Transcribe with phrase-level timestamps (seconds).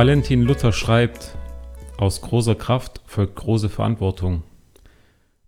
[0.00, 1.36] Valentin Luther schreibt,
[1.98, 4.44] aus großer Kraft folgt große Verantwortung.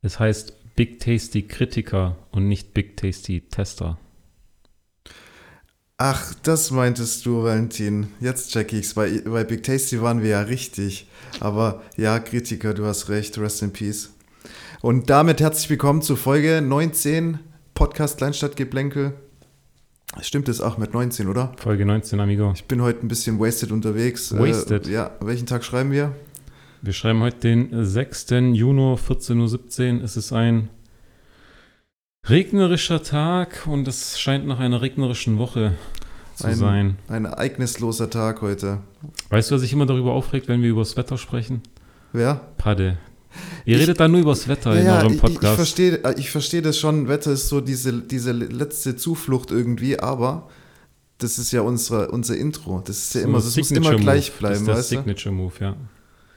[0.02, 3.96] Es heißt Big Tasty Kritiker und nicht Big Tasty Tester.
[5.96, 8.08] Ach, das meintest du, Valentin.
[8.20, 8.92] Jetzt check ich's.
[8.92, 11.08] Bei, bei Big Tasty waren wir ja richtig.
[11.40, 13.38] Aber ja, Kritiker, du hast recht.
[13.38, 14.12] Rest in Peace.
[14.82, 17.38] Und damit herzlich willkommen zu Folge 19
[17.72, 19.14] Podcast Kleinstadtgeplänkel.
[20.20, 21.52] Stimmt es auch mit 19, oder?
[21.56, 22.52] Folge 19, Amigo.
[22.54, 24.36] Ich bin heute ein bisschen wasted unterwegs.
[24.36, 24.86] Wasted?
[24.86, 26.14] Äh, ja, welchen Tag schreiben wir?
[26.82, 28.30] Wir schreiben heute den 6.
[28.52, 30.04] Juni, 14.17 Uhr.
[30.04, 30.68] Es ist ein
[32.28, 35.74] regnerischer Tag und es scheint nach einer regnerischen Woche
[36.36, 36.98] zu ein, sein.
[37.08, 38.80] Ein ereignisloser Tag heute.
[39.30, 41.62] Weißt du, was sich immer darüber aufregt, wenn wir über das Wetter sprechen?
[42.12, 42.34] Wer?
[42.58, 42.98] Padde.
[43.64, 45.56] Ihr Ich- redet da nur über das Wetter in Ja, eurem ich, ich Podcast.
[45.56, 47.08] verstehe ich versteh das schon.
[47.08, 50.48] Wetter ist so diese, diese letzte Zuflucht irgendwie, aber
[51.18, 52.82] das ist ja unsere, unser Intro.
[52.84, 54.98] Das ist ja So immer, das muss immer gleich bleiben, Das ist der?
[54.98, 55.76] Signature Move, ja.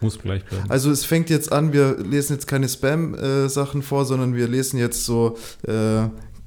[0.02, 0.69] Muss gleich bleiben.
[0.69, 5.05] Also es fängt jetzt an, wir lesen jetzt keine Spam-Sachen vor, sondern wir lesen jetzt
[5.05, 5.37] so
[5.67, 6.02] äh,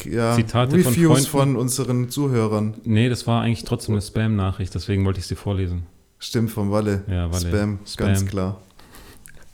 [0.04, 1.54] ja, Zitate von Reviews Freunden.
[1.54, 2.74] von, unseren Zuhörern.
[2.84, 5.86] nee, das war eigentlich trotzdem eine Spam-Nachricht, deswegen wollte ich sie vorlesen.
[6.20, 7.02] Stimmt, vom Walle.
[7.08, 7.48] Ja, Walle.
[7.48, 8.06] Spam, Spam.
[8.06, 8.60] ganz klar.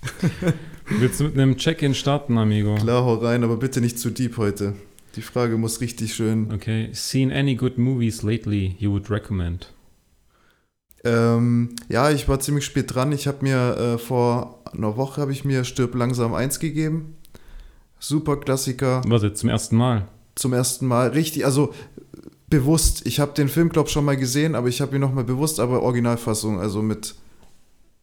[0.86, 2.74] Willst du mit einem Check-in starten, Amigo?
[2.74, 4.74] Klar, hau rein, aber bitte nicht zu deep heute.
[5.16, 6.52] Die Frage muss richtig schön.
[6.52, 6.90] Okay.
[6.92, 9.72] Seen any good movies lately you would recommend?
[11.04, 13.12] Ähm, ja, ich war ziemlich spät dran.
[13.12, 17.16] Ich habe mir äh, vor einer Woche habe ich mir Stirb langsam 1 gegeben.
[17.98, 19.02] Super Klassiker.
[19.06, 20.08] Was jetzt zum ersten Mal?
[20.34, 21.08] Zum ersten Mal.
[21.08, 21.72] Richtig, also
[22.48, 23.06] bewusst.
[23.06, 25.82] Ich habe den Film, glaube schon mal gesehen, aber ich habe ihn nochmal bewusst, aber
[25.82, 27.14] Originalfassung, also mit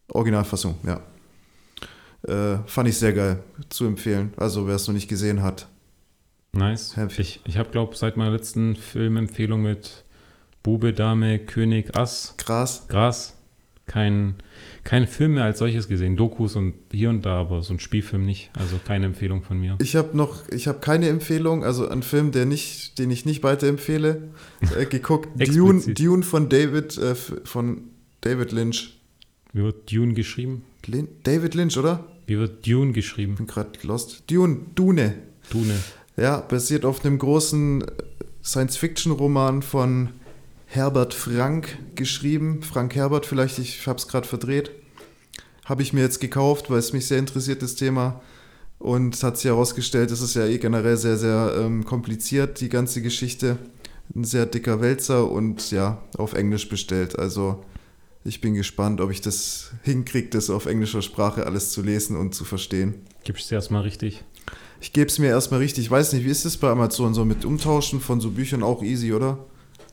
[0.08, 1.02] Originalfassung, ja.
[2.28, 4.34] Äh, fand ich sehr geil zu empfehlen.
[4.38, 5.68] Also wer es noch nicht gesehen hat.
[6.54, 6.96] Nice.
[6.98, 7.22] Happy.
[7.22, 10.04] Ich, ich habe, glaube seit meiner letzten Filmempfehlung mit
[10.64, 12.88] Bube, Dame, König, Ass, Krass.
[12.88, 13.36] Gras
[13.92, 14.36] kein,
[14.86, 16.16] kein Film mehr als solches gesehen.
[16.16, 18.50] Dokus und hier und da, aber so ein Spielfilm nicht.
[18.58, 19.78] Also keine Empfehlung von mir.
[19.82, 23.44] Ich habe noch, ich habe keine Empfehlung, also einen Film, der nicht, den ich nicht
[23.44, 24.30] weiterempfehle,
[24.78, 25.30] äh, geguckt.
[25.36, 25.82] Dune.
[25.94, 27.82] Dune von David, äh, von
[28.22, 28.98] David Lynch.
[29.54, 30.64] Wie wird Dune geschrieben?
[30.86, 32.06] Lin David Lynch, oder?
[32.26, 33.34] Wie wird Dune geschrieben?
[33.34, 34.24] Ich bin gerade lost.
[34.28, 35.16] Dune, Dune.
[35.50, 35.78] Dune.
[36.16, 37.86] Ja, basiert auf einem großen äh,
[38.44, 40.10] Science-Fiction-Roman von
[40.68, 42.62] Herbert Frank geschrieben.
[42.64, 44.72] Frank Herbert, vielleicht, ich habe es gerade verdreht.
[45.66, 48.22] Habe ich mir jetzt gekauft, weil es mich sehr interessiert, das Thema.
[48.80, 53.02] Und hat sich herausgestellt, es ist ja eh generell sehr, sehr ähm, kompliziert, die ganze
[53.02, 53.58] Geschichte.
[54.16, 57.20] Ein sehr dicker Wälzer und ja, auf Englisch bestellt.
[57.20, 57.64] Also
[58.24, 62.36] ich bin gespannt, ob ich das hinkriege, das auf englischer Sprache alles zu lesen und
[62.36, 62.96] zu verstehen.
[63.24, 64.24] Gibst du erstmal richtig?
[64.80, 65.86] Ich gebe es mir erstmal richtig.
[65.86, 68.84] Ich weiß nicht, wie ist es bei Amazon so mit Umtauschen von so Büchern auch
[68.84, 69.40] easy, oder?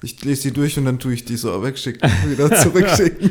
[0.02, 3.30] Ich lese die durch und dann tue ich die so wegschicken, wieder zurückschicken.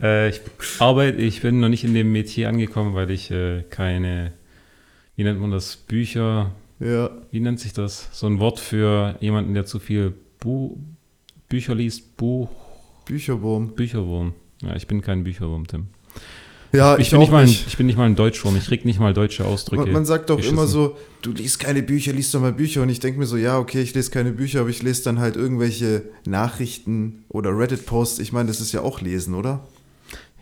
[0.00, 0.40] Äh, ich
[0.78, 4.32] arbeite, ich bin noch nicht in dem Metier angekommen, weil ich äh, keine,
[5.16, 8.08] wie nennt man das, Bücher, ja, wie nennt sich das?
[8.12, 10.76] So ein Wort für jemanden, der zu viel Bu
[11.48, 12.48] Bücher liest, Buch,
[13.04, 13.74] Bücherwurm.
[13.74, 14.34] Bücherwurm.
[14.62, 15.88] Ja, ich bin kein Bücherwurm, Tim.
[16.72, 17.66] Ja, ich, ich, bin nicht mal ein, nicht.
[17.68, 19.84] ich bin nicht mal ein Deutschwurm, ich krieg nicht mal deutsche Ausdrücke.
[19.84, 22.82] Man, man sagt doch immer so, du liest keine Bücher, liest doch mal Bücher.
[22.82, 25.20] Und ich denke mir so, ja, okay, ich lese keine Bücher, aber ich lese dann
[25.20, 28.18] halt irgendwelche Nachrichten oder Reddit-Posts.
[28.18, 29.64] Ich meine, das ist ja auch Lesen, oder?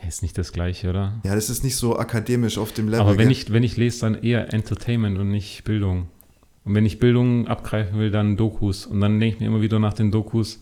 [0.08, 1.20] Ist nicht das gleiche, oder?
[1.24, 3.00] Ja, das ist nicht so akademisch auf dem Level.
[3.00, 6.08] Aber wenn ich, wenn ich lese, dann eher Entertainment und nicht Bildung.
[6.64, 8.86] Und wenn ich Bildung abgreifen will, dann Dokus.
[8.86, 10.60] Und dann denke ich mir immer wieder nach den Dokus,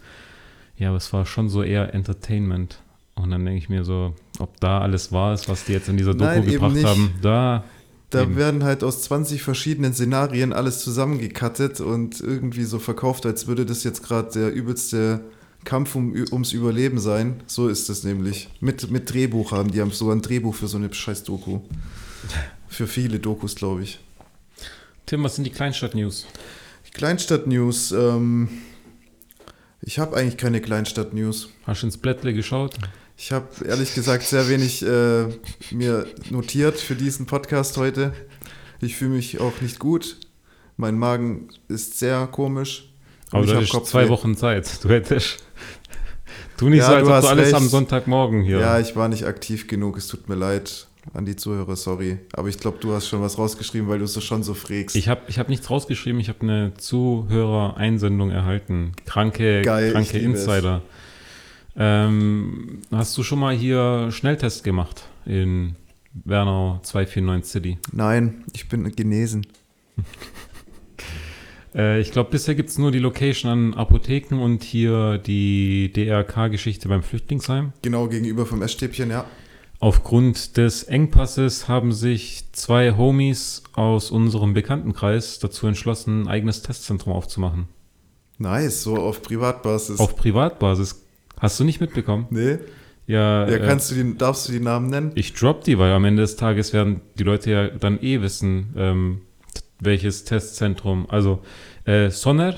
[0.81, 2.81] ja, aber es war schon so eher Entertainment.
[3.15, 5.97] Und dann denke ich mir so, ob da alles wahr ist, was die jetzt in
[5.97, 6.87] dieser Doku Nein, gebracht nicht.
[6.87, 7.13] haben.
[7.23, 7.65] Da,
[8.09, 8.35] Da Eben.
[8.37, 13.85] werden halt aus 20 verschiedenen Szenarien alles zusammengekattet und irgendwie so verkauft, als würde das
[13.85, 15.21] jetzt gerade der übelste
[15.65, 17.41] Kampf um, ums Überleben sein.
[17.47, 18.49] So ist es nämlich.
[18.61, 21.61] Mit, mit Drehbuch haben die haben sogar ein Drehbuch für so eine scheiß Doku.
[22.69, 23.99] Für viele Dokus, glaube ich.
[25.05, 26.27] Tim, was sind die Kleinstadt-News?
[26.95, 27.93] Kleinstadt-News.
[27.93, 28.49] Ähm,
[29.83, 31.51] ich habe eigentlich keine Kleinstadt-News.
[31.67, 32.75] Hast du ins Blättle geschaut?
[33.17, 35.27] Ich habe ehrlich gesagt sehr wenig äh,
[35.71, 38.13] mir notiert für diesen Podcast heute.
[38.81, 40.17] Ich fühle mich auch nicht gut.
[40.77, 42.93] Mein Magen ist sehr komisch.
[43.31, 44.83] Aber ich du hast zwei Wochen Zeit.
[44.83, 45.45] Du hättest.
[46.57, 47.55] Tu nicht Ja, so, als du ob du alles recht.
[47.55, 48.59] am Sonntagmorgen hier.
[48.59, 49.97] Ja, ich war nicht aktiv genug.
[49.97, 52.19] Es tut mir leid an die Zuhörer, sorry.
[52.33, 54.97] Aber ich glaube, du hast schon was rausgeschrieben, weil du es schon so frägst.
[54.97, 58.93] Ich habe ich hab nichts rausgeschrieben, ich habe eine Zuhörer-Einsendung erhalten.
[59.07, 60.19] Kranke, Geil, kranke.
[60.19, 60.83] Insider.
[61.77, 65.77] Ähm, hast du schon mal hier Schnelltest gemacht in
[66.25, 67.79] Wernau 249 City?
[67.93, 69.47] Nein, ich bin genesen.
[71.73, 76.89] Äh, ich glaube, bisher gibt es nur die Location an Apotheken und hier die DRK-Geschichte
[76.89, 77.73] beim Flüchtlingsheim.
[77.83, 79.25] Genau gegenüber vom Essstäbchen, ja.
[79.81, 87.15] Aufgrund des Engpasses haben sich zwei Homies aus unserem Bekanntenkreis dazu entschlossen, ein eigenes Testzentrum
[87.15, 87.67] aufzumachen.
[88.37, 89.99] Nice, so auf Privatbasis.
[89.99, 91.03] Auf Privatbasis.
[91.39, 92.27] Hast du nicht mitbekommen?
[92.31, 92.59] nee?
[93.07, 95.13] Ja, Ja, äh, kannst du die, darfst du die Namen nennen?
[95.15, 98.75] ich drop die, weil am Ende des Tages werden die Leute ja dann eh wissen,
[98.77, 99.23] ähm,
[99.81, 101.07] welches Testzentrum.
[101.09, 101.41] Also
[101.87, 102.55] äh, Sonner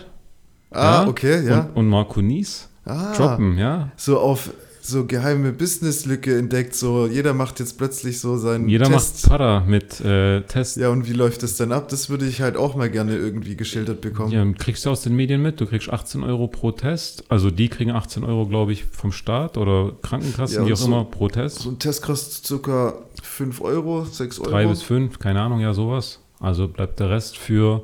[0.73, 1.61] Ah, Ja, okay, ja.
[1.61, 3.93] und, und Marco Nies ah, droppen, ja.
[3.97, 4.51] so auf
[4.85, 9.23] so geheime Businesslücke entdeckt, so jeder macht jetzt plötzlich so seinen Jeder Test.
[9.23, 10.77] macht Para mit äh, Test.
[10.77, 11.89] Ja, und wie läuft das dann ab?
[11.89, 14.33] Das würde ich halt auch mal gerne irgendwie geschildert bekommen.
[14.33, 17.25] Ja, kriegst du aus den Medien mit, du kriegst 18 Euro pro Test.
[17.29, 20.87] Also die kriegen 18 Euro, glaube ich, vom Staat oder Krankenkassen, Ja, wie auch so-
[20.87, 21.61] immer, pro Test.
[21.61, 22.95] So ein Test kostet ca.
[23.23, 24.51] 5 Euro, 6 Euro.
[24.51, 26.19] Drei bis fünf, keine Ahnung, ja, sowas.
[26.41, 27.83] Also bleibt der Rest für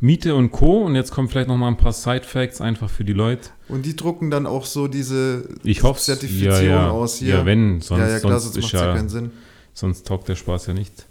[0.00, 0.82] Miete und Co.
[0.84, 3.50] Und jetzt kommen vielleicht noch mal ein paar Side-Facts einfach für die Leute.
[3.68, 6.90] Und die drucken dann auch so diese Ich hoffe Zertifizierung ja, ja.
[6.90, 7.34] aus hier.
[7.36, 9.30] Ja, wenn, sonst, ja, ja, klar, sonst, sonst macht ja ja, keinen Sinn.
[9.72, 11.06] sonst taugt der Spaß ja nicht.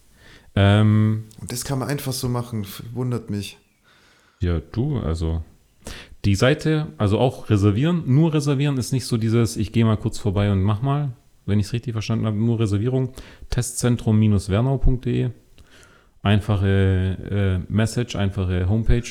[0.55, 3.57] Ähm, Und das kann man einfach so machen, wundert mich.
[4.39, 5.41] ja, du, also
[6.25, 10.19] die Seite, also auch reservieren, nur reservieren ist nicht so dieses, ich gehe mal kurz
[10.19, 11.11] vorbei und mach mal,
[11.45, 13.13] wenn ich es richtig verstanden habe, nur Reservierung.
[13.49, 15.31] Testzentrum-wernau.de.
[16.23, 19.03] Einfache äh, Message, einfache Homepage.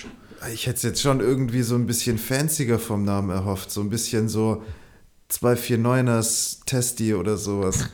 [0.52, 3.70] Ich hätte es jetzt schon irgendwie so ein bisschen fancier vom Namen erhofft.
[3.70, 4.62] So ein bisschen so
[5.30, 7.88] 249ers Testi oder sowas.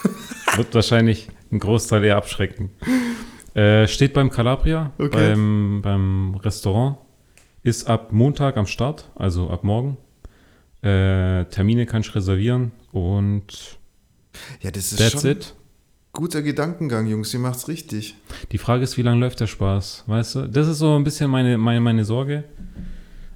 [0.56, 2.70] Wird wahrscheinlich einen Großteil eher abschrecken.
[3.54, 5.08] Äh, steht beim Calabria, Okay.
[5.10, 6.98] beim, beim Restaurant.
[7.62, 9.98] Ist ab Montag am Start, also ab morgen.
[10.82, 13.78] Äh, Termine kannst du reservieren und
[14.62, 15.54] Ja, das ist that's schon it.
[16.20, 17.32] Guter Gedankengang, Jungs.
[17.32, 18.14] Ihr macht's richtig.
[18.52, 20.04] Die Frage ist, wie lange läuft der Spaß?
[20.06, 20.42] Weißt du?
[20.48, 22.44] Das ist so ein bisschen meine, meine, meine Sorge.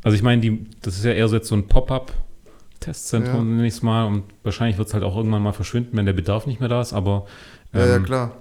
[0.03, 3.43] Also ich meine, die, das ist ja eher so jetzt so ein Pop-up-Testzentrum, Ja.
[3.57, 4.05] nenne ich es mal.
[4.05, 6.83] Und wahrscheinlich wird es halt auch irgendwann mal verschwinden, wenn der Bedarf nicht mehr da
[6.83, 6.93] ist.
[6.93, 7.25] Aber
[7.73, 8.37] Ja, ja, ähm, klar.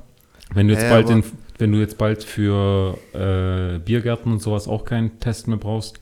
[0.54, 1.24] Wenn du jetzt Ja, bald in,
[1.57, 6.01] wenn du jetzt bald für äh, Biergärten und sowas auch keinen Test mehr brauchst,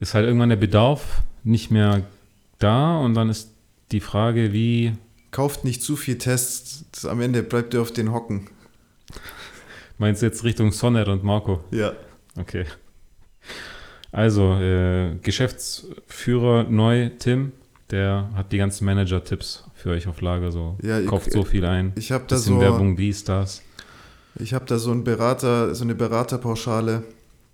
[0.00, 2.02] ist halt irgendwann der Bedarf nicht mehr
[2.58, 3.52] da und dann ist
[3.92, 4.94] die Frage, wie
[5.32, 6.84] Kauft nicht zu viel Tests.
[6.92, 8.48] Das, am Ende bleibt ihr auf den Hocken.
[9.98, 11.64] meinst du jetzt Richtung Sonnet und Marco?
[11.72, 11.92] Ja.
[12.38, 12.64] Okay.
[14.12, 17.52] Also, äh, Geschäftsführer neu, Tim,
[17.90, 20.52] der hat die ganzen Manager-Tipps für euch auf Lager.
[20.52, 21.92] So, Ja, ich- kauft so viel ein.
[21.96, 23.62] Ich habe da so, Werbung, dies, das.
[24.38, 27.04] ich habe da so einen Berater, so eine Beraterpauschale.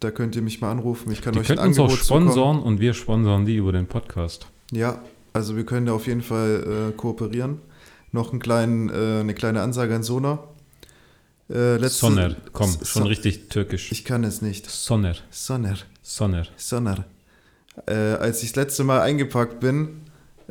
[0.01, 1.11] Da könnt ihr mich mal anrufen.
[1.13, 2.27] Ich kann Die euch ein könnten uns auch Angebot zukommen.
[2.27, 4.47] sponsoren und wir sponsern die über den Podcast.
[4.71, 5.01] Ja,
[5.33, 7.61] also wir können da auf jeden Fall äh, kooperieren.
[8.13, 10.39] Noch einen kleinen, äh, eine kleine Ansage an Sona.
[11.51, 13.91] Äh, letzte- Sonner, komm, S- schon richtig türkisch.
[13.93, 14.69] Ich kann es nicht.
[14.71, 16.47] Sonner, Sonner, Sonner.
[16.57, 17.05] Sonner.
[17.87, 20.03] Äh, als ich das letzte Mal eingepackt bin,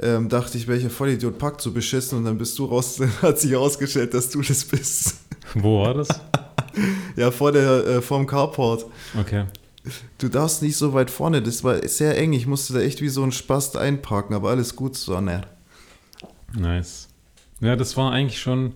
[0.02, 3.52] ähm, dachte ich, welcher Vollidiot packt so beschissen und dann bist du raus, hat sich
[3.52, 5.16] herausgestellt, dass du das bist.
[5.54, 6.08] Wo war das?
[7.16, 8.86] ja, vor der, äh, vorm Carport.
[9.20, 9.46] Okay.
[10.18, 12.34] Du darfst nicht so weit vorne, das war sehr eng.
[12.34, 15.42] Ich musste da echt wie so ein Spast einparken, aber alles gut, Sonner.
[16.58, 17.07] Nice.
[17.62, 18.74] Ja, das war eigentlich schon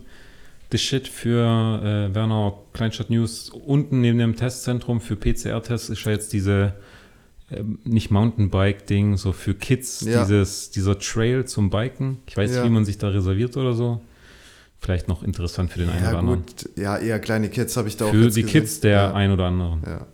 [0.71, 3.49] the shit für äh, Wernau Kleinstadt News.
[3.49, 6.73] Unten neben dem Testzentrum für PCR-Tests ist ja jetzt diese
[7.51, 10.23] ähm, nicht Mountainbike-Ding, so für Kids, Ja.
[10.23, 12.19] dieses, dieser Trail zum Biken.
[12.27, 12.61] Ich weiß Ja.
[12.61, 14.01] nicht, wie man sich da reserviert oder so.
[14.79, 16.39] Vielleicht noch interessant für den einen oder Ja, anderen.
[16.45, 18.47] gut, ja, eher kleine Kids habe ich da auch Für die gesehen.
[18.47, 19.13] Kids der ja.
[19.13, 19.83] ein oder anderen.
[19.85, 20.07] Ja.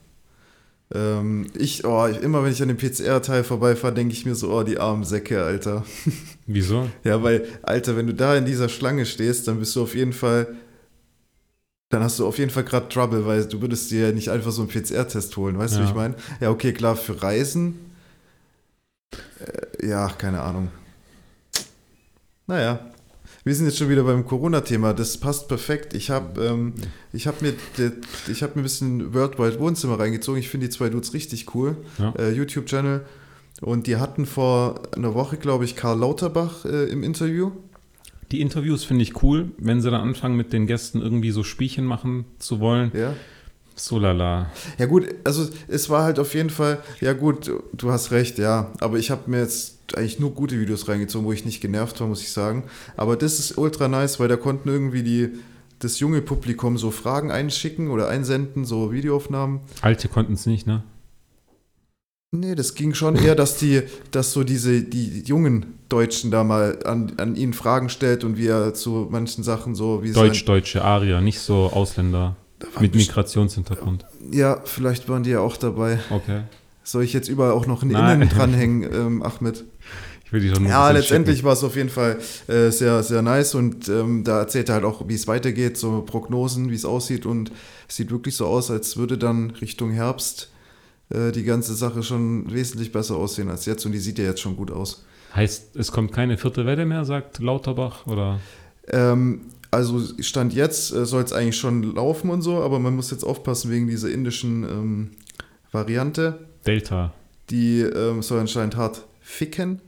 [0.94, 4.51] Ähm, ich, oh, ich- immer wenn ich an dem PCR-Teil vorbeifahre, denke ich mir so,
[4.53, 5.86] oh, die armen Säcke, Alter.
[6.46, 6.89] Wieso?
[7.03, 10.13] Ja, weil, Alter, wenn du da in dieser Schlange stehst, dann bist du auf jeden
[10.13, 10.56] Fall,
[11.89, 14.51] dann hast du auf jeden Fall gerade Trouble, weil du würdest dir ja nicht einfach
[14.51, 15.86] so einen PCR-Test holen, weißt du, Ja.
[15.86, 16.15] wie ich meine?
[16.39, 17.77] Ja, okay, klar, für Reisen,
[19.82, 20.70] äh, ja, keine Ahnung.
[22.46, 22.79] Naja,
[23.48, 24.94] wir sind jetzt schon wieder beim Corona-Thema.
[24.94, 25.94] Das passt perfekt.
[25.94, 26.74] Ich habe ähm,
[27.13, 27.54] ich hab mir,
[28.30, 30.39] ich hab mir ein bisschen Worldwide Wohnzimmer reingezogen.
[30.39, 31.77] Ich finde die zwei Dudes richtig cool.
[31.98, 32.13] Ja.
[32.20, 33.06] Äh, YouTube-Channel.
[33.62, 37.51] Und die hatten vor einer Woche, glaube ich, Karl Lauterbach äh, im Interview.
[38.32, 41.86] Die Interviews finde ich cool, wenn sie dann anfangen, mit den Gästen irgendwie so Spielchen
[41.86, 42.92] machen zu wollen.
[42.94, 43.13] Ja.
[43.80, 44.50] So lala.
[44.80, 48.72] Ja gut, also es war halt auf jeden Fall, ja gut, du- hast recht, ja.
[48.80, 52.08] Aber ich habe mir jetzt eigentlich nur gute Videos reingezogen, wo ich nicht genervt war,
[52.08, 52.64] muss ich sagen.
[52.98, 55.30] Aber das ist ultra nice, weil da konnten irgendwie die,
[55.80, 59.60] das junge Publikum so Fragen einschicken oder einsenden, so Videoaufnahmen.
[59.82, 60.84] Alte konnten es nicht, ne?
[62.32, 66.80] Nee, das ging schon eher, dass die, dass so diese, die jungen Deutschen da mal
[66.84, 71.22] an, an ihn Fragen stellt und wie er zu manchen Sachen so wie Deutsch-deutsche Arier,
[71.22, 72.36] nicht so Ausländer.
[72.80, 74.06] Mit Migrationshintergrund.
[74.32, 76.00] Ja, vielleicht waren die ja auch dabei.
[76.10, 76.42] Okay.
[76.84, 78.22] Soll ich jetzt überall auch noch einen Nein.
[78.22, 79.64] Innen dranhängen, ähm, Ahmed?
[80.26, 83.56] Ich will die nur Ja, letztendlich war es auf jeden Fall äh, sehr, sehr nice
[83.56, 87.26] und ähm, da erzählt er halt auch, wie es weitergeht, so Prognosen, wie es aussieht
[87.26, 87.52] und
[87.88, 90.50] es sieht wirklich so aus, als würde dann Richtung Herbst
[91.10, 94.42] äh, die ganze Sache schon wesentlich besser aussehen als jetzt und die sieht ja jetzt
[94.42, 95.06] schon gut aus.
[95.34, 98.06] Heißt, es kommt keine vierte Welle mehr, sagt Lauterbach?
[98.08, 98.40] Oder?
[98.90, 103.12] Ähm, also Stand jetzt äh, soll es eigentlich schon laufen und so, aber man muss
[103.12, 105.12] jetzt aufpassen wegen dieser indischen ähm,
[105.72, 106.48] Variante.
[106.66, 107.14] Delta.
[107.50, 109.82] Die ähm, soll anscheinend hart ficken.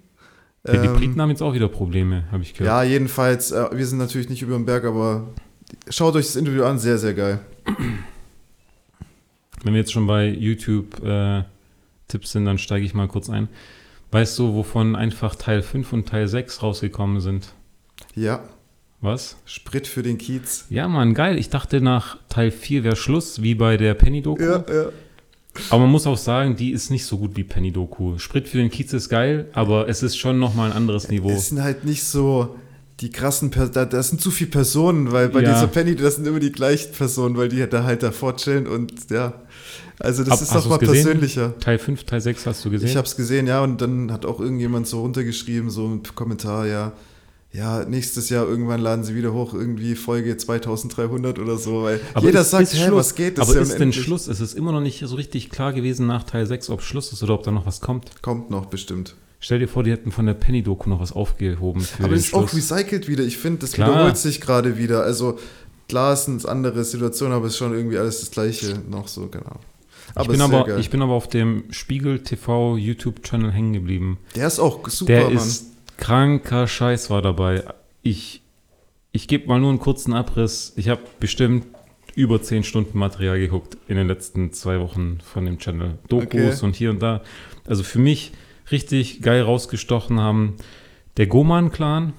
[0.67, 2.67] Ja, die Ähm, Briten haben jetzt auch wieder Probleme, habe ich gehört.
[2.67, 5.27] Ja, jedenfalls, äh, wir sind natürlich nicht über dem Berg, aber
[5.89, 7.39] schaut euch das Interview an, sehr, sehr geil.
[9.63, 13.49] Wenn wir jetzt schon bei YouTube-Tipps sind, dann steige ich mal kurz ein.
[14.11, 17.53] Weißt du, wovon einfach Teil 5 und Teil 6 rausgekommen sind?
[18.15, 18.43] Ja,
[19.01, 19.37] Was?
[19.45, 20.65] Sprit für den Kiez.
[20.69, 21.37] Ja, Mann, geil.
[21.37, 24.43] Ich dachte, nach Teil 4 wäre Schluss, wie bei der Penny-Doku.
[24.43, 24.63] ja.
[25.71, 28.17] Aber man muss auch sagen, die ist nicht so gut wie Penny-Doku.
[28.17, 31.31] Sprit für den Kiez ist geil, aber es ist schon nochmal ein anderes Niveau.
[31.31, 32.55] Es sind halt nicht so
[33.01, 35.53] die krassen, per da, das sind zu viele Personen, weil bei Ja.
[35.53, 38.93] dieser Penny, das sind immer die gleichen Personen, weil die da halt davor chillen und
[39.09, 39.33] ja.
[39.99, 41.03] Also das Hab- ist doch mal gesehen?
[41.03, 41.57] persönlicher.
[41.59, 42.87] Teil 5, Teil 6 hast du gesehen?
[42.89, 46.67] Ich habe es gesehen, ja, und dann hat auch irgendjemand so runtergeschrieben, so ein Kommentar,
[46.67, 46.91] ja,
[47.51, 52.41] ja, nächstes Jahr irgendwann laden sie wieder hoch, irgendwie Folge 2300 oder so, weil jeder
[52.41, 52.91] ist- sagt, ist Schluss.
[52.93, 53.91] was geht, das aber ja ist denn.
[53.93, 54.27] Schluss?
[54.27, 57.23] Es ist immer noch nicht so richtig klar gewesen nach Teil 6, ob Schluss ist
[57.23, 58.21] oder ob da noch was kommt.
[58.21, 59.15] Kommt noch bestimmt.
[59.39, 62.33] Stell dir vor, die hätten von der Penny-Doku noch was aufgehoben für Aber es ist
[62.33, 62.71] auch Schluss.
[62.71, 63.23] recycelt wieder.
[63.23, 63.89] Ich finde, das Klar.
[63.89, 65.03] wiederholt sich gerade wieder.
[65.03, 65.39] Also
[65.87, 69.27] klar ist eine andere Situation, aber es ist schon irgendwie alles das Gleiche noch so,
[69.27, 69.59] genau.
[70.19, 70.79] ich, bin ist aber, geil.
[70.81, 74.17] ich bin aber auf dem Spiegel TV YouTube-Channel hängen geblieben.
[74.35, 75.37] der ist auch super, Der Mann.
[75.37, 75.65] ist
[75.99, 77.63] kranker Scheiß war dabei.
[78.01, 78.41] Ich,
[79.11, 80.73] ich gebe mal nur einen kurzen Abriss.
[80.75, 81.67] Ich habe bestimmt
[82.15, 85.99] über 10 Stunden Material geguckt in den letzten zwei Wochen von dem Channel.
[86.07, 86.65] Dokus Okay.
[86.65, 87.21] und hier und da.
[87.67, 88.31] Also für mich
[88.71, 90.55] richtig geil rausgestochen haben
[91.17, 92.13] der Goman-Clan.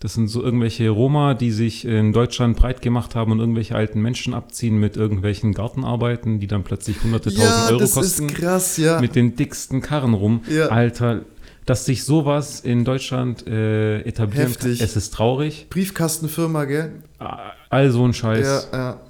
[0.00, 4.02] Das sind so irgendwelche Roma, die sich in Deutschland breit gemacht haben und irgendwelche alten
[4.02, 8.34] Menschen abziehen mit irgendwelchen Gartenarbeiten, die dann plötzlich hunderte tausend ja, Euro das kosten ist
[8.34, 9.00] krass, ja.
[9.00, 10.42] mit den dicksten Karren rum.
[10.50, 10.66] Ja.
[10.66, 11.22] Alter,
[11.66, 14.78] dass sich sowas in Deutschland äh, etablieren Heftig.
[14.78, 15.66] kann, es ist traurig.
[15.70, 16.92] Briefkastenfirma, gell?
[17.70, 18.68] All so ein Scheiß.
[18.72, 19.00] Ja, ja.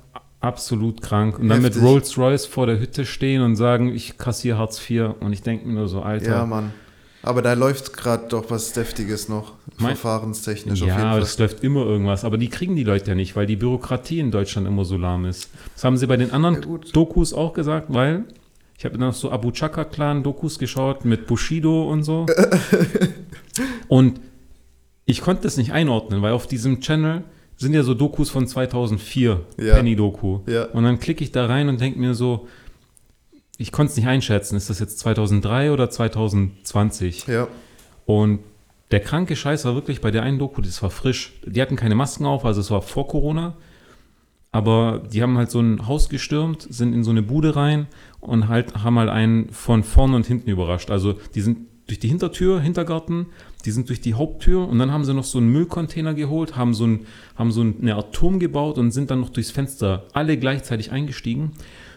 [0.40, 1.38] Absolut krank.
[1.38, 1.88] Und dann mit Heftig.
[1.88, 5.14] Rolls Royce vor der Hütte stehen und sagen, ich kassiere Hartz IV.
[5.20, 6.30] Und ich denke mir nur so, Alter.
[6.30, 6.72] ja, Mann.
[7.22, 11.22] Aber da läuft gerade doch was Deftiges noch, Mein- verfahrenstechnisch auf Ja, jeden aber Fall.
[11.22, 12.22] es läuft immer irgendwas.
[12.26, 15.24] Aber die kriegen die Leute ja nicht, weil die Bürokratie in Deutschland immer so lahm
[15.24, 15.48] ist.
[15.74, 16.78] Das haben sie bei den anderen Ja.
[16.92, 18.24] Dokus auch gesagt, weil
[18.76, 22.26] ich habe noch so Abu Chaka Clan Dokus geschaut mit Bushido und so.
[23.88, 24.20] und
[25.06, 27.22] ich konnte das nicht einordnen, weil auf diesem Channel
[27.56, 29.74] sind ja so Dokus von 2004, Ja.
[29.76, 30.40] Penny Doku.
[30.46, 30.64] Ja.
[30.66, 32.48] Und dann klicke ich da rein und denke mir so,
[33.58, 37.26] ich konnte es nicht einschätzen, ist das jetzt 2003 oder 2020?
[37.28, 37.46] Ja,
[38.06, 38.40] Und
[38.90, 41.32] der kranke Scheiß war wirklich bei der einen Doku, das war frisch.
[41.46, 43.54] Die hatten keine Masken auf, also es war vor Corona.
[44.52, 47.86] Aber die haben halt so ein Haus gestürmt, sind in so eine Bude rein
[48.28, 50.90] und halt haben halt einen von vorne und hinten überrascht.
[50.90, 53.26] Also die sind durch die Hintertür, Hintergarten,
[53.66, 56.72] die sind durch die Haupttür und dann haben sie noch so einen Müllcontainer geholt, haben
[56.72, 57.00] so, ein,
[57.36, 61.52] haben so eine Art Turm gebaut und sind dann noch durchs Fenster alle gleichzeitig eingestiegen.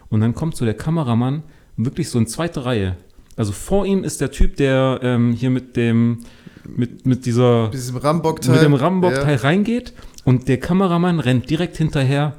[0.10, 1.44] Und dann kommt so der Kameramann,
[1.78, 2.98] wirklich so in zweiter Reihe.
[3.38, 6.20] Also vor ihm ist der Typ, der ähm, hier mit dem,
[6.68, 8.56] mit, mit dieser, mit diesem Rambock-Teil.
[8.56, 9.42] mit dem Rambock-Teil Ja.
[9.42, 9.94] reingeht
[10.26, 12.36] und der Kameramann rennt direkt hinterher.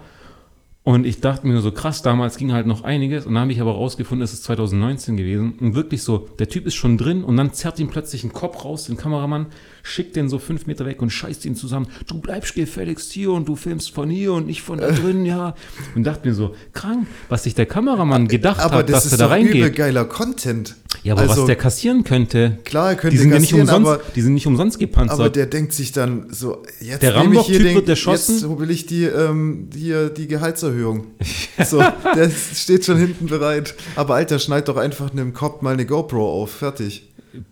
[0.89, 3.27] Und ich dachte mir so, krass, damals ging halt noch einiges.
[3.27, 5.53] Und dann habe ich aber rausgefunden, es ist 2019 gewesen.
[5.61, 8.65] Und wirklich so, der Typ ist schon drin und dann zerrt ihm plötzlich ein Kopf
[8.65, 9.49] raus, den Kameramann,
[9.89, 11.87] schickt den so fünf Meter weg und scheißt ihn zusammen.
[12.07, 15.55] Du bleibst gefälligst hier und du filmst von hier und nicht von da drin, ja.
[15.95, 19.13] Und dachte mir so, krank, was sich der Kameramann gedacht Aber hat, das dass ist
[19.13, 19.77] er da doch übel reingeht.
[19.77, 20.77] geiler Content.
[21.03, 23.69] Ja, aber also, was der kassieren könnte, Klar, er könnte die sind ja nicht kassieren,
[23.69, 25.21] umsonst, aber die sind nicht umsonst gepanzert.
[25.21, 28.35] Aber der denkt sich dann so, jetzt Der nehme ich hier den, wird erschossen.
[28.39, 31.07] jetzt will ich die, ähm, hier die Gehaltserhöhung.
[31.67, 31.79] So,
[32.15, 33.75] der steht schon hinten bereit.
[33.97, 37.08] Aber Alter, schneid doch einfach einem Cop mal eine GoPro auf, fertig.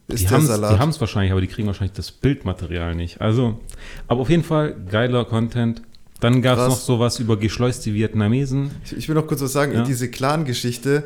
[0.09, 3.21] Die haben es wahrscheinlich, aber die kriegen wahrscheinlich das Bildmaterial nicht.
[3.21, 3.61] Also,
[4.09, 5.83] aber auf jeden Fall geiler Content.
[6.21, 8.71] Dann gab es noch sowas über geschleuste Vietnamesen.
[8.85, 9.83] ich, ich will noch kurz was sagen, Ja.
[9.85, 11.05] diese Clan-Geschichte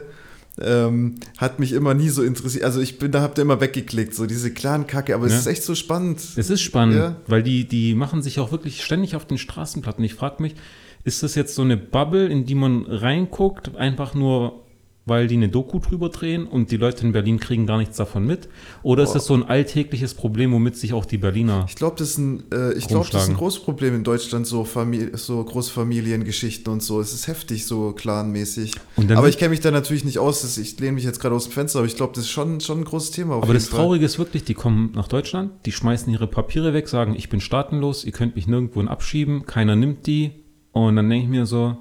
[0.61, 2.65] ähm, hat mich immer nie so interessiert.
[2.65, 5.35] Also ich bin, da habt ihr immer weggeklickt, so diese Clan-Kacke, aber Ja.
[5.35, 6.21] es ist echt so spannend.
[6.37, 7.17] Es ist spannend, Ja.
[7.27, 10.05] weil die, die machen sich auch wirklich ständig auf den Straßenplatten.
[10.05, 10.55] Ich frage mich,
[11.03, 14.61] ist das jetzt so eine Bubble, in die man reinguckt, einfach nur
[15.07, 18.27] weil die eine Doku drüber drehen und die Leute in Berlin kriegen gar nichts davon
[18.27, 18.49] mit?
[18.83, 21.67] Oder ist das so ein alltägliches Problem, womit sich auch die Berliner.
[21.69, 24.47] Ich glaube, das, ist ein, äh, ich glaub, das ist ein großes Problem in Deutschland,
[24.47, 27.01] so, Famili so Großfamiliengeschichten und so.
[27.01, 28.73] Es ist heftig, so clanmäßig.
[29.15, 30.43] Aber ich kenne mich da natürlich nicht aus.
[30.43, 32.61] Das, ich lehne mich jetzt gerade aus dem Fenster, aber ich glaube, das ist schon,
[32.61, 33.37] schon ein großes Thema.
[33.37, 37.15] Aber das Traurige ist wirklich, die kommen nach Deutschland, die schmeißen ihre Papiere weg, sagen,
[37.17, 40.33] ich bin staatenlos, ihr könnt mich nirgendwo abschieben, keiner nimmt die.
[40.73, 41.77] Und dann denke ich mir so,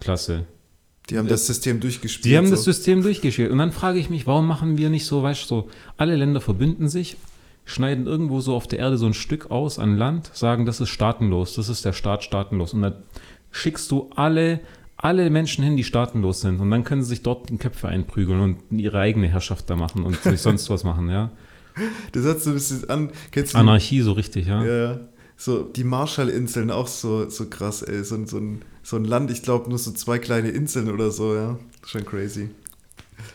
[0.00, 0.46] klasse.
[1.10, 2.24] Die haben das System durchgespielt.
[2.24, 2.52] Die haben so.
[2.52, 3.50] das System durchgespielt.
[3.50, 6.40] Und dann frage ich mich, warum machen wir nicht so, weißt du, so, alle Länder
[6.40, 7.16] verbünden sich,
[7.66, 10.88] schneiden irgendwo so auf der Erde so ein Stück aus an Land, sagen, das ist
[10.88, 12.72] staatenlos, das ist der Staat staatenlos.
[12.72, 12.94] Und dann
[13.50, 14.60] schickst du alle,
[14.96, 16.60] alle Menschen hin, die staatenlos sind.
[16.60, 20.04] Und dann können sie sich dort in Köpfe einprügeln und ihre eigene Herrschaft da machen
[20.04, 21.30] und sich sonst was machen, ja.
[22.12, 23.10] Das hat so ein bisschen an.
[23.32, 24.64] Kennst du Anarchie so richtig, ja.
[24.64, 25.00] Ja, ja.
[25.36, 28.04] So, die Marshallinseln auch so, so krass, ey.
[28.04, 31.34] So, so, ein, so ein Land, ich glaube, nur so zwei kleine Inseln oder so,
[31.34, 31.58] ja.
[31.84, 32.50] Schon crazy.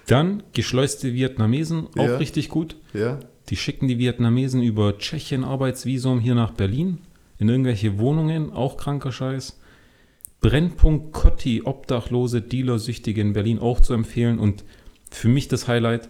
[0.06, 2.18] Dann geschleuste Vietnamesen, auch Ja.
[2.18, 2.78] richtig gut.
[2.94, 3.20] Ja.
[3.50, 7.00] Die schicken die Vietnamesen über Tschechien Arbeitsvisum hier nach Berlin
[7.40, 9.60] in irgendwelche Wohnungen, auch kranker Scheiß.
[10.42, 14.64] Brennpunkt Cotti, Obdachlose, Dealersüchtige in Berlin auch zu empfehlen und
[15.10, 16.10] für mich das Highlight,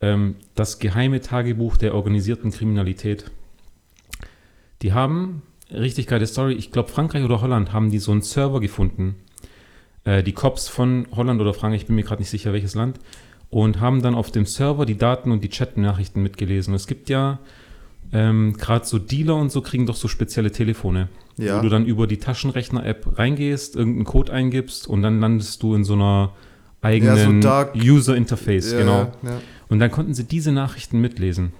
[0.00, 3.30] ähm, das geheime Tagebuch der organisierten Kriminalität.
[4.82, 5.42] Die haben,
[5.72, 9.16] richtig geile Story, ich glaube Frankreich oder Holland haben die so einen Server gefunden.
[10.04, 12.98] Äh, die Cops von Holland oder Frankreich, ich bin mir gerade nicht sicher welches Land,
[13.50, 16.74] und haben dann auf dem Server die Daten und die Chat-Nachrichten mitgelesen.
[16.74, 17.38] Es gibt ja
[18.12, 21.58] ähm, gerade so Dealer und so kriegen doch so spezielle Telefone, Ja.
[21.58, 25.84] wo du dann über die Taschenrechner-App reingehst, irgendeinen Code eingibst und dann landest du in
[25.84, 26.32] so einer
[26.80, 29.12] eigenen dark- User-Interface, ja, genau.
[29.22, 29.40] Ja, ja.
[29.68, 31.52] Und dann konnten sie diese Nachrichten mitlesen.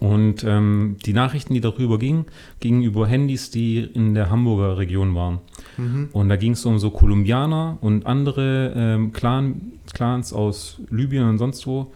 [0.00, 2.26] Und ähm, die Nachrichten, die darüber gingen,
[2.60, 5.40] gingen über Handys, die in der Hamburger Region waren.
[5.78, 6.10] Mhm.
[6.12, 11.38] Und da ging es um so Kolumbianer und andere ähm, Clan, Clans aus Libyen und
[11.38, 11.92] sonst wo,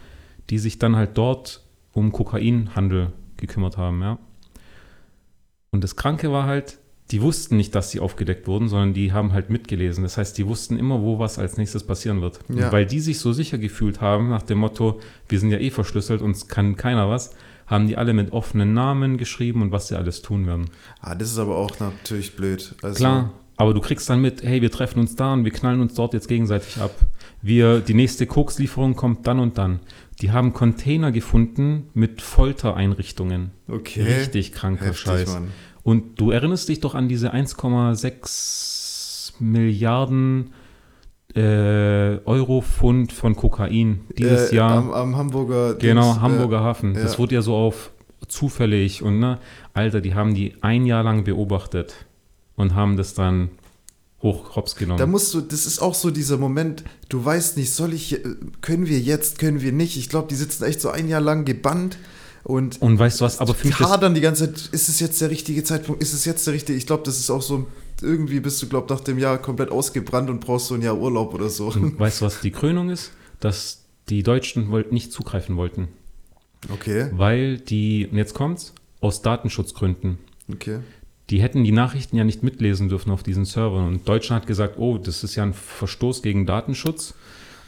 [0.48, 4.18] die sich dann halt dort um Kokainhandel gekümmert haben, ja.
[5.72, 6.78] Und das Kranke war halt,
[7.10, 10.04] die wussten nicht, dass sie aufgedeckt wurden, sondern die haben halt mitgelesen.
[10.04, 12.40] Das heißt, die wussten immer, wo was als nächstes passieren wird.
[12.48, 12.70] Ja.
[12.70, 16.22] Weil die sich so sicher gefühlt haben, nach dem Motto, wir sind ja eh verschlüsselt,
[16.22, 17.34] uns kann keiner was,
[17.70, 20.70] haben die alle mit offenen Namen geschrieben und was sie alles tun werden.
[21.00, 22.74] Ah, das ist aber auch natürlich blöd.
[22.82, 25.80] Also, Klar, aber du kriegst dann mit, hey, wir treffen uns da und wir knallen
[25.80, 26.92] uns dort jetzt gegenseitig ab.
[27.42, 29.80] Wir, die nächste Kokslieferung kommt dann und dann.
[30.20, 33.52] Die haben Container gefunden mit Foltereinrichtungen.
[33.68, 34.02] Okay.
[34.02, 35.32] Richtig kranker Heftig, Scheiß.
[35.32, 35.48] Mann.
[35.82, 40.52] Und du erinnerst dich doch an diese 1,6 Milliarden
[41.34, 44.76] äh, Euro-Pfund von Kokain dieses Äh, Jahr.
[44.76, 45.74] Am, am Hamburger.
[45.74, 46.94] Genau, Dings, Hamburger äh, Hafen.
[46.94, 47.18] Das ja.
[47.18, 47.92] wurde ja so auf
[48.28, 49.38] zufällig und ne,
[49.74, 51.94] Alter, die haben die ein Jahr lang beobachtet
[52.56, 53.50] und haben das dann
[54.22, 54.98] hoch hops genommen.
[54.98, 58.22] Da musst du, das ist auch so dieser Moment, du weißt nicht, soll ich, äh,
[58.60, 59.96] können wir jetzt, können wir nicht.
[59.96, 61.98] Ich glaube, die sitzen echt so ein Jahr lang gebannt
[62.44, 65.20] und und weißt du was, aber für mich hadern die ganze Zeit, ist es jetzt
[65.20, 67.66] der richtige Zeitpunkt, ist es jetzt der richtige, ich glaube, das ist auch so,
[68.02, 71.34] irgendwie bist du, glaube nach dem Jahr komplett ausgebrannt und brauchst so ein Jahr Urlaub
[71.34, 71.68] oder so.
[71.68, 75.88] und weißt du was die Krönung ist, dass die Deutschen nicht zugreifen wollten,
[76.72, 80.18] Okay, weil die und jetzt kommt's aus Datenschutzgründen.
[80.52, 80.80] okay.
[81.30, 83.86] Die hätten die Nachrichten ja nicht mitlesen dürfen auf diesen Servern.
[83.86, 87.14] Und Deutschland hat gesagt, oh, das ist ja ein Verstoß gegen Datenschutz.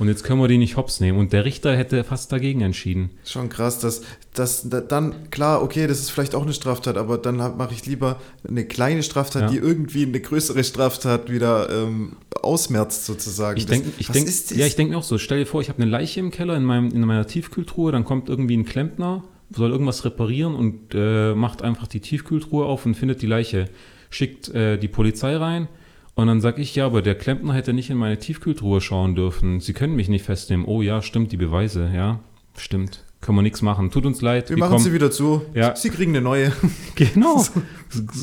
[0.03, 1.17] Und jetzt können wir die nicht hops nehmen.
[1.17, 3.11] Und der Richter hätte fast dagegen entschieden.
[3.25, 4.03] Schon krass, dass,
[4.35, 7.87] dass da- dann, klar, okay, das ist vielleicht auch eine Straftat, aber dann mache ich
[7.87, 9.49] lieber eine kleine Straftat, Ja.
[9.49, 13.57] die irgendwie eine größere Straftat wieder ähm, ausmerzt sozusagen.
[13.59, 14.59] Ich denke, ich was denk, ist das?
[14.59, 15.19] ja, ich denke mir auch so.
[15.19, 18.05] Stell dir vor, ich habe eine Leiche im Keller in, meinem, in meiner Tiefkühltruhe, dann
[18.05, 19.23] kommt irgendwie ein Klempner,
[19.55, 23.69] soll irgendwas reparieren und äh, macht einfach die Tiefkühltruhe auf und findet die Leiche.
[24.11, 25.69] Schickt äh, die Polizei rein
[26.15, 29.61] und dann sage ich, ja, aber der Klempner hätte nicht in meine Tiefkühltruhe schauen dürfen.
[29.61, 30.67] Sie können mich nicht festnehmen.
[30.67, 32.21] Oh ja, stimmt, die Beweise, ja,
[32.57, 33.05] stimmt.
[33.21, 33.91] Können wir nichts machen.
[33.93, 34.49] Tut uns leid.
[34.51, 35.43] wir die machen kommen- sie wieder zu.
[35.55, 35.77] Ja.
[35.77, 36.53] Sie kriegen eine neue.
[36.97, 37.45] Genau.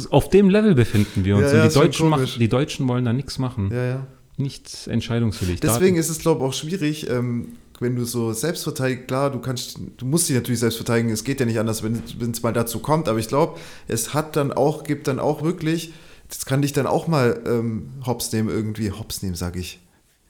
[0.09, 1.51] Auf dem Level befinden wir uns.
[1.51, 3.69] Ja, ja, die, Deutschen machen, die Deutschen wollen da nichts machen.
[3.71, 4.07] Ja, ja.
[4.37, 5.59] Nichts entscheidungswillig.
[5.59, 9.39] Deswegen Daten- ist es, glaube ich, auch schwierig, ähm, wenn du so selbstverteidigt, klar, du
[9.39, 12.51] kannst, du musst dich natürlich selbst verteidigen, es geht ja nicht anders, wenn es mal
[12.51, 15.93] dazu kommt, aber ich glaube, es hat dann auch, gibt dann auch wirklich,
[16.29, 19.79] das kann dich dann auch mal ähm, hops nehmen, irgendwie, hops nehmen, sage ich.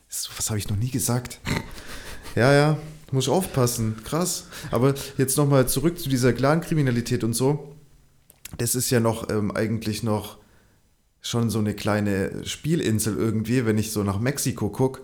[0.10, 1.40] Was habe ich noch nie gesagt?
[2.36, 2.78] ja, ja,
[3.12, 4.46] muss ich aufpassen, krass.
[4.72, 7.76] Aber jetzt nochmal zurück zu dieser Clankriminalität und so.
[8.58, 10.38] Das ist ja noch ähm, eigentlich noch
[11.22, 15.02] schon so eine kleine Spielinsel irgendwie, wenn ich so nach Mexiko gucke.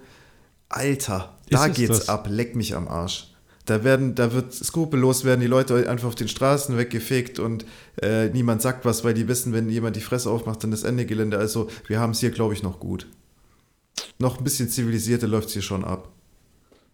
[0.69, 2.09] Alter, da Ist geht's das?
[2.09, 3.34] ab, leck mich am Arsch.
[3.65, 7.65] Da werden, da wird skrupellos werden die Leute einfach auf den Straßen weggefegt und
[8.01, 11.05] äh, niemand sagt was, weil die wissen, wenn jemand die Fresse aufmacht, dann ist Ende
[11.05, 11.37] Gelände.
[11.39, 13.07] Also wir haben es hier, glaube ich, noch gut.
[14.19, 16.09] Noch ein bisschen zivilisierter läuft es hier schon ab.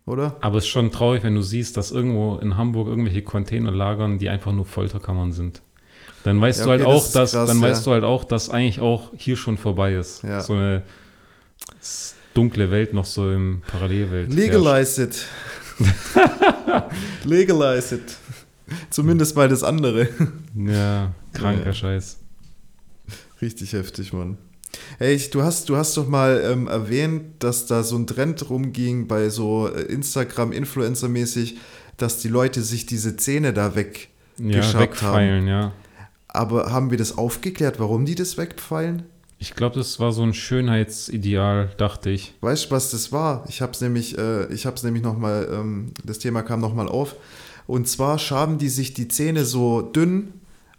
[0.05, 0.37] oder?
[0.41, 4.17] Aber es ist schon traurig, wenn du siehst, dass irgendwo in Hamburg irgendwelche Container lagern,
[4.17, 5.61] die einfach nur Folterkammern sind.
[6.23, 7.63] Dann weißt Ja, du halt okay, das auch, dass, krass, dann ja.
[7.69, 10.23] weißt du halt auch, dass eigentlich auch hier schon vorbei ist.
[10.23, 10.41] Ja.
[10.41, 10.83] So eine
[12.33, 14.31] dunkle Welt noch so im Parallelwelt.
[14.33, 15.25] Legalize it.
[17.23, 18.17] Legalize it.
[18.89, 20.07] Zumindest mal das andere.
[20.55, 21.73] Ja, kranker Ja.
[21.73, 22.17] Scheiß.
[23.41, 24.37] Richtig heftig, Mann.
[24.97, 29.07] Hey, du, hast, du hast doch mal ähm, erwähnt, dass da so ein Trend rumging
[29.07, 31.57] bei so äh, Instagram-Influencer-mäßig,
[31.97, 34.09] dass die Leute sich diese Zähne da weg.
[34.37, 35.73] Ja, wegfeilen, ja.
[36.27, 39.03] Aber haben wir das aufgeklärt, warum die das wegpfeilen?
[39.41, 42.35] Ich glaube, das war so ein Schönheitsideal, dachte ich.
[42.41, 43.43] Weißt du, was das war?
[43.49, 46.87] Ich habe es nämlich, äh, ich habe es nämlich nochmal, ähm, das Thema kam nochmal
[46.87, 47.15] auf.
[47.65, 50.33] Und zwar schaben die sich die Zähne so dünn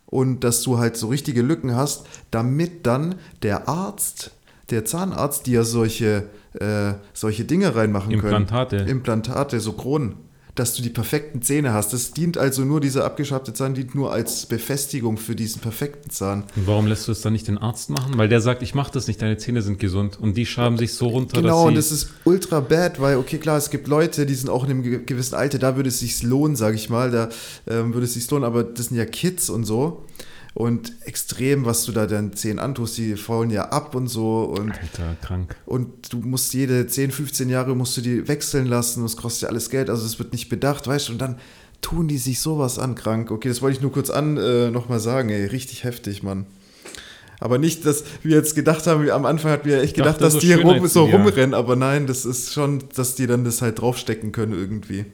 [0.07, 4.31] und dass du halt so richtige Lücken hast, damit dann der Arzt,
[4.71, 8.77] der Zahnarzt, dir solche, äh, solche Dinge reinmachen Implantate.
[8.77, 8.89] können.
[8.89, 10.15] Implantate, so Kronen.
[10.55, 11.95] Dass du die perfekten Zähne hast.
[11.95, 16.43] Das dient also nur, dieser abgeschabte Zahn dient nur als Befestigung für diesen perfekten Zahn.
[16.57, 18.19] Und warum lässt du es dann nicht den Arzt machen?
[18.19, 20.19] Weil der sagt, ich mache das nicht, deine Zähne sind gesund.
[20.21, 23.57] Und die schaben sich so runter, Genau, und das ist ultra bad, weil, okay, klar,
[23.57, 26.23] es gibt Leute, die sind auch in einem ge- gewissen Alter, da würde es sich
[26.23, 27.31] lohnen, sage ich mal, da
[27.67, 30.05] ähm, würde es sich lohnen, aber das sind ja Kids und so.
[30.55, 34.43] Und extrem, was du da deinen Zähnen antust, die faulen ja ab und so.
[34.45, 35.57] Und, Alter, krank.
[35.65, 39.43] und du musst jede 10, 15 Jahre musst du die wechseln lassen, und es kostet
[39.43, 41.39] ja alles Geld, also es wird nicht bedacht, weißt du, und dann
[41.81, 43.31] tun die sich sowas an, krank.
[43.31, 46.47] Okay, das wollte ich nur kurz an äh, nochmal sagen, ey, richtig heftig, Mann.
[47.41, 50.35] Aber nicht, dass wir jetzt gedacht haben, am Anfang hatten wir echt gedacht, dachte, dass
[50.35, 53.81] so die rum, so rumrennen, aber nein, das ist schon, dass die dann das halt
[53.81, 55.07] draufstecken können irgendwie.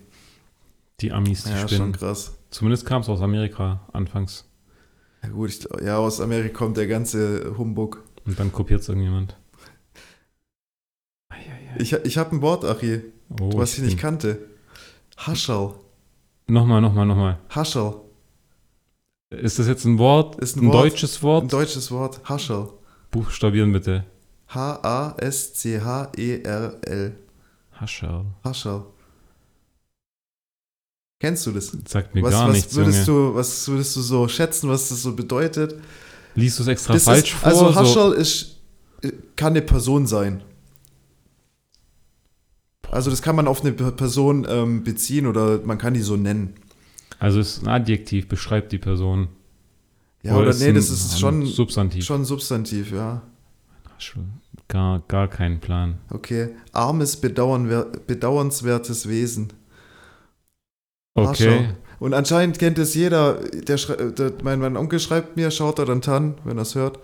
[1.01, 1.93] Die Amis, die Ja, schon spinnen.
[1.93, 2.33] krass.
[2.51, 4.45] Zumindest kam es aus Amerika anfangs.
[5.23, 8.05] Ja gut, ich, ja, aus Amerika kommt der ganze Humbug.
[8.25, 9.37] Und dann kopiert es irgendjemand.
[11.79, 13.03] Ich, ich habe ein Wort, Achi,
[13.41, 14.39] Oh, was ich nicht bin- kannte.
[15.19, 15.75] Haschel.
[16.47, 17.39] Nochmal, nochmal, nochmal.
[17.51, 17.95] Haschel.
[19.31, 20.37] Ist das jetzt ein Wort?
[20.41, 20.85] Ist ein ein, Wort.
[20.87, 21.43] deutsches Wort?
[21.45, 22.21] Ein deutsches Wort.
[22.29, 22.69] Haschel.
[23.11, 24.05] Buchstabieren bitte.
[25.89, 27.17] H-A-S-C-H-E-R-L.
[27.73, 28.25] Haschel.
[28.45, 28.83] Haschel.
[31.21, 31.73] Kennst du das?
[31.89, 33.31] Sagt mir Was, gar was, nichts, würdest Junge.
[33.31, 35.75] du, was würdest du so schätzen, was das so bedeutet?
[36.37, 37.47] Liest du es extra Das falsch ist, vor?
[37.49, 38.57] also so, Haschel ist,
[39.03, 40.43] äh, kann eine Person sein.
[42.91, 46.55] Also das kann man auf eine Person ähm, beziehen oder man kann die so nennen.
[47.19, 49.29] also es ist ein Adjektiv, beschreibt die Person.
[50.23, 52.05] Ja, oder, ist nee, ein- das ist ein schon, Substantiv.
[52.05, 53.23] schon Substantiv, ja.
[54.69, 55.99] Gar, gar keinen Plan.
[56.11, 56.51] Okay.
[56.73, 59.53] Armes, bedauernwer bedauernswertes Wesen.
[61.27, 61.69] Okay.
[61.99, 63.35] Und anscheinend kennt es jeder.
[63.35, 66.99] Der, der, mein, mein Onkel schreibt mir, schaut er dann an, wenn er es hört.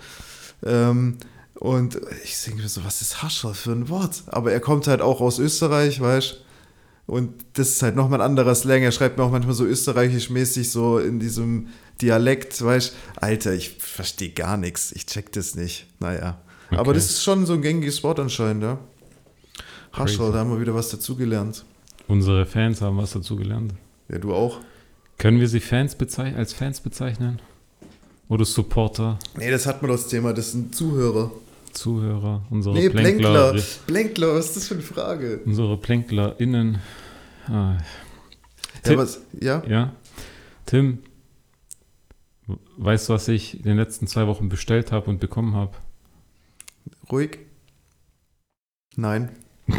[0.65, 1.17] Ähm,
[1.55, 4.23] und ich denke mir so, was ist Haschel für ein Wort?
[4.27, 6.43] Aber er kommt halt auch aus Österreich, weißt
[7.07, 8.83] Und das ist halt nochmal ein anderer Slang.
[8.83, 11.69] Er schreibt mir auch manchmal so österreichisch-mäßig, so in diesem
[12.01, 14.93] Dialekt, weißt Alter, ich verstehe gar nichts.
[14.93, 15.87] Ich check das nicht.
[16.01, 16.41] Naja.
[16.71, 16.95] Aber Okay.
[16.95, 18.79] das ist schon so ein gängiges Wort anscheinend, ja.
[19.93, 21.65] Haschel, da haben wir wieder was dazugelernt.
[22.09, 23.75] Unsere Fans haben was dazu gelernt.
[24.09, 24.61] Ja, du auch.
[25.19, 27.41] Können wir sie Fans als Fans bezeichnen?
[28.29, 31.31] Oder Supporter, Nee, das hat man das Thema, das sind Zuhörer.
[31.73, 33.65] Zuhörer, unsere Nee, Plänkler, Plänkler.
[33.87, 35.41] Plänkler, was ist das für eine Frage?
[35.45, 36.81] unsere PlänklerInnen.
[37.47, 37.79] Ah, Ja,
[38.83, 38.97] Tipp.
[38.99, 39.63] was, ja?
[39.69, 39.93] ja.
[40.67, 40.99] Tim,
[42.79, 45.73] weißt du, was ich in den letzten zwei Wochen bestellt habe und bekommen habe?
[47.11, 47.39] Ruhig?
[48.97, 49.31] Nein.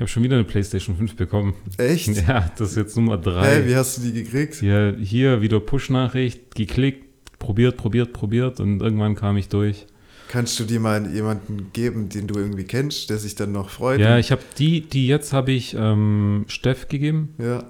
[0.00, 1.52] Ich habe schon wieder eine PlayStation 5 bekommen.
[1.76, 2.08] Echt?
[2.26, 3.68] Ja, das ist jetzt Nummer Hä, drei.
[3.68, 4.54] wie hast du die gekriegt?
[4.54, 7.04] Hier, hier wieder Push-Nachricht, geklickt,
[7.38, 9.86] probiert, probiert, probiert und irgendwann kam ich durch.
[10.28, 14.00] Kannst du dir mal jemanden geben, den du irgendwie kennst, der sich dann noch freut?
[14.00, 17.34] Ja, ich habe die, die jetzt habe ich ähm, Steff gegeben.
[17.36, 17.64] Ja.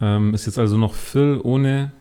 [0.00, 1.92] Ähm, ist jetzt also noch Phil ohne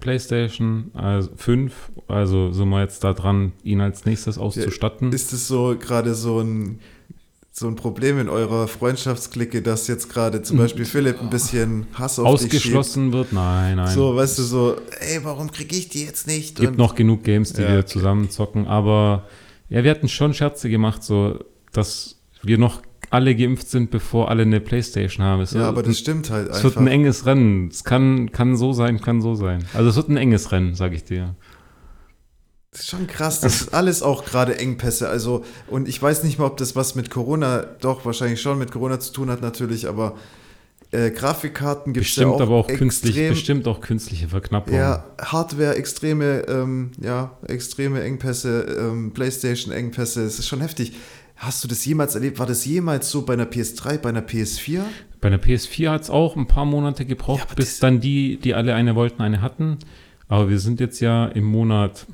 [0.00, 1.92] PlayStation also 5.
[2.08, 5.12] Also sind wir jetzt da dran, ihn als nächstes auszustatten.
[5.12, 6.78] Ist es so gerade so ein,
[7.56, 12.18] so ein Problem in eurer Freundschaftsklicke, dass jetzt gerade zum Beispiel Philipp ein bisschen Hass
[12.18, 12.46] auf dich?
[12.46, 13.32] Ausgeschlossen wird?
[13.32, 13.94] Nein, nein.
[13.94, 16.56] So, weißt du, so, ey, warum kriege ich die jetzt nicht?
[16.56, 17.86] gibt Und- noch genug Games, die Ja, wir okay.
[17.86, 19.28] zusammen zocken, aber
[19.68, 21.38] ja, wir hatten schon Scherze gemacht, so
[21.72, 25.42] dass wir noch alle geimpft sind, bevor alle eine Playstation haben.
[25.42, 26.80] Es ja, wird aber das stimmt halt es wird einfach.
[26.80, 27.68] ein enges Rennen.
[27.68, 29.64] Es kann, kann so sein, kann so sein.
[29.74, 31.36] Also es wird ein enges Rennen, sage ich dir.
[32.74, 35.08] Das ist schon krass, das ist alles auch gerade Engpässe.
[35.08, 38.72] Also, und ich weiß nicht mal, ob das was mit Corona, doch wahrscheinlich schon mit
[38.72, 40.16] Corona zu tun hat natürlich, aber
[40.90, 44.74] äh, Grafikkarten gibt es ja Bestimmt auch, aber auch künstlich, bestimmt auch künstliche Verknappung.
[44.74, 50.92] ja, Hardware, extreme, ähm, ja, extreme Engpässe, ähm, Playstation Engpässe, es ist schon heftig.
[51.36, 52.38] hast du das jemals erlebt?
[52.40, 54.82] War das jemals so bei einer PS3, bei einer PS4?
[55.20, 58.54] Bei der PS4 hat es auch ein paar Monate gebraucht, Ja, bis dann die, die
[58.54, 59.78] alle eine wollten, eine hatten.
[60.26, 62.06] Aber wir sind jetzt ja im Monat,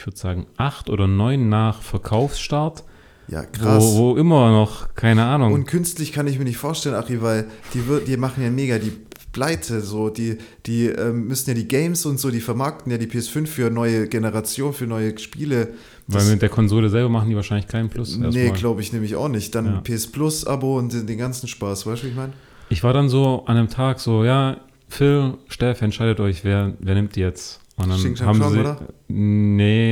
[0.00, 2.84] ich würde sagen, acht oder neun nach Verkaufsstart,
[3.28, 3.82] Ja, krass.
[3.84, 5.52] wo, wo immer noch, keine Ahnung.
[5.52, 8.78] Und künstlich kann ich mir nicht vorstellen, Achi, weil die, wir- die machen ja mega
[8.78, 8.92] die
[9.32, 13.06] Pleite, so, die, die ähm, müssen ja die Games und so, die vermarkten ja die
[13.06, 15.68] PS5 für neue Generation, für neue Spiele.
[16.08, 18.16] Weil mit der Konsole selber machen die wahrscheinlich keinen Plus.
[18.16, 19.54] nee, glaube ich nämlich auch nicht.
[19.54, 19.80] Dann Ja.
[19.82, 22.32] PS Plus Abo und den, den ganzen Spaß, weißt du, wie ich meine?
[22.70, 24.56] Ich war dann so an einem Tag so, ja,
[24.88, 27.60] Phil, Steff, entscheidet euch, wer, wer nimmt die jetzt?
[27.76, 28.80] Und dann Xing haben Shang, sie, oder?
[29.08, 29.89] nee,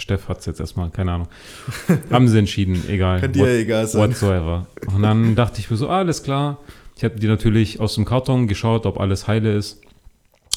[0.00, 1.28] Steff hat es jetzt erstmal, keine Ahnung.
[2.10, 3.20] haben sie entschieden, egal.
[3.20, 4.10] Kann dir ja egal sein.
[4.10, 4.66] Whatsoever.
[4.86, 6.58] Und dann dachte ich mir so, ah, alles klar.
[6.96, 9.80] Ich habe die natürlich aus dem Karton geschaut, ob alles heile ist.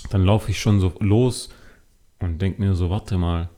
[0.09, 1.49] Dann laufe ich schon so los
[2.19, 3.49] und denke mir so, warte mal,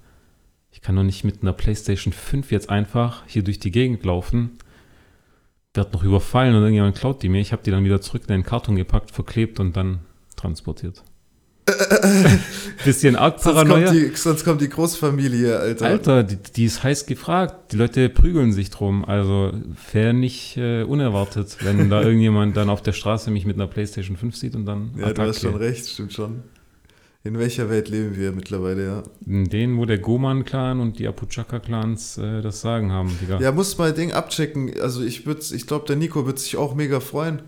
[0.72, 4.58] ich kann doch nicht mit einer PlayStation 5 jetzt einfach hier durch die Gegend laufen.
[5.74, 7.40] Werd noch überfallen und irgendjemand klaut die mir.
[7.40, 10.00] Ich habe die dann wieder zurück in den Karton gepackt, verklebt und dann
[10.36, 11.04] transportiert.
[12.86, 13.86] Bisschen arg Sonst Paranoia.
[13.88, 15.86] kommt, die, sonst kommt die Großfamilie, Alter.
[15.86, 17.72] Alter, die, die ist heiß gefragt.
[17.72, 19.06] Die Leute prügeln sich drum.
[19.06, 19.52] Also
[19.94, 24.18] wäre nicht äh, unerwartet, wenn da irgendjemand dann auf der Straße mich mit einer PlayStation
[24.18, 24.92] 5 sieht und dann.
[24.98, 25.40] Ja, du hast Attacke.
[25.40, 26.44] schon recht, stimmt schon.
[27.26, 29.04] In welcher Welt leben wir mittlerweile, ja?
[29.26, 33.40] In denen, wo der Goman-Clan und die Apuchaka-Clans äh, das Sagen haben, Digga.
[33.40, 34.74] Ja, muss mal Ding abchecken.
[34.82, 37.42] Also ich würde, ich glaube, der Nico wird sich auch mega freuen,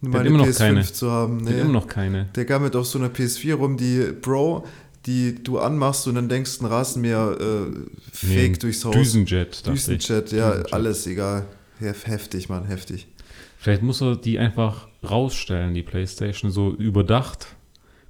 [0.00, 0.82] mal eine immer noch PS5 keine.
[0.84, 1.38] zu haben.
[1.38, 1.60] Nee.
[1.60, 2.26] immer noch keine.
[2.34, 4.64] Der kam mit auf so einer PS4 rum, die Bro,
[5.06, 8.94] die du anmachst und dann denkst, ein Rasenmäher äh, Nee, fake ein durchs Haus.
[8.94, 9.66] Düsenjet.
[9.66, 10.72] Düsenchat, ja, Düsenjet.
[10.72, 11.46] alles egal.
[11.78, 13.06] Hef, heftig, Mann, heftig.
[13.56, 17.48] Vielleicht muss er die einfach rausstellen, die PlayStation, so überdacht,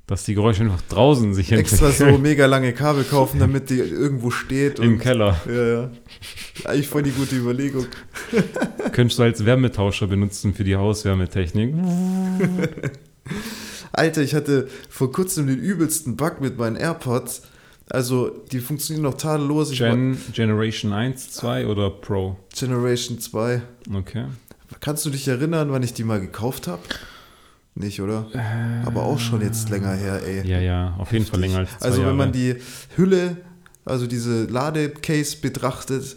[0.09, 2.23] dass die Geräusche einfach draußen sich Extra so entwickeln.
[2.23, 4.79] mega lange Kabel kaufen, damit die irgendwo steht.
[4.79, 5.39] im Keller.
[5.47, 5.91] Ja, ja.
[6.65, 7.87] Eigentlich voll die gute Überlegung.
[8.93, 11.75] Könntest du als Wärmetauscher benutzen für die Hauswärmetechnik.
[13.93, 17.43] Alter, ich hatte vor kurzem den übelsten Bug mit meinen AirPods.
[17.91, 19.73] Also, die funktionieren noch tadellos.
[19.73, 22.37] Gen, Generation 1, 2 oder Pro?
[22.59, 23.61] Generation 2.
[23.95, 24.25] Okay.
[24.81, 26.83] Kannst du dich erinnern, wann ich die mal gekauft habe?
[27.79, 28.27] Nicht, oder?
[28.85, 30.45] Aber auch schon jetzt länger her, ey.
[30.45, 32.57] Ja, ja, auf jeden Fall länger als zwei Also, wenn man die
[32.97, 33.37] Hülle,
[33.85, 36.17] also diese Ladecase betrachtet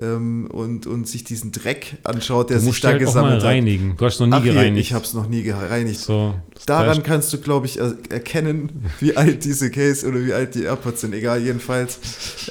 [0.00, 3.44] ähm, und, und sich diesen Dreck anschaut, der sich da halt auch mal gesammelt hat.
[3.44, 3.96] reinigen.
[3.96, 4.86] Du hast noch nie Ach gereinigt.
[4.86, 5.98] ich habe es noch nie gereinigt.
[5.98, 10.54] so, Daran kannst du, glaube ich, er erkennen, wie alt diese Case oder wie alt
[10.54, 11.12] die AirPods sind.
[11.12, 11.98] Egal, jedenfalls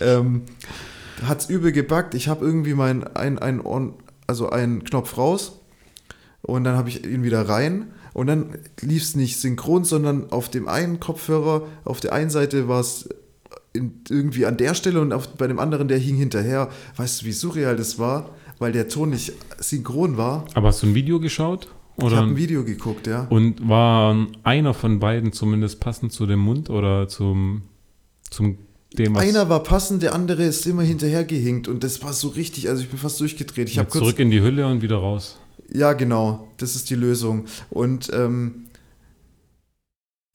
[0.01, 0.41] ähm,
[1.25, 2.13] hat es übel gebackt.
[2.13, 3.93] Ich habe irgendwie mein ein, ein On,
[4.27, 5.61] also einen Knopf raus
[6.41, 10.49] und dann habe ich ihn wieder rein und dann lief es nicht synchron, sondern auf
[10.49, 13.09] dem einen Kopfhörer, auf der einen Seite war es
[13.73, 16.69] irgendwie an der Stelle und auf, bei dem anderen, der hing hinterher.
[16.95, 18.29] Weißt du, wie surreal das war?
[18.59, 20.45] Weil der Ton nicht synchron war.
[20.53, 21.69] Aber hast du ein Video geschaut?
[21.97, 23.27] Ich Oder habe ein Video geguckt, ja.
[23.29, 27.63] und war einer von beiden zumindest passend zu dem Mund oder zum,
[28.31, 28.57] zum
[28.97, 32.29] dem, was Einer war passend, der andere ist immer hinterher gehinkt und das war so
[32.29, 33.69] richtig, also ich bin fast durchgedreht.
[33.69, 35.37] Ich ja, habe kurz, zurück in die Hülle und wieder raus.
[35.73, 37.45] Ja genau, das ist die Lösung.
[37.69, 38.65] Und ähm,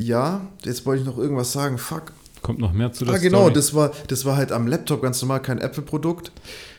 [0.00, 1.78] ja, jetzt wollte ich noch irgendwas sagen.
[1.78, 2.12] Fuck.
[2.42, 3.54] Kommt noch mehr zu der Ah genau, Story.
[3.54, 6.30] das war, das war halt am Laptop ganz normal, kein Apple-Produkt.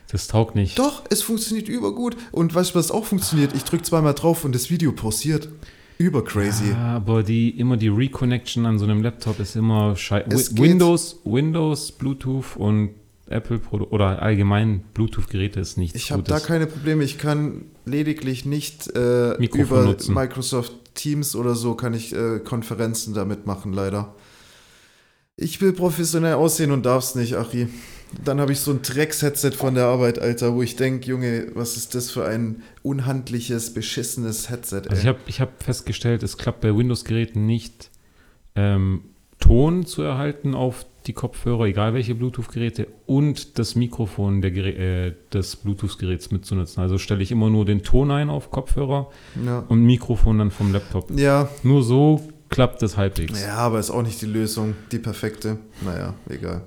[0.10, 0.80] das taugt nicht.
[0.80, 2.16] Doch, es funktioniert übergut.
[2.32, 3.54] Und weißt du, was auch funktioniert?
[3.54, 5.50] Ich drücke zweimal drauf und das Video pausiert.
[5.98, 6.70] Über crazy.
[6.72, 10.58] Ja, aber die, immer die Reconnection an so einem Laptop ist immer scheiße.
[10.58, 12.92] Windows, Windows, Bluetooth und
[13.30, 17.04] Apple oder allgemein Bluetooth-Geräte ist nichts Ich habe da keine Probleme.
[17.04, 20.14] Ich kann lediglich nicht äh, über nutzen.
[20.14, 24.16] Microsoft Teams oder so kann ich äh, Konferenzen damit machen, leider.
[25.36, 27.68] Ich will professionell aussehen und darf's nicht, Achi.
[28.26, 31.78] Dann habe ich so ein Drecks-Headset von der Arbeit, Alter, wo ich denke, Junge, was
[31.78, 34.90] ist das für ein unhandliches, beschissenes Headset, ey.
[34.90, 37.92] Also ich habe ich hab festgestellt, es klappt bei Windows-Geräten nicht,
[38.56, 39.04] ähm,
[39.40, 45.16] Ton zu erhalten auf die Kopfhörer, egal welche Bluetooth-Geräte, und das Mikrofon der Gerä äh,
[45.34, 46.82] des Bluetooth-Geräts mitzunutzen.
[46.84, 49.10] Also stelle ich immer nur den Ton ein auf Kopfhörer
[49.46, 49.66] ja.
[49.70, 51.12] und Mikrofon dann vom Laptop.
[51.18, 53.42] ja, Nur so klappt es halbwegs.
[53.42, 55.58] ja, aber ist auch nicht die Lösung, die perfekte.
[55.82, 56.64] Naja, egal.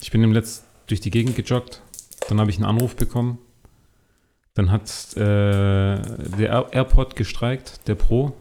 [0.00, 1.80] Ich bin im Letzt durch die Gegend gejoggt,
[2.28, 3.38] dann habe ich einen Anruf bekommen.
[4.54, 8.34] Dann hat äh, der Air AirPod gestreikt, der Pro.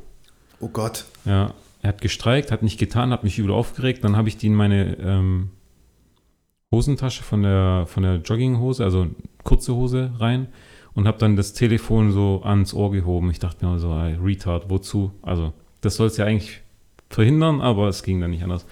[0.60, 1.06] Oh Gott.
[1.24, 4.04] Ja, er hat gestreikt, hat nicht getan, hat mich übel aufgeregt.
[4.04, 5.50] Dann habe ich die in meine ähm,
[6.72, 9.08] Hosentasche von der, von der Jogginghose, also
[9.44, 10.48] kurze Hose rein
[10.94, 13.32] und habe dann das Telefon so ans Ohr gehoben.
[13.32, 15.12] Ich dachte mir so, ey, Retard, wozu?
[15.22, 16.62] Also, das soll es ja eigentlich
[17.10, 18.66] verhindern, aber es ging dann nicht anders.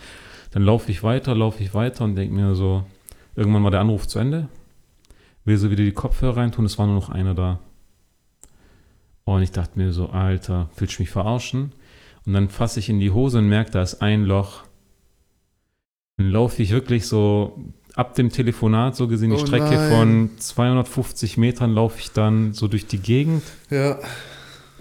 [0.52, 2.84] Dann laufe ich weiter, laufe ich weiter und denke mir so,
[3.40, 4.50] Irgendwann war der Anruf zu Ende.
[5.46, 7.60] Will so wieder die Kopfhörer reintun, es war nur noch einer da.
[9.24, 11.72] Und ich dachte mir so, Alter, willst du mich verarschen?
[12.26, 14.64] Und dann fasse ich in die Hose und merke, da ist ein Loch.
[16.18, 17.58] Dann laufe ich wirklich so
[17.96, 19.92] ab dem Telefonat, so gesehen, die Oh Strecke nein.
[19.92, 23.98] von 250 Metern laufe ich dann so durch die Gegend Ja.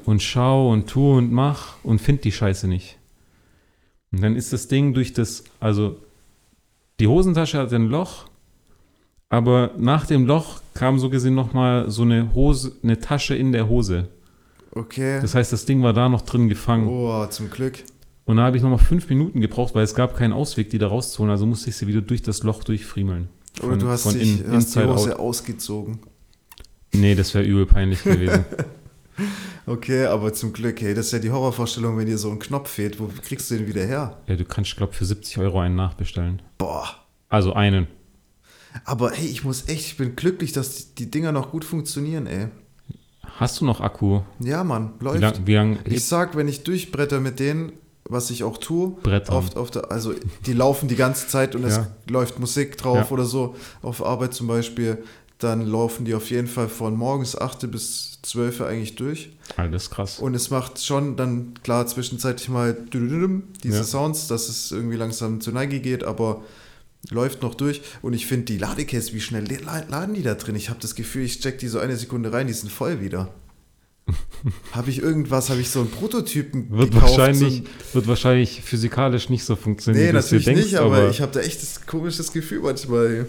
[0.04, 2.98] und schau und tu und mach und find die Scheiße nicht.
[4.12, 5.96] Und dann ist das Ding durch das, also
[7.00, 8.26] die Hosentasche hat ein Loch,
[9.30, 13.68] aber nach dem Loch kam so gesehen nochmal so eine Hose, eine Tasche in der
[13.68, 14.08] Hose.
[14.72, 15.20] Okay.
[15.20, 16.86] Das heißt, das Ding war da noch drin gefangen.
[16.88, 17.82] Oh, zum Glück.
[18.24, 20.88] Und da habe ich nochmal fünf Minuten gebraucht, weil es gab keinen Ausweg, die da
[20.88, 21.30] rauszuholen.
[21.30, 23.28] Also musste ich sie wieder durch das Loch durchfriemeln.
[23.62, 25.20] Oder du hast, dich, in- hast die Hose out.
[25.20, 25.98] ausgezogen.
[26.92, 28.44] Nee, das wäre übel peinlich gewesen.
[29.66, 32.70] Okay, aber zum Glück, hey, das ist ja die Horrorvorstellung, wenn dir so ein Knopf
[32.70, 32.98] fehlt.
[33.00, 34.16] Wo kriegst du den wieder her?
[34.26, 36.40] ja, du kannst, glaube für 70 Euro einen nachbestellen.
[36.56, 36.88] Boah.
[37.28, 37.86] Also einen.
[38.84, 42.26] Aber hey, ich muss echt, ich bin glücklich, dass die, die Dinger noch gut funktionieren,
[42.26, 42.48] ey.
[43.38, 44.20] Hast du noch Akku?
[44.40, 45.20] Ja, Mann, Wie läuft.
[45.20, 47.72] lang, wie lang Ich sag, wenn ich durchbretter mit denen,
[48.04, 49.34] was ich auch tue, Brettern.
[49.36, 50.12] auf, auf der, also
[50.46, 51.86] die laufen die ganze Zeit und es Ja.
[52.08, 53.10] läuft Musik drauf Ja.
[53.10, 54.98] oder so, auf Arbeit zum Beispiel,
[55.38, 59.30] dann laufen die auf jeden Fall von morgens 8 bis 12 eigentlich durch.
[59.72, 60.18] Ist krass.
[60.18, 62.76] Und es macht schon dann klar zwischenzeitlich mal
[63.62, 63.84] diese Ja.
[63.84, 66.42] Sounds, dass es irgendwie langsam zur Neige geht, aber
[67.10, 67.80] läuft noch durch.
[68.02, 70.54] Und ich finde die Ladecases, wie schnell la- laden die da drin?
[70.56, 73.32] Ich habe das Gefühl, ich check die so eine Sekunde rein, die sind voll wieder.
[74.72, 77.18] habe ich irgendwas, habe ich so einen Prototypen Wird gekauft?
[77.18, 81.30] wahrscheinlich, so, wird wahrscheinlich physikalisch nicht so funktionieren, Nee, natürlich denkst, nicht, aber, ich habe
[81.32, 83.26] da echt das komisches Gefühl manchmal.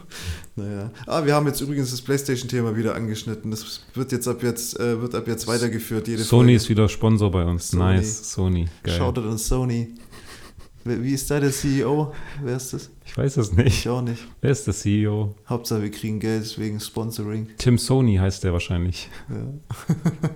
[0.56, 0.92] naja.
[1.06, 3.50] Ah, wir haben jetzt übrigens das PlayStation-Thema wieder angeschnitten.
[3.50, 6.06] Das wird jetzt ab jetzt, äh, wird ab jetzt weitergeführt.
[6.06, 6.54] Jede Sony Folge.
[6.56, 7.70] ist wieder Sponsor bei uns.
[7.70, 7.82] Sony.
[7.96, 8.68] Nice, Sony.
[8.84, 8.96] Geil.
[8.96, 9.88] Shoutout an Sony.
[10.84, 12.12] Wie ist da der CEO?
[12.42, 12.90] Wer ist das?
[13.06, 13.66] Ich weiß es nicht.
[13.80, 14.26] Ich auch nicht.
[14.40, 15.34] Wer ist der CEO?
[15.48, 17.48] Hauptsache wir kriegen Geld wegen Sponsoring.
[17.58, 19.08] Tim Sony heißt der wahrscheinlich.
[19.28, 19.76] Ja.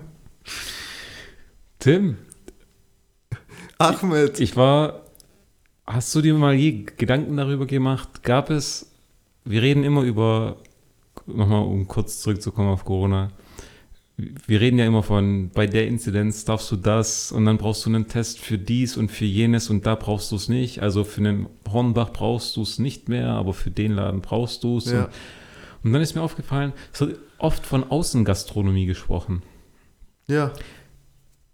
[1.79, 2.17] Tim,
[3.77, 4.39] Ahmed.
[4.39, 5.03] ich war.
[5.85, 8.23] Hast du dir mal je Gedanken darüber gemacht?
[8.23, 8.91] Gab es.
[9.45, 10.57] Wir reden immer über.
[11.25, 13.31] Nochmal, um kurz zurückzukommen auf Corona.
[14.17, 17.89] Wir reden ja immer von, bei der Inzidenz darfst du das und dann brauchst du
[17.91, 20.81] einen Test für dies und für jenes und da brauchst du es nicht.
[20.81, 24.77] Also für einen Hornbach brauchst du es nicht mehr, aber für den Laden brauchst du
[24.79, 24.85] es.
[24.91, 25.03] Ja.
[25.03, 25.09] Und,
[25.83, 29.43] und dann ist mir aufgefallen, es wird oft von Außengastronomie gesprochen.
[30.27, 30.51] ja.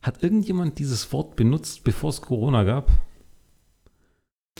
[0.01, 2.91] Hat irgendjemand dieses Wort benutzt, bevor es Corona gab?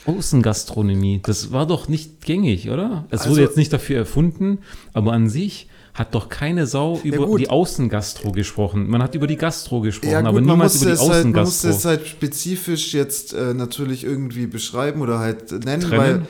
[0.06, 3.06] Außengastronomie, das war doch nicht gängig, oder?
[3.10, 4.60] Es Also- wurde jetzt nicht dafür erfunden,
[4.94, 7.40] aber an sich hat doch keine Sau über gut.
[7.40, 8.90] die Außengastro gesprochen.
[8.90, 11.26] Man hat über die Gastro gesprochen, Ja, gut, aber niemals muss, über die es halt,
[11.26, 11.70] man muss Außengastro.
[11.70, 15.98] es halt spezifisch jetzt äh, natürlich irgendwie beschreiben oder halt nennen, Trennen?
[15.98, 16.22] weil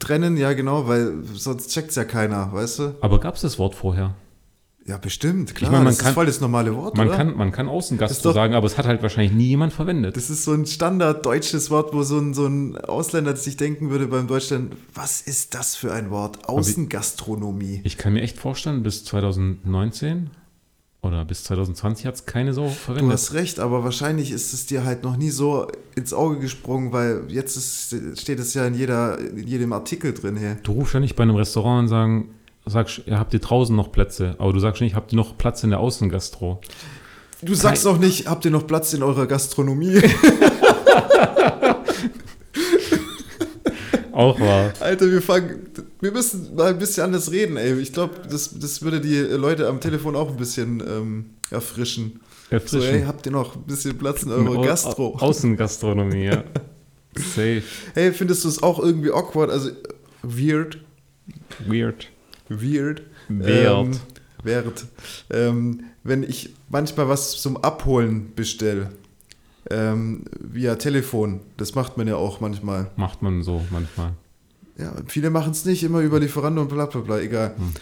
[0.00, 2.94] trennen, ja genau, weil sonst checkt's ja keiner, weißt du?
[3.00, 4.14] aber gab es das Wort vorher?
[4.88, 5.68] Ja, bestimmt, klar.
[5.68, 7.16] Ich meine, man das kann- ist voll das normale Wort, Man oder?
[7.16, 10.16] kann, man kann Außengastro doch- sagen, aber es hat halt wahrscheinlich nie jemand verwendet.
[10.16, 13.90] Das ist so ein standard deutsches Wort, wo so ein, so ein Ausländer sich denken
[13.90, 16.48] würde beim Deutschland, was ist das für ein Wort?
[16.48, 17.80] Außengastronomie.
[17.84, 20.30] Ich kann mir echt vorstellen, bis 2019
[21.02, 23.12] oder bis 2020 hat es keine Du verwendet.
[23.12, 27.24] hast recht, aber wahrscheinlich ist es dir halt noch nie so ins Auge gesprungen, weil
[27.28, 30.56] jetzt ist, steht es ja in, jeder, in jedem Artikel drin hier.
[30.62, 32.28] Du rufst ja nicht bei einem Restaurant und sagen,
[32.66, 34.34] sagst, ja, habt ihr draußen noch Plätze?
[34.38, 36.60] Aber du sagst nicht, habt ihr noch Platz in der Außengastro?
[37.42, 40.00] Du sagst doch nicht, habt ihr noch Platz in eurer Gastronomie?
[44.12, 44.72] Auch wahr.
[44.80, 45.68] Alter, wir fangen,
[46.00, 47.74] wir müssen mal ein bisschen anders reden, ey.
[47.78, 52.20] Ich glaube, das, das würde die Leute am Telefon auch ein bisschen ähm, erfrischen.
[52.64, 55.14] So, ey, habt ihr noch ein bisschen Platz in eurer Au- Gastro?
[55.16, 56.44] Au- Außengastronomie, ja.
[57.16, 57.62] Safe.
[57.94, 59.50] Hey, findest du es auch irgendwie awkward?
[59.50, 59.70] Also,
[60.22, 60.78] weird.
[61.66, 62.08] Weird.
[62.48, 63.02] Weird.
[63.28, 63.86] Wert.
[63.86, 64.00] Ähm,
[64.42, 64.86] wert.
[65.30, 68.90] Ähm, wenn ich manchmal was zum Abholen bestelle,
[69.70, 72.90] ähm, via Telefon, das macht man ja auch manchmal.
[72.96, 74.12] Macht man so manchmal.
[74.78, 77.54] Ja, viele machen es nicht immer über Lieferando und bla bla bla, egal.
[77.56, 77.72] Hm.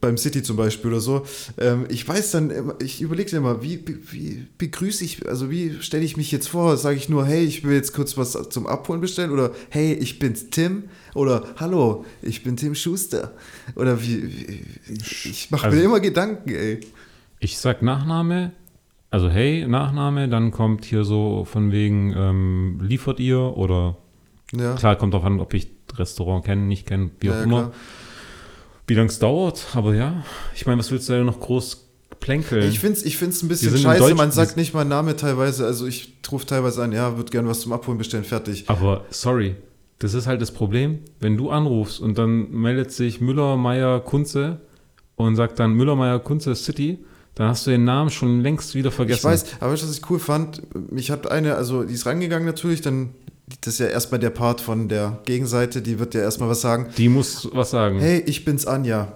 [0.00, 1.24] Beim City zum Beispiel oder so.
[1.58, 6.04] Ähm, ich weiß dann immer, ich überlege immer, wie, wie, begrüße ich, also wie stelle
[6.04, 6.76] ich mich jetzt vor?
[6.76, 10.18] Sage ich nur, hey, ich will jetzt kurz was zum Abholen bestellen oder hey, ich
[10.18, 13.32] bin's Tim oder hallo, ich bin Tim Schuster
[13.76, 14.60] oder wie, wie
[15.28, 16.80] ich mache Also- mir immer Gedanken, ey.
[17.40, 18.50] Ich sag Nachname,
[19.10, 23.96] also hey, Nachname, dann kommt hier so von wegen, ähm, liefert ihr oder
[24.52, 27.58] Ja, klar, kommt drauf an, ob ich Restaurant kenne, nicht kenne, wie auch ja, immer.
[27.60, 27.72] klar.
[28.88, 30.24] Wie lange es dauert, aber ja,
[30.56, 31.84] ich meine, was willst du da noch groß
[32.20, 32.68] plänkeln?
[32.68, 35.86] Ich finde es ich find's ein bisschen scheiße, man sagt nicht mal Name teilweise, also
[35.86, 38.64] ich rufe teilweise an, ja, würde gerne was zum Abholen bestellen, fertig.
[38.68, 39.54] aber sorry,
[40.00, 44.60] Das ist halt das Problem, wenn du anrufst und dann meldet sich Müller, Meier, Kunze
[45.16, 46.98] und sagt dann Müller, Meier, Kunze City,
[47.34, 49.18] dann hast du den Namen schon längst wieder vergessen.
[49.18, 50.62] Ich weiß, aber was ich cool fand?
[50.92, 53.10] Mich hat eine, also die ist rangegangen natürlich, dann,
[53.60, 56.88] das ist ja erstmal der Part von der Gegenseite, die wird ja erstmal was sagen.
[56.96, 57.98] Die muss was sagen.
[58.00, 59.12] Hey, ich bin's Anja.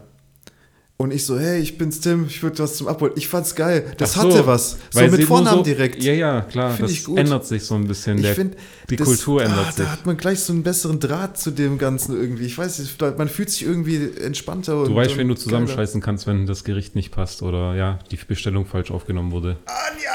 [0.99, 3.15] Und ich so, hey, ich bin's Tim, ich würde was zum Abholen.
[3.17, 3.93] Ich fand's geil.
[3.97, 4.79] Das so, hatte was.
[4.91, 6.01] So mit Vornamen so- direkt.
[6.01, 6.75] Ja, ja, klar.
[6.75, 8.19] Find das ändert sich so ein bisschen.
[8.19, 8.57] Ich Der, finde,
[8.89, 9.85] die Kultur ändert ah, sich.
[9.85, 12.47] Da hat man gleich so einen besseren Draht zu dem Ganzen irgendwie.
[12.47, 14.79] Ich weiß nicht, man fühlt sich irgendwie entspannter.
[14.79, 15.43] Und, du weißt, und wenn du geiler.
[15.43, 19.57] zusammenscheißen kannst, wenn das Gericht nicht passt oder ja, die Bestellung falsch aufgenommen wurde.
[19.67, 20.13] Anja!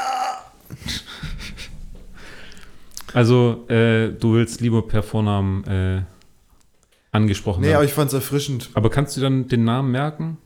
[3.14, 6.02] Also, äh, du willst lieber per Vornamen äh,
[7.10, 7.88] angesprochen Nee, aber werden.
[7.88, 8.70] ich fand's erfrischend.
[8.74, 10.38] Aber kannst du dann den Namen merken?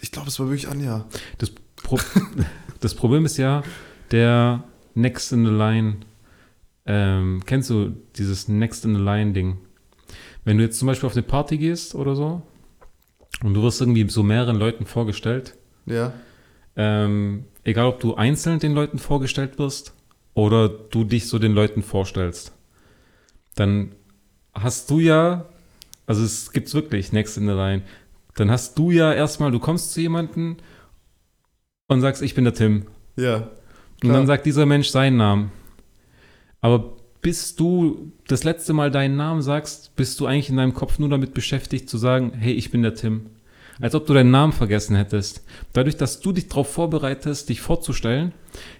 [0.00, 1.06] Ich glaube, es war wirklich Anja.
[1.38, 1.52] Das,
[1.82, 1.98] Pro
[2.80, 3.62] das Problem ist ja,
[4.10, 4.64] der
[4.94, 5.98] Next in the Line,
[6.86, 9.58] ähm, kennst du dieses Next in the Line Ding?
[10.44, 12.42] Wenn du jetzt zum Beispiel auf eine Party gehst oder so
[13.42, 15.56] und du wirst irgendwie so mehreren Leuten vorgestellt,
[15.86, 16.12] Ja.
[16.76, 19.94] ähm, egal ob du einzeln den Leuten vorgestellt wirst
[20.34, 22.52] oder du dich so den Leuten vorstellst,
[23.54, 23.92] dann
[24.54, 25.46] hast du ja,
[26.06, 27.82] also es gibt's wirklich Next in the Line,
[28.36, 30.56] dann hast du ja erstmal, du kommst zu jemandem
[31.88, 32.86] und sagst, ich bin der Tim.
[33.16, 33.36] Ja.
[33.36, 34.14] Und Klar.
[34.14, 35.50] dann sagt dieser Mensch seinen Namen.
[36.60, 40.98] Aber bis du das letzte Mal deinen Namen sagst, bist du eigentlich in deinem Kopf
[40.98, 43.26] nur damit beschäftigt zu sagen, hey, ich bin der Tim.
[43.80, 45.42] Als ob du deinen Namen vergessen hättest.
[45.72, 48.32] Dadurch, dass du dich darauf vorbereitest, dich vorzustellen,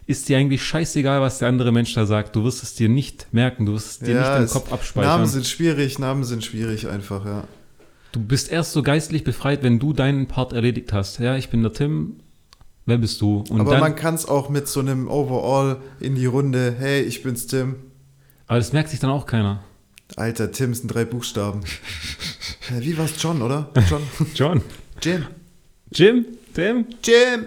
[0.07, 2.35] ist dir eigentlich scheißegal, was der andere Mensch da sagt.
[2.35, 5.11] Du wirst es dir nicht merken, du wirst es dir Ja, nicht im Kopf abspeichern.
[5.13, 7.45] Namen sind schwierig, Namen sind schwierig einfach, ja.
[8.11, 11.19] Du bist erst so geistlich befreit, wenn du deinen Part erledigt hast.
[11.21, 12.17] Ja, ich bin der Tim.
[12.87, 13.45] Wer bist du?
[13.51, 17.03] Und Aber dann, man kann es auch mit so einem Overall in die Runde, hey,
[17.03, 17.77] ich bin's Tim.
[18.47, 19.63] aber das merkt sich dann auch keiner.
[20.17, 21.61] Alter, Tim sind drei Buchstaben.
[22.79, 23.71] Wie war's John, oder?
[23.91, 24.03] John.
[24.35, 24.63] John.
[25.03, 25.27] Jim.
[25.93, 26.25] Jim?
[26.55, 26.87] Tim?
[27.05, 27.47] Jim.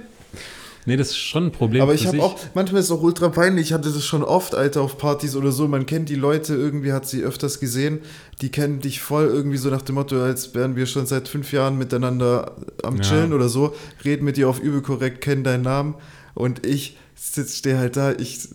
[0.88, 1.84] Nee, das ist schon ein Problem.
[1.84, 4.56] Aber ich habe auch, manchmal ist es auch ultra peinlich, ich hatte das schon oft,
[4.56, 8.00] Alter, auf Partys oder so, man kennt die Leute, irgendwie hat sie öfters gesehen,
[8.42, 11.54] die kennen dich voll irgendwie so nach dem Motto, als wären wir schon seit fünf
[11.54, 13.02] Jahren miteinander am Ja.
[13.04, 15.94] Chillen oder so, reden mit dir auf übel korrekt, kennen deinen Namen
[16.34, 18.48] und ich stehe halt da, ich,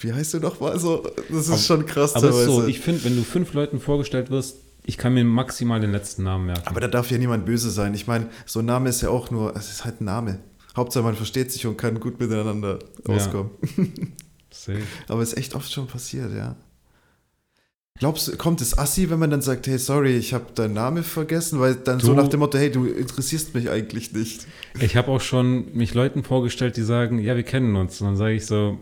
[0.00, 1.06] wie heißt du noch mal so?
[1.28, 2.70] Das ist Aber- schon krass Aber ist so, teilweise.
[2.70, 4.56] ich finde, wenn du fünf Leuten vorgestellt wirst,
[4.88, 6.66] ich kann mir maximal den letzten Namen merken.
[6.66, 7.92] Aber da darf ja niemand böse sein.
[7.94, 10.38] Ich meine, so ein Name ist ja auch nur, es ist halt ein Name.
[10.74, 13.14] Hauptsache man versteht sich und kann gut miteinander Ja.
[13.14, 13.50] auskommen.
[14.50, 14.82] Safe.
[15.08, 16.56] Aber es ist echt oft schon passiert, ja.
[17.98, 21.02] Glaubst du, kommt es assi, wenn man dann sagt, hey, sorry, ich habe deinen Namen
[21.02, 21.58] vergessen?
[21.60, 24.46] Weil dann so Du- nach dem Motto, hey, du interessierst mich eigentlich nicht.
[24.80, 28.00] Ich habe auch schon mich Leuten vorgestellt, die sagen, ja, wir kennen uns.
[28.00, 28.78] Und dann sage ich so,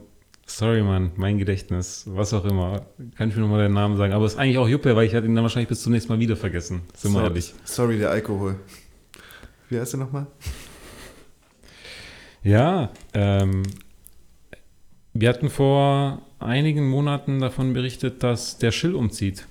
[0.47, 2.87] sorry, Mann, mein Gedächtnis, was auch immer.
[3.17, 4.13] Kann ich mir nochmal deinen Namen sagen?
[4.13, 6.13] Aber es ist eigentlich auch Juppe, weil ich hatte ihn dann wahrscheinlich bis zum nächsten
[6.13, 6.83] Mal wieder vergessen.
[6.95, 7.53] Sind wir ehrlich.
[7.65, 8.57] Sorry, der Alkohol.
[9.69, 10.27] Wie heißt er nochmal?
[12.43, 13.65] Ja, ähm,
[15.13, 19.47] wir hatten vor einigen Monaten davon berichtet, dass der Schill umzieht.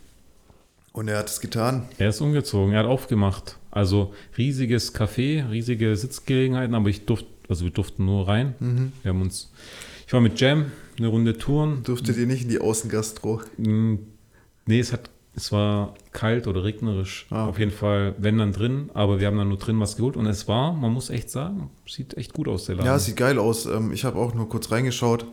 [0.93, 1.89] Und er hat es getan.
[1.97, 3.57] Er ist umgezogen, er hat aufgemacht.
[3.69, 8.55] Also riesiges Café, riesige Sitzgelegenheiten, aber ich durfte, also wir durften nur rein.
[8.59, 8.93] Mhm.
[9.03, 9.51] Wir haben uns,
[10.07, 11.83] ich war mit Jam eine Runde touren.
[11.83, 13.41] Durftet ihr nicht in die Außengastro?
[13.57, 13.95] Mm,
[14.67, 17.27] Nee, es hat, es war kalt oder regnerisch.
[17.29, 17.45] Ah.
[17.47, 20.25] Auf jeden Fall, wenn dann drin, aber wir haben dann nur drin was geholt und
[20.25, 22.87] es war, man muss echt sagen, sieht echt gut aus, der Laden.
[22.87, 23.67] Ja, sieht geil aus.
[23.67, 25.25] Ähm, Ich habe auch nur kurz reingeschaut.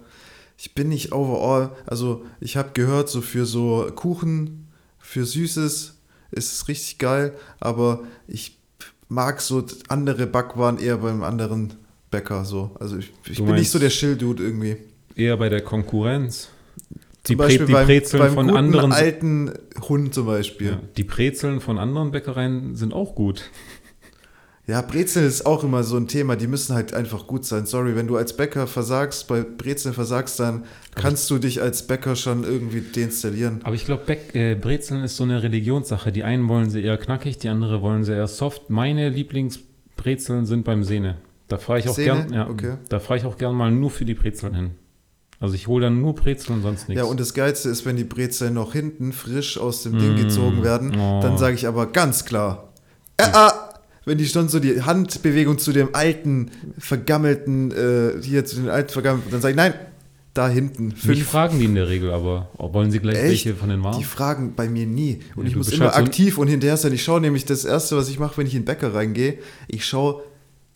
[0.58, 5.98] Ich bin nicht overall, also ich habe gehört, so für so Kuchen, für Süßes
[6.30, 8.58] ist es richtig geil, aber ich
[9.08, 11.72] mag so andere Backwaren eher beim anderen
[12.10, 12.72] Bäcker so.
[12.78, 14.76] Also ich, ich bin nicht meinst- so der Chill-Dude irgendwie.
[15.16, 16.48] Eher bei der Konkurrenz.
[17.24, 19.52] Zum die, Beispiel die beim, Brezeln beim von guten anderen alten
[19.88, 20.66] Hund zum Beispiel.
[20.68, 23.50] ja, die Brezeln von anderen Bäckereien sind auch gut.
[24.66, 27.66] Ja, Brezeln ist auch immer so ein Thema, die müssen halt einfach gut sein.
[27.66, 32.14] Sorry, wenn du als Bäcker versagst, bei Brezeln versagst, dann kannst du dich als Bäcker
[32.14, 33.60] schon irgendwie deinstallieren.
[33.64, 36.12] Aber ich glaube, äh, Brezeln ist so eine Religionssache.
[36.12, 38.70] Die einen wollen sie eher knackig, die andere wollen sie eher soft.
[38.70, 41.16] Meine Lieblingsbrezeln sind beim Sehne.
[41.48, 42.26] Da fahre ich auch Sehne?
[42.26, 42.76] gern, ja, Okay.
[42.88, 44.70] da fahre ich auch gern mal nur für die Brezeln hin.
[45.42, 47.02] Also ich hole dann nur Brezeln und sonst nichts.
[47.02, 50.16] Ja, und das Geilste ist, wenn die Brezeln noch hinten frisch aus dem Ding Mm,
[50.16, 51.20] gezogen werden, oh.
[51.20, 52.72] dann sage ich aber ganz klar,
[53.16, 53.52] äh, ah,
[54.04, 58.90] wenn die schon so die Handbewegung zu dem alten, vergammelten, äh, hier zu den alten,
[58.90, 59.74] vergammelten, dann sage ich, nein,
[60.34, 61.26] da hinten, Mich fünf.
[61.28, 63.28] fragen die in der Regel, aber oh, wollen sie gleich Echt?
[63.28, 64.02] welche von den Die Waren?
[64.02, 65.20] fragen bei mir nie.
[65.36, 66.92] Und Ja, ich muss immer aktiv und hinterher sein.
[66.92, 69.38] Ich schaue nämlich das Erste, was ich mache, wenn ich in den Bäcker reingehe,
[69.68, 70.22] ich schaue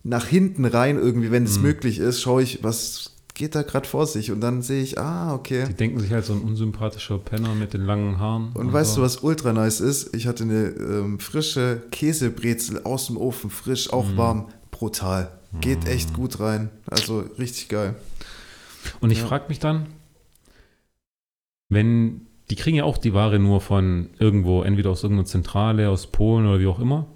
[0.03, 4.07] nach hinten rein irgendwie, wenn es möglich ist, schaue ich, was geht da gerade vor
[4.07, 4.33] sich?
[4.33, 5.67] Und dann sehe ich, ah, okay.
[5.69, 8.51] Die denken sich halt so ein unsympathischer Penner mit den langen Haaren.
[8.55, 9.01] Und, weißt so.
[9.01, 10.17] du, was ultra nice ist?
[10.17, 14.17] Ich hatte eine ähm, frische Käsebrezel aus dem Ofen, frisch, auch mm.
[14.17, 15.31] warm, brutal.
[15.61, 15.89] Geht mm.
[15.89, 16.71] echt gut rein.
[16.87, 17.95] Also richtig geil.
[19.01, 19.27] Und ich ja.
[19.27, 19.87] frage mich dann,
[21.69, 26.07] wenn, die kriegen ja auch die Ware nur von irgendwo, entweder aus irgendeiner Zentrale, aus
[26.07, 27.07] Polen oder wie auch immer.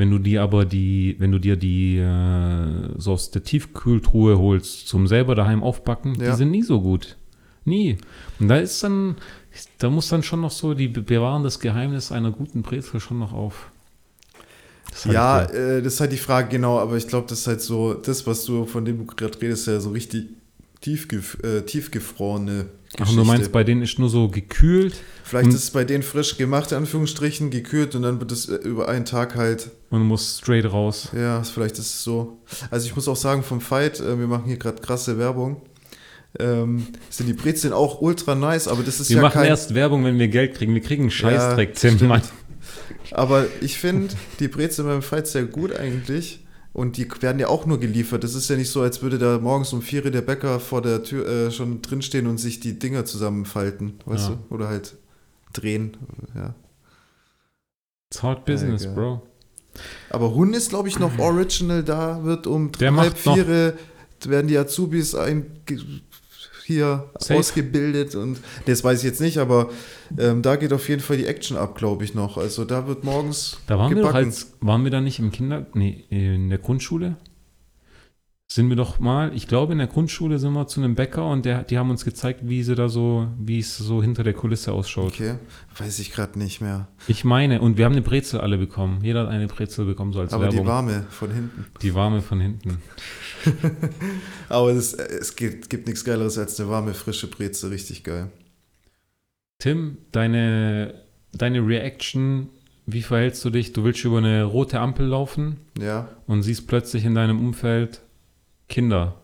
[0.00, 4.88] Wenn du dir aber die, wenn du dir die äh, so aus der Tiefkühltruhe holst,
[4.88, 6.30] zum selber daheim aufbacken, ja.
[6.30, 7.18] die sind nie so gut.
[7.66, 7.98] Nie.
[8.38, 9.16] Und da ist dann,
[9.76, 13.34] da muss dann schon noch so, die bewahren das Geheimnis einer guten Brezel schon noch
[13.34, 13.72] auf.
[14.90, 17.60] Das ja, äh, das ist halt die Frage, genau, aber ich glaube, das ist halt
[17.60, 20.28] so, das, was du, von dem du gerade redest, ja so richtig
[20.80, 23.02] tiefgef äh, tiefgefrorene Geschichte.
[23.02, 24.94] Ach, du meinst, bei denen ist nur so gekühlt?
[25.24, 28.54] Vielleicht ist es bei denen frisch gemacht, in Anführungsstrichen, gekühlt und dann wird es äh,
[28.54, 29.72] über einen Tag halt.
[29.90, 31.08] Und muss straight raus.
[31.12, 32.38] Ja, vielleicht ist es so.
[32.70, 35.62] Also ich muss auch sagen, vom Fight, äh, wir machen hier gerade krasse Werbung.
[36.38, 40.04] Ähm, sind die Brezeln auch ultra nice, aber das ist wir ja machen erst Werbung,
[40.04, 40.74] wenn wir Geld kriegen.
[40.74, 42.22] Wir kriegen einen Scheißdreck, ja, Tim, Mann.
[43.10, 46.46] Aber ich finde die Brezeln beim Fight sehr gut eigentlich.
[46.72, 48.22] Und die werden ja auch nur geliefert.
[48.22, 51.02] Das ist ja nicht so, als würde da morgens um vier der Bäcker vor der
[51.02, 54.38] Tür äh, schon drinstehen und sich die Dinger zusammenfalten, weißt ja.
[54.48, 54.54] du?
[54.54, 54.94] Oder halt
[55.52, 55.96] drehen.
[56.36, 56.54] Ja.
[58.08, 59.22] It's hard business, bro.
[60.10, 63.74] Aber Hun ist, glaube ich, noch original da, wird um der halb vier
[64.26, 65.46] werden die Azubis ein,
[66.64, 67.38] hier Safe.
[67.38, 69.70] ausgebildet und das weiß ich jetzt nicht, aber
[70.18, 72.36] ähm, da geht auf jeden Fall die Action ab, glaube ich noch.
[72.36, 73.58] Also da wird morgens.
[73.66, 74.14] Da waren gebacken.
[74.14, 77.16] wir als, waren wir da nicht im Kinder, nee, in der Grundschule?
[78.52, 81.44] Sind wir doch mal, ich glaube in der Grundschule sind wir zu einem Bäcker und
[81.44, 84.72] der, die haben uns gezeigt, wie sie da so, wie es so hinter der Kulisse
[84.72, 85.12] ausschaut.
[85.12, 85.36] Okay,
[85.78, 86.88] weiß ich gerade nicht mehr.
[87.06, 89.04] Ich meine, und wir haben eine Brezel alle bekommen.
[89.04, 90.64] Jeder hat eine Brezel bekommen, so als Aber Werbung.
[90.64, 91.66] die warme von hinten.
[91.80, 92.78] Die warme von hinten.
[94.48, 97.70] Aber das, es gibt, gibt nichts Geileres als eine warme, frische Brezel.
[97.70, 98.32] Richtig geil.
[99.60, 102.48] Tim, deine, deine Reaction,
[102.86, 103.72] wie verhältst du dich?
[103.74, 106.08] Du willst über eine rote Ampel laufen ja.
[106.26, 108.00] und siehst plötzlich in deinem Umfeld
[108.70, 109.16] Kinder.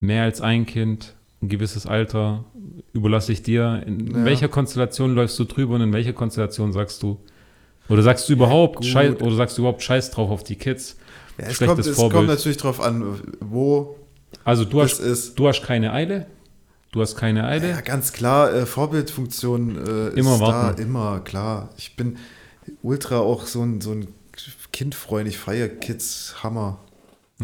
[0.00, 2.44] Mehr als ein Kind, ein gewisses Alter,
[2.92, 3.82] überlasse ich dir.
[3.86, 4.24] In ja.
[4.24, 7.18] welcher Konstellation läufst du drüber und in welcher Konstellation sagst du,
[7.88, 10.96] oder sagst du überhaupt, ja, scheiß, oder sagst du überhaupt Scheiß drauf auf die Kids?
[11.38, 13.96] Ja, es, kommt, es kommt, natürlich drauf an, wo.
[14.44, 15.38] Also du hast, ist.
[15.38, 16.26] du hast keine Eile.
[16.92, 17.70] Du hast keine Eile.
[17.70, 20.76] Ja, ganz klar, äh, Vorbildfunktion äh, immer ist warten.
[20.76, 21.70] da, immer klar.
[21.78, 22.18] Ich bin
[22.82, 24.08] ultra auch so ein, so ein
[24.72, 26.78] Kindfreund, ich feiere Kids, Hammer.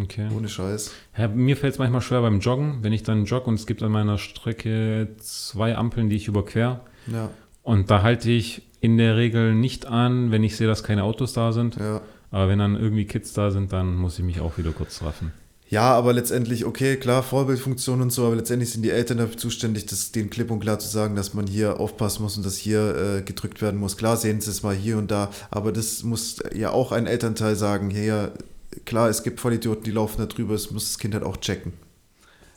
[0.04, 0.28] Okay.
[0.34, 0.92] Ohne Scheiß.
[1.16, 3.82] Ja, mir fällt es manchmal schwer beim Joggen, wenn ich dann jogge und es gibt
[3.82, 6.80] an meiner Strecke zwei Ampeln, die ich überquer.
[7.06, 7.30] Ja.
[7.62, 11.32] Und da halte ich in der Regel nicht an, wenn ich sehe, dass keine Autos
[11.32, 11.76] da sind.
[11.76, 12.00] Ja.
[12.30, 15.32] Aber wenn dann irgendwie Kids da sind, dann muss ich mich auch wieder kurz raffen.
[15.70, 19.84] Ja, aber letztendlich, okay, klar, Vorbildfunktion und so, aber letztendlich sind die Eltern dafür zuständig,
[19.84, 23.18] das, den klipp und klar zu sagen, dass man hier aufpassen muss und dass hier
[23.18, 23.98] äh, gedrückt werden muss.
[23.98, 27.54] Klar sehen sie es mal hier und da, aber das muss ja auch ein Elternteil
[27.54, 28.32] sagen, hier,
[28.88, 31.72] klar, es gibt Vollidioten, die laufen da drüber, es muss das Kind halt auch checken.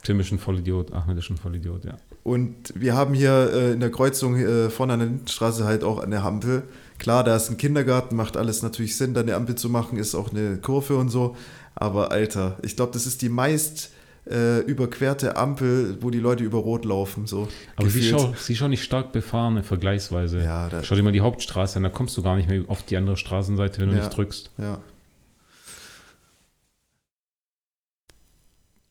[0.03, 1.97] Tim ist ein Vollidiot, Ahmed ist ein Vollidiot, ja.
[2.23, 5.99] Und wir haben hier äh, in der Kreuzung äh, vorne an der Lindenstraße halt auch
[5.99, 6.63] eine Ampel.
[6.97, 10.15] Klar, da ist ein Kindergarten, macht alles natürlich Sinn, da eine Ampel zu machen, ist
[10.15, 11.35] auch eine Kurve und so.
[11.75, 13.91] Aber Alter, ich glaube, das ist die meist
[14.29, 17.27] äh, überquerte Ampel, wo die Leute über Rot laufen.
[17.27, 20.43] So Aber sie ist, schon, sie ist schon nicht stark befahren, vergleichsweise.
[20.43, 22.97] Ja, Schau dir mal die Hauptstraße an, da kommst du gar nicht mehr auf die
[22.97, 24.51] andere Straßenseite, wenn du ja, nicht drückst.
[24.57, 24.79] Ja.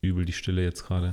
[0.03, 1.12] Übel die Stille jetzt gerade.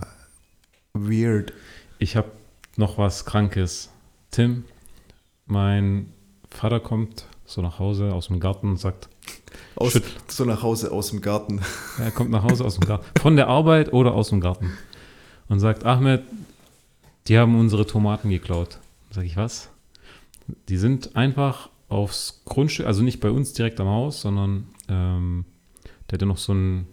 [0.94, 1.54] Weird.
[2.00, 2.32] Ich habe
[2.78, 3.90] noch was Krankes.
[4.32, 4.64] Tim,
[5.46, 6.14] mein
[6.50, 9.10] Vater kommt so nach Hause aus dem Garten und sagt,
[9.76, 11.62] aus, so nach Hause aus dem Garten.
[12.00, 13.06] Er kommt nach Hause aus dem Garten.
[13.20, 14.72] Von der Arbeit oder aus dem Garten.
[15.50, 16.24] Und sagt, Ahmed,
[17.28, 18.80] die haben unsere Tomaten geklaut.
[19.12, 19.70] Sag ich, was?
[20.70, 25.46] Die sind einfach aufs Grundstück, also nicht bei uns direkt am Haus, sondern ähm,
[26.10, 26.88] der hatte noch so ein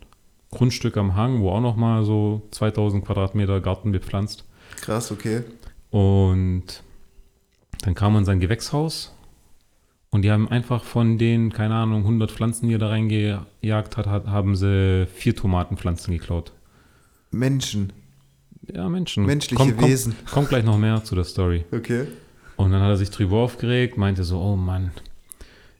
[0.55, 4.45] Grundstück am Hang, wo auch noch mal so 2000 Quadratmeter Garten bepflanzt.
[4.81, 5.43] Krass, okay.
[5.91, 6.83] Und
[7.83, 9.15] dann kam man in sein Gewächshaus
[10.11, 14.07] und die haben einfach von den, keine Ahnung, 100 Pflanzen, die er da reingejagt hat,
[14.07, 16.53] haben sie vier Tomatenpflanzen geklaut.
[17.31, 17.93] Menschen.
[18.73, 19.27] Ja, Menschen.
[19.27, 20.15] Menschliche kommt, Wesen.
[20.15, 21.65] Kommt, kommt gleich noch mehr zu der Story.
[21.73, 22.07] Okay.
[22.57, 24.93] Und dann hat er sich drüber aufgeregt, meinte so, oh Mann,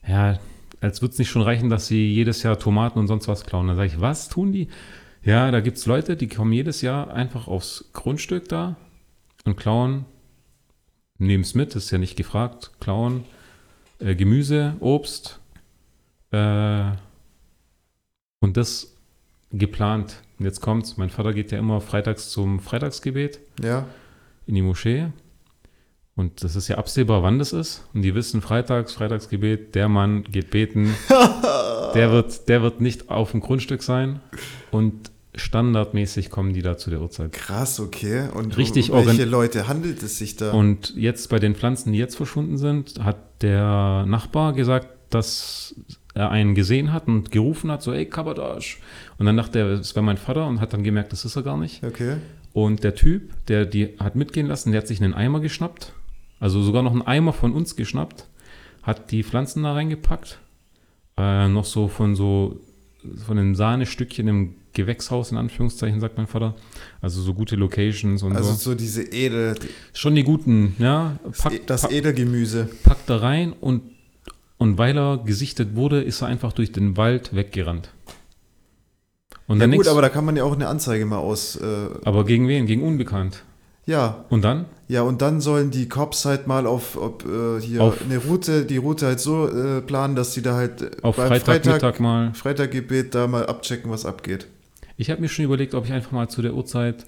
[0.07, 0.37] ja,
[0.85, 3.67] als würde es nicht schon reichen, dass sie jedes Jahr Tomaten und sonst was klauen.
[3.67, 4.67] Dann sage ich, was tun die?
[5.23, 8.75] Ja, da gibt es Leute, die kommen jedes Jahr einfach aufs Grundstück da
[9.45, 10.05] und klauen,
[11.17, 13.23] nehmen es mit, ist ja nicht gefragt, klauen
[13.99, 15.39] äh, Gemüse, Obst
[16.31, 16.91] äh,
[18.39, 18.95] und das
[19.51, 20.21] geplant.
[20.37, 20.97] Und jetzt kommt's.
[20.97, 23.87] Mein Vater geht ja immer freitags zum Freitagsgebet Ja.
[24.45, 25.07] in die Moschee.
[26.17, 27.83] Und das ist ja absehbar, wann das ist.
[27.93, 30.95] Und die wissen, freitags, Freitagsgebet, der Mann geht beten.
[31.93, 34.21] der, wird, der wird nicht auf dem Grundstück sein.
[34.71, 37.33] Und standardmäßig kommen die da zu der Uhrzeit.
[37.33, 38.29] Krass, okay.
[38.33, 40.51] Und Richtig um welche Leute handelt es sich da?
[40.51, 45.75] Und jetzt bei den Pflanzen, die jetzt verschwunden sind, hat der Nachbar gesagt, dass
[46.13, 48.79] er einen gesehen hat und gerufen hat, so, ey, Kabadash.
[49.17, 51.43] Und dann dachte er, es wäre mein Vater und hat dann gemerkt, das ist er
[51.43, 51.83] gar nicht.
[51.83, 52.15] okay.
[52.53, 55.91] Und der Typ, der die hat mitgehen lassen, der hat sich einen Eimer geschnappt,
[56.39, 58.27] also sogar noch einen Eimer von uns geschnappt,
[58.83, 60.39] hat die Pflanzen da reingepackt,
[61.17, 62.59] äh, noch so von so
[63.25, 66.55] von den Sahnestückchen im Gewächshaus, in Anführungszeichen, sagt mein Vater.
[67.01, 68.71] Also so gute Locations und Also so.
[68.71, 69.55] so diese Edel,
[69.93, 71.17] Schon die guten, ja.
[71.23, 72.67] das, Pack, E- das Edelgemüse.
[72.83, 73.83] packt da rein und,
[74.57, 77.91] und weil er gesichtet wurde, ist er einfach durch den Wald weggerannt.
[79.47, 81.55] Und Ja dann gut, aber aber, da kann man ja auch eine Anzeige mal aus.
[81.57, 82.65] Äh, aber gegen wen?
[82.65, 83.43] Gegen Unbekannt.
[83.85, 84.65] ja, Und dann?
[84.87, 88.65] Ja, und dann sollen die Cops halt mal auf, ob, äh, hier Auf- eine Route,
[88.65, 92.33] die Route halt so äh, planen, dass sie da halt äh, Auf beim Freitagmittag mal.
[92.33, 94.47] Freitaggebet da mal abchecken, was abgeht.
[94.97, 97.05] Ich habe mir schon überlegt, ob ich einfach mal zu der Uhrzeit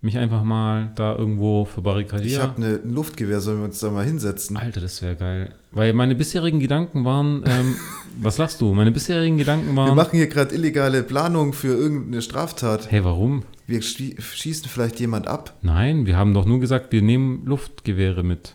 [0.00, 2.40] mich einfach mal da irgendwo Ich verbarrikadiere.
[2.42, 4.56] habe ne, ein Luftgewehr, sollen wir uns da mal hinsetzen?
[4.56, 5.52] Alter, das wäre geil.
[5.72, 7.74] Weil meine bisherigen Gedanken waren, ähm,
[8.22, 8.74] was lachst du?
[8.74, 12.90] Meine bisherigen Gedanken Wir waren, machen hier gerade illegale Planung für irgendeine Straftat.
[12.92, 13.42] hey, warum?
[13.68, 15.54] Wir schie- schießen vielleicht jemand ab.
[15.60, 18.54] Nein, wir haben doch nur gesagt, wir nehmen Luftgewehre mit.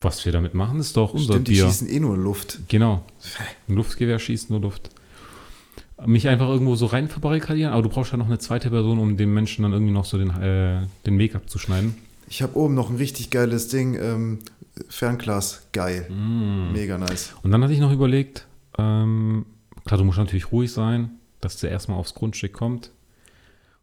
[0.00, 1.66] Was wir damit machen, ist doch unser Stimmt, die Bier.
[1.66, 2.60] schießen eh nur Luft.
[2.68, 3.04] Genau.
[3.68, 4.90] Ein Luftgewehr schießt nur Luft.
[6.06, 9.16] Mich einfach irgendwo so rein verbarrikadieren, aber du brauchst ja noch eine zweite Person, um
[9.16, 11.94] dem Menschen dann irgendwie noch so den, äh, den Weg abzuschneiden.
[12.28, 13.94] Ich habe oben noch ein richtig geiles Ding.
[14.00, 14.38] Ähm,
[14.88, 16.08] Fernglas, geil.
[16.10, 16.72] Mm.
[16.72, 17.34] Mega nice.
[17.42, 18.46] Und dann hatte ich noch überlegt,
[18.78, 19.46] ähm,
[19.84, 22.90] klar, du musst natürlich ruhig sein, dass der erstmal aufs Grundstück kommt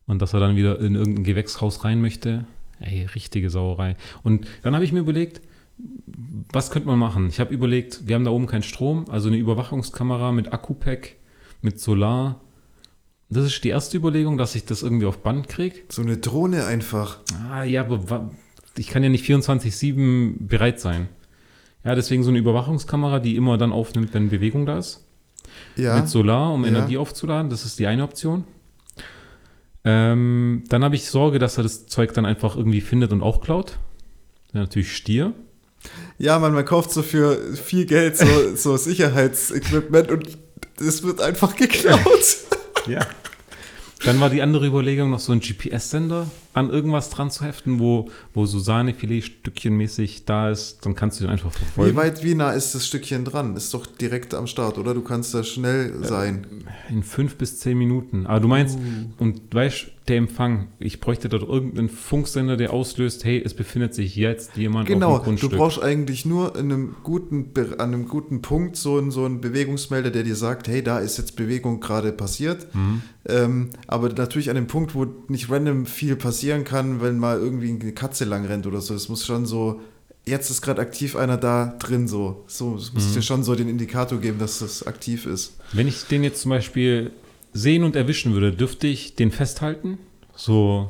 [0.08, 2.46] und dass er dann wieder in irgendein Gewächshaus rein möchte.
[2.80, 3.96] Ey, richtige Sauerei.
[4.24, 5.42] Und dann habe ich mir überlegt,
[6.52, 7.28] was könnte man machen?
[7.28, 11.16] Ich habe überlegt, wir haben da oben keinen Strom, also eine Überwachungskamera mit Akku-Pack,
[11.62, 12.42] mit Solar.
[13.30, 15.78] Das ist die erste Überlegung, dass ich das irgendwie auf Band kriege.
[15.90, 17.20] So eine Drohne einfach.
[17.50, 18.32] Ah, ja, aber
[18.78, 21.08] ich kann ja nicht 24-7 bereit sein.
[21.84, 25.06] Ja, deswegen so eine Überwachungskamera, die immer dann aufnimmt, wenn Bewegung da ist.
[25.76, 25.96] Ja.
[25.96, 26.70] Mit Solar, um Ja.
[26.70, 27.50] Energie aufzuladen.
[27.50, 28.46] Das ist die eine Option.
[29.86, 33.42] Ähm, dann habe ich Sorge, dass er das Zeug dann einfach irgendwie findet und auch
[33.42, 33.80] klaut.
[34.54, 35.34] Ja, natürlich Stier.
[36.18, 38.26] Ja, man, man kauft so für viel Geld so,
[38.56, 40.38] so Sicherheitsequipment und
[40.80, 42.00] es wird einfach geklaut.
[42.86, 43.00] Ja.
[44.04, 48.10] Dann war die andere Überlegung, noch so einen GPS-Sender an irgendwas dran zu heften, wo,
[48.34, 50.86] wo so Sahnefilet-Stückchen mäßig da ist.
[50.86, 51.96] Dann kannst du den einfach Wie verfolgen.
[51.98, 53.56] weit, wie nah ist das Stückchen dran?
[53.56, 54.94] Ist doch direkt am Start, oder?
[54.94, 56.46] Du kannst da schnell sein.
[56.90, 58.26] In fünf bis zehn Minuten.
[58.28, 59.24] Aber du meinst, Uh.
[59.24, 64.16] und weißt, der Empfang, ich bräuchte dort irgendeinen Funksender, der auslöst, hey, es befindet sich
[64.18, 65.52] jetzt jemand Genau, auf dem du Grundstück.
[65.58, 70.12] brauchst eigentlich nur in einem guten, an einem guten Punkt so einen, so einen Bewegungsmelder,
[70.12, 72.68] der dir sagt, hey, da ist jetzt Bewegung gerade passiert.
[72.76, 73.02] Mhm.
[73.30, 77.70] Ähm, aber natürlich an dem Punkt, wo nicht random viel passieren kann, wenn mal irgendwie
[77.70, 78.94] eine Katze lang rennt oder so.
[78.94, 79.80] Es muss schon so,
[80.26, 82.44] jetzt ist gerade aktiv einer da drin so.
[82.48, 83.14] So, es muss Mhm.
[83.14, 85.56] dir schon so den Indikator geben, dass das aktiv ist.
[85.72, 87.12] Wenn ich den jetzt zum Beispiel
[87.54, 89.98] sehen und erwischen würde, dürfte ich den festhalten?
[90.36, 90.90] So,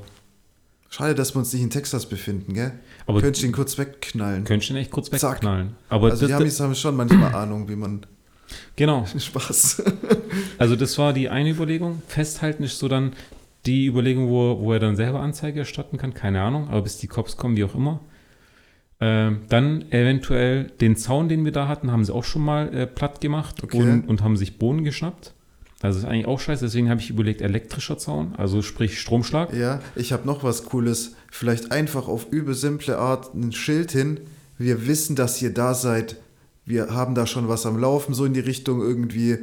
[0.90, 2.72] Schade, dass wir uns nicht in Texas befinden, gell?
[3.08, 4.44] aber Könntest du ihn kurz wegknallen.
[4.44, 5.34] könntest du den echt kurz Zack.
[5.36, 5.76] wegknallen.
[5.90, 8.06] Aber Also die Amis haben schon manchmal Ahnung, wie man
[8.76, 9.82] genau, Spaß.
[10.60, 12.02] also das war die eine Überlegung.
[12.08, 13.14] Festhalten ist so dann
[13.66, 17.08] die Überlegung, wo, wo er dann selber Anzeige erstatten kann, keine Ahnung, aber bis die
[17.08, 18.02] Cops kommen, wie auch immer.
[19.00, 22.88] Ähm, dann eventuell den Zaun, den wir da hatten, haben sie auch schon mal äh,
[22.88, 23.78] platt gemacht Okay.
[23.78, 25.34] und, und haben sich Bohnen geschnappt.
[25.82, 29.54] Also ist eigentlich auch scheiße, deswegen habe ich überlegt, elektrischer Zaun, also sprich Stromschlag.
[29.54, 31.16] Ja, ich habe noch was Cooles.
[31.30, 34.22] Vielleicht einfach auf übel simple Art ein Schild hin.
[34.58, 36.16] Wir wissen, dass ihr da seid.
[36.66, 39.38] Wir haben da schon was am Laufen, so in die Richtung irgendwie.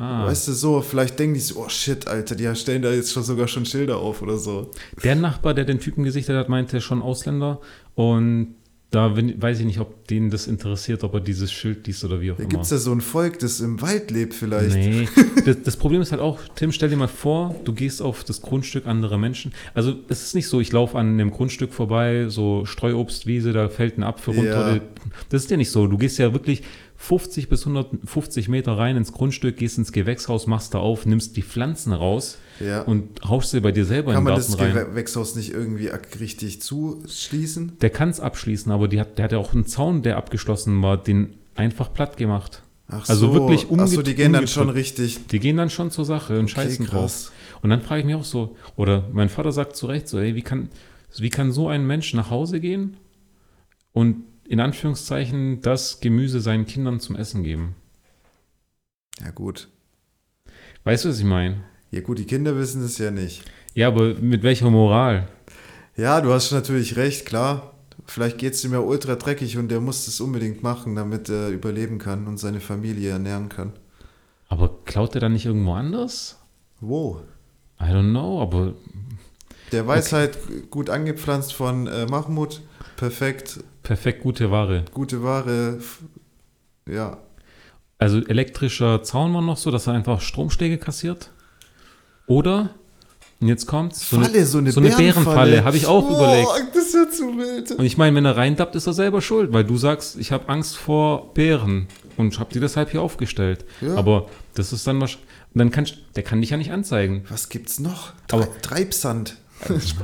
[0.00, 0.26] Ah.
[0.26, 3.22] Weißt du, so, vielleicht denken die so, oh shit, Alter, die stellen da jetzt schon
[3.22, 4.70] sogar schon Schilder auf oder so.
[5.04, 7.60] Der Nachbar, der den Typen gesichtet hat, meinte schon Ausländer.
[7.94, 8.54] Und
[8.90, 12.32] da weiß ich nicht, ob den das interessiert, ob er dieses Schild liest oder wie
[12.32, 12.48] auch Da immer.
[12.48, 14.74] gibt es ja so ein Volk, das im Wald lebt vielleicht.
[14.74, 15.06] Nee,
[15.44, 18.40] das, das Problem ist halt auch, Tim, stell dir mal vor, du gehst auf das
[18.40, 19.52] Grundstück anderer Menschen.
[19.74, 23.98] Also es ist nicht so, ich laufe an einem Grundstück vorbei, so Streuobstwiese, da fällt
[23.98, 24.76] ein Apfel runter.
[24.76, 24.80] Ja.
[25.28, 25.86] Das ist ja nicht so.
[25.86, 26.62] Du gehst ja wirklich
[27.02, 31.42] 50 bis 150 Meter rein ins Grundstück, gehst ins Gewächshaus, machst da auf, nimmst die
[31.42, 32.82] Pflanzen raus Ja.
[32.82, 34.74] und haust sie bei dir selber Kann in den man Garten das rein.
[34.74, 35.90] Gewächshaus nicht irgendwie
[36.20, 37.78] richtig zuschließen?
[37.80, 40.82] Der kann es abschließen, aber die hat, der hat ja auch einen Zaun, der abgeschlossen
[40.82, 42.62] war, den einfach platt gemacht.
[42.86, 43.32] Ach Also so.
[43.32, 45.26] wirklich Ach so, die umge- gehen dann schon richtig.
[45.28, 47.00] Die gehen dann schon zur Sache und scheißen drauf.
[47.00, 47.32] krass.
[47.62, 50.34] Und dann frage ich mich auch so, oder mein Vater sagt zu Recht so, ey,
[50.34, 50.68] wie kann,
[51.16, 52.98] wie kann so ein Mensch nach Hause gehen
[53.94, 57.76] und in Anführungszeichen das Gemüse seinen Kindern zum Essen geben?
[59.20, 59.68] Ja, gut.
[60.82, 61.62] Weißt du, was ich meine?
[61.92, 63.44] Ja, gut, die Kinder wissen es ja nicht.
[63.74, 65.28] Ja, aber mit welcher Moral?
[65.96, 67.74] Ja, du hast natürlich recht, klar.
[68.06, 71.50] Vielleicht geht es ihm ja ultra dreckig und der muss das unbedingt machen, damit er
[71.50, 73.72] überleben kann und seine Familie ernähren kann.
[74.48, 76.40] Aber klaut er dann nicht irgendwo anders?
[76.80, 77.20] Wo?
[77.80, 78.74] I don't know, aber
[79.70, 80.36] Der Weisheit
[80.70, 82.62] gut angepflanzt von äh, Mahmoud.
[82.96, 84.84] Perfekt, perfekt gute Ware.
[84.92, 85.78] gute Ware.
[86.88, 87.18] Ja.
[87.98, 91.30] Also elektrischer Zaun war noch so, dass er einfach Stromschläge kassiert.
[92.26, 92.70] Oder,
[93.40, 96.14] und jetzt kommt's, so Falle, eine, so eine, so eine Bärenfalle, habe ich auch oh,
[96.14, 96.74] überlegt.
[96.74, 97.72] Das ist ja zu wild.
[97.72, 100.48] Und ich meine, wenn er reindappt, ist er selber schuld, weil du sagst, ich habe
[100.48, 103.64] Angst vor Bären und habe die deshalb hier aufgestellt.
[103.80, 103.96] Ja.
[103.96, 107.24] Aber das ist dann wahrscheinlich, dann kann, der kann dich ja nicht anzeigen.
[107.28, 108.12] Was gibt's noch?
[108.30, 109.36] Aber- Tre Treibsand.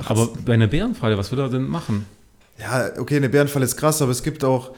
[0.04, 2.04] Aber bei einer Bärenfalle, was will er denn machen?
[2.58, 4.74] Ja, okay, eine Bärenfalle ist krass, aber es gibt auch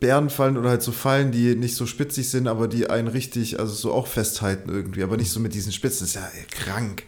[0.00, 3.72] Bärenfallen oder halt so Fallen, die nicht so spitzig sind, aber die einen richtig, also
[3.72, 6.00] so auch festhalten irgendwie, aber nicht so mit diesen Spitzen.
[6.00, 7.04] Das ist ja ey, krank.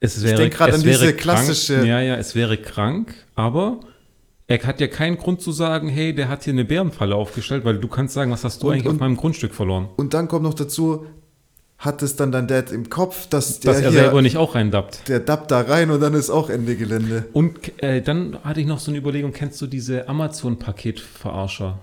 [0.00, 3.80] Es wäre, denk grad es an diese krank, klassische- Ja, ja, es wäre krank, aber
[4.46, 7.78] er hat ja keinen Grund zu sagen, hey, der hat hier eine Bärenfalle aufgestellt, weil
[7.78, 9.88] du kannst sagen, was hast du Und- eigentlich auf und- meinem Grundstück verloren?
[9.96, 11.06] Und dann kommt noch dazu,
[11.84, 14.54] hat es dann dein Dad im Kopf, dass der Dass er hier, selber nicht auch
[14.54, 15.08] reindappt.
[15.08, 17.26] der dappt da rein und dann ist auch Ende Gelände.
[17.32, 21.78] Und äh, dann hatte ich noch so eine Überlegung, kennst du diese Amazon-Paket-Verarscher?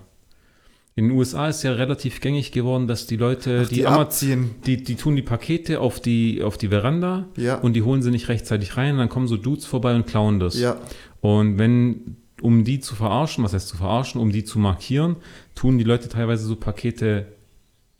[0.94, 4.02] In den USA ist ja relativ gängig geworden, dass die Leute, Ach, die, die Amazon,
[4.02, 4.50] abziehen.
[4.66, 7.56] die, die tun die Pakete auf die, auf die Veranda Ja.
[7.56, 10.58] und die holen sie nicht rechtzeitig rein, dann kommen so Dudes vorbei und klauen das.
[10.58, 10.76] Ja,
[11.22, 15.16] Und wenn, um die zu verarschen, was heißt zu verarschen, um die zu markieren,
[15.54, 17.26] tun die Leute teilweise so Pakete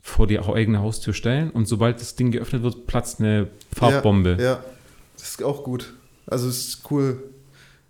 [0.05, 4.35] vor die eigene Haustür stellen und sobald das Ding geöffnet wird, platzt eine Farbbombe.
[4.37, 4.63] Ja, ja,
[5.17, 5.93] das ist auch gut.
[6.27, 7.23] Also es ist cool.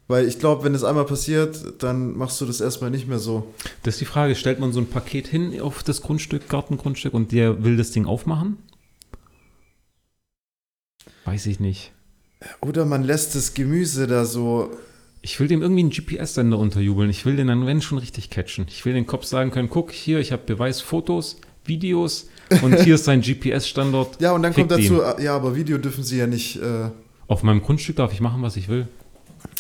[0.08, 3.52] Weil ich glaube, wenn es einmal passiert, dann machst du das erstmal nicht mehr so.
[3.82, 7.32] Das ist die Frage, stellt man so ein Paket hin auf das Grundstück, Gartengrundstück und
[7.32, 8.58] der will das Ding aufmachen?
[11.26, 11.94] Weiß ich nicht.
[12.62, 14.72] Oder man lässt das Gemüse da so.
[15.22, 17.10] Ich will dem irgendwie einen GPS-Sender unterjubeln.
[17.10, 18.66] Ich will den dann, wenn schon, richtig catchen.
[18.68, 22.28] Ich will den Kopf sagen können, guck hier, ich habe Beweisfotos, Videos
[22.62, 24.20] und hier ist sein GPS-Standort.
[24.22, 25.24] Ja, und dann Fick kommt dazu, ihn.
[25.24, 26.58] ja, aber Video dürfen sie ja nicht.
[26.62, 26.90] Äh,
[27.28, 28.88] Auf meinem Grundstück darf ich machen, was ich will.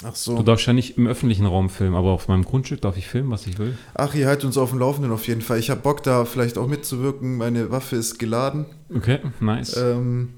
[0.03, 0.41] ach Du so.
[0.43, 3.47] darfst ja nicht im öffentlichen Raum filmen, aber auf meinem Grundstück darf ich filmen, was
[3.47, 3.77] ich will.
[3.93, 5.59] Ach, ihr haltet uns auf dem Laufenden auf jeden Fall.
[5.59, 7.37] Ich habe Bock, da vielleicht auch mitzuwirken.
[7.37, 8.65] Meine Waffe ist geladen.
[8.93, 9.77] Okay, nice.
[9.77, 10.29] Ähm,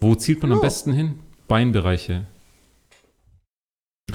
[0.00, 0.62] Wo zielt man am ja.
[0.64, 1.18] besten hin?
[1.48, 2.26] Beinbereiche.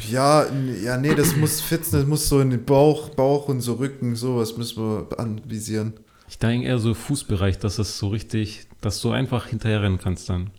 [0.09, 0.45] ja,
[0.83, 4.15] ja, nee, das muss fitzen, das muss so in den Bauch, Bauch und so Rücken,
[4.15, 5.93] sowas müssen wir anvisieren.
[6.29, 10.29] Ich denke eher so Fußbereich, dass es so richtig, dass du einfach hinterher rennen kannst
[10.29, 10.51] dann.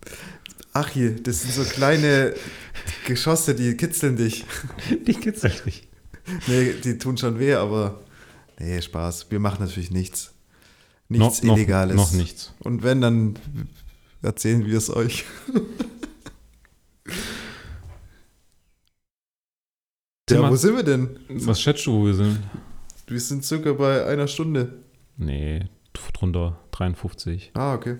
[0.73, 2.33] Ach hier, das sind so kleine
[3.07, 4.45] Geschosse, die kitzeln dich.
[5.07, 5.87] Die kitzelt dich.
[6.47, 7.99] Nee, die tun schon weh, aber
[8.59, 9.31] nee, Spaß.
[9.31, 10.31] Wir machen natürlich nichts.
[11.09, 11.95] Nichts noch, Illegales.
[11.95, 12.53] Noch, noch nichts.
[12.59, 13.37] Und wenn, dann
[14.21, 15.25] erzählen wir es euch.
[20.29, 21.19] Ja, Zimmer- wo sind wir denn?
[21.27, 22.39] Was schätzt du, wo wir sind?
[23.07, 24.71] Wir sind circa bei einer Stunde.
[25.21, 27.51] Nee, drunter 53.
[27.53, 27.97] Ah, okay.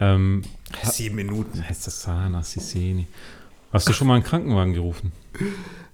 [0.00, 0.42] Ähm,
[0.84, 1.62] Sieben Minuten.
[1.68, 3.06] heißt das Sana Siseni.
[3.72, 5.12] Hast du schon mal einen Krankenwagen gerufen?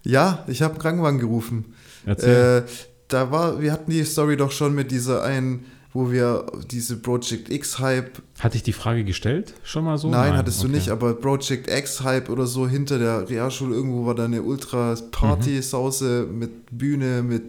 [0.05, 1.74] Ja, ich habe einen Krankenwagen gerufen.
[2.07, 2.64] Erzähl.
[2.66, 2.70] Äh,
[3.09, 7.51] da war, wir hatten die Story doch schon mit dieser einen, wo wir diese Project
[7.51, 9.55] X-Hype Hatte ich die Frage gestellt?
[9.64, 10.09] Schon mal so?
[10.11, 10.76] Nein, hattest du Okay.
[10.76, 16.51] nicht, aber Project X-Hype oder so hinter der Realschule irgendwo war da eine Ultra-Party-Sause mit
[16.76, 17.43] Bühne, mit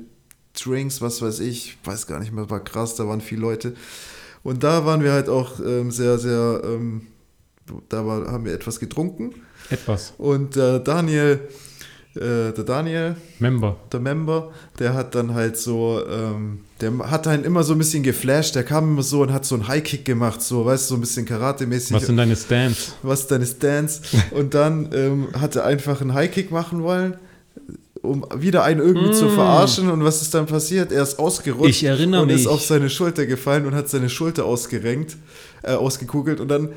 [0.53, 3.75] Drinks, was weiß ich, weiß gar nicht mehr, war krass, da waren viele Leute.
[4.43, 7.07] Und da waren wir halt auch ähm, sehr, sehr, ähm,
[7.89, 9.33] da war, haben wir etwas getrunken.
[9.69, 10.13] Etwas.
[10.17, 11.47] Und äh, Daniel,
[12.15, 13.77] äh, der Daniel, Member.
[13.91, 18.01] der Member, der hat dann halt so, ähm, der hat einen immer so ein bisschen
[18.01, 20.97] geflasht, der kam immer so und hat so einen High-Kick gemacht, so, weißt du, so
[20.97, 22.95] ein bisschen Karate-mäßig Was sind deine Stands?
[23.03, 24.01] was deine Stance.
[24.31, 27.15] Und dann ähm, hat er einfach einen Highkick machen wollen,
[28.01, 29.29] um wieder einen irgendwie zu Mm.
[29.35, 29.89] verarschen.
[29.89, 30.91] Und was ist dann passiert?
[30.91, 32.37] Er ist ausgerutscht Ich erinnere und mich.
[32.41, 35.17] ist auf seine Schulter gefallen und hat seine Schulter ausgerenkt,
[35.63, 36.39] äh, ausgekugelt.
[36.39, 36.69] Und dann,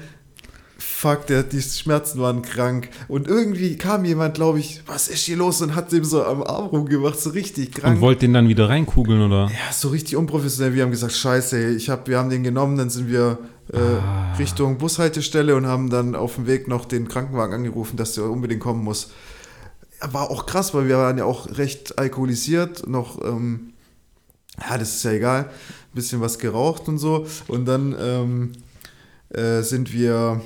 [0.79, 2.89] fuck, der, die Schmerzen waren krank.
[3.09, 5.61] Und irgendwie kam jemand, glaube ich, was ist hier los?
[5.63, 7.97] Und hat dem so am Arm rumgemacht, so richtig krank.
[7.97, 9.45] Und wollt den dann wieder reinkugeln, oder?
[9.47, 10.75] Ja, so richtig unprofessionell.
[10.75, 13.39] Wir haben gesagt, scheiße, ich hab, wir haben den genommen, dann sind wir
[13.73, 14.35] äh, Ah.
[14.39, 18.61] Richtung Bushaltestelle und haben dann auf dem Weg noch den Krankenwagen angerufen, dass der unbedingt
[18.61, 19.11] kommen muss.
[20.11, 23.73] War auch krass, weil wir waren ja auch recht alkoholisiert, noch, ähm,
[24.61, 27.27] ja, das ist ja egal, ein bisschen was geraucht und so.
[27.47, 28.53] Und dann ähm,
[29.31, 30.43] äh, sind wir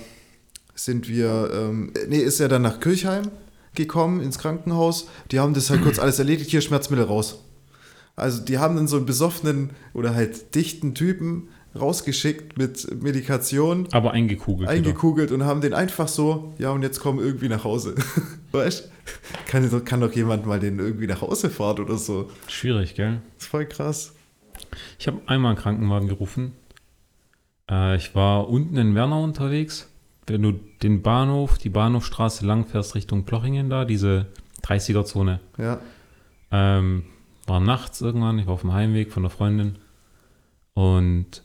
[0.76, 3.30] sind wir, ähm, nee, ist er dann nach Kirchheim
[3.74, 5.08] gekommen ins Krankenhaus.
[5.30, 7.42] Die haben das halt kurz alles erledigt, hier Schmerzmittel raus.
[8.14, 14.12] Also die haben dann so einen besoffenen oder halt dichten Typen rausgeschickt mit Medikation, Aber
[14.12, 14.68] eingekugelt.
[14.68, 14.70] wieder.
[14.70, 17.94] eingekugelt und haben den einfach so, ja und jetzt komm irgendwie nach Hause.
[18.52, 18.90] weißt
[19.46, 22.30] kann, doch- kann doch jemand mal den irgendwie nach Hause fahren oder so.
[22.48, 23.20] Schwierig, gell?
[23.36, 24.14] Das ist voll krass.
[24.98, 26.52] Ich habe einmal einen Krankenwagen gerufen.
[27.70, 29.88] Äh, ich war unten in Wernau unterwegs.
[30.26, 30.52] Wenn du
[30.82, 34.26] den Bahnhof, die Bahnhofstraße lang fährst Richtung Plochingen da, diese
[34.64, 35.38] 30er-Zone.
[35.56, 35.78] Ja.
[36.50, 37.04] Ähm,
[37.46, 39.76] war nachts irgendwann, ich war auf dem Heimweg von einer Freundin.
[40.74, 41.42] Und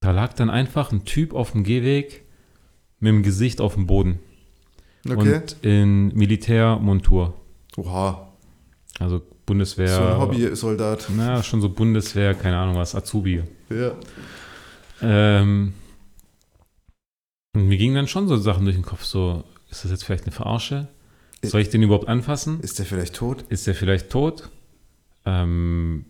[0.00, 2.24] da lag dann einfach ein Typ auf dem Gehweg
[3.00, 4.20] mit dem Gesicht auf dem Boden.
[5.08, 5.36] Okay.
[5.36, 7.34] Und in Militärmontur.
[7.76, 8.32] Oha.
[8.98, 9.88] Also Bundeswehr.
[9.88, 11.08] So ein Hobbysoldat.
[11.16, 13.42] Na, schon so Bundeswehr, keine Ahnung was, Azubi.
[13.70, 13.92] Ja.
[15.00, 15.74] Ähm,
[17.54, 20.24] und mir gingen dann schon so Sachen durch den Kopf, so, ist das jetzt vielleicht
[20.24, 20.88] eine Verarsche?
[21.42, 22.60] Soll ich den überhaupt anfassen?
[22.60, 23.44] Ist der vielleicht tot?
[23.48, 24.50] Ist der vielleicht tot?
[25.24, 26.04] Ähm,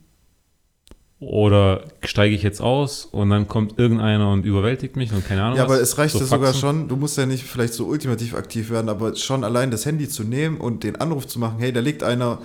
[1.20, 5.56] oder steige ich jetzt aus und dann kommt irgendeiner und überwältigt mich und keine Ahnung
[5.58, 5.72] Ja, was?
[5.72, 8.70] aber es reicht So ja sogar schon, du musst ja nicht vielleicht so ultimativ aktiv
[8.70, 11.80] werden, aber schon allein das Handy zu nehmen und den Anruf zu machen, hey, da
[11.80, 12.38] liegt einer,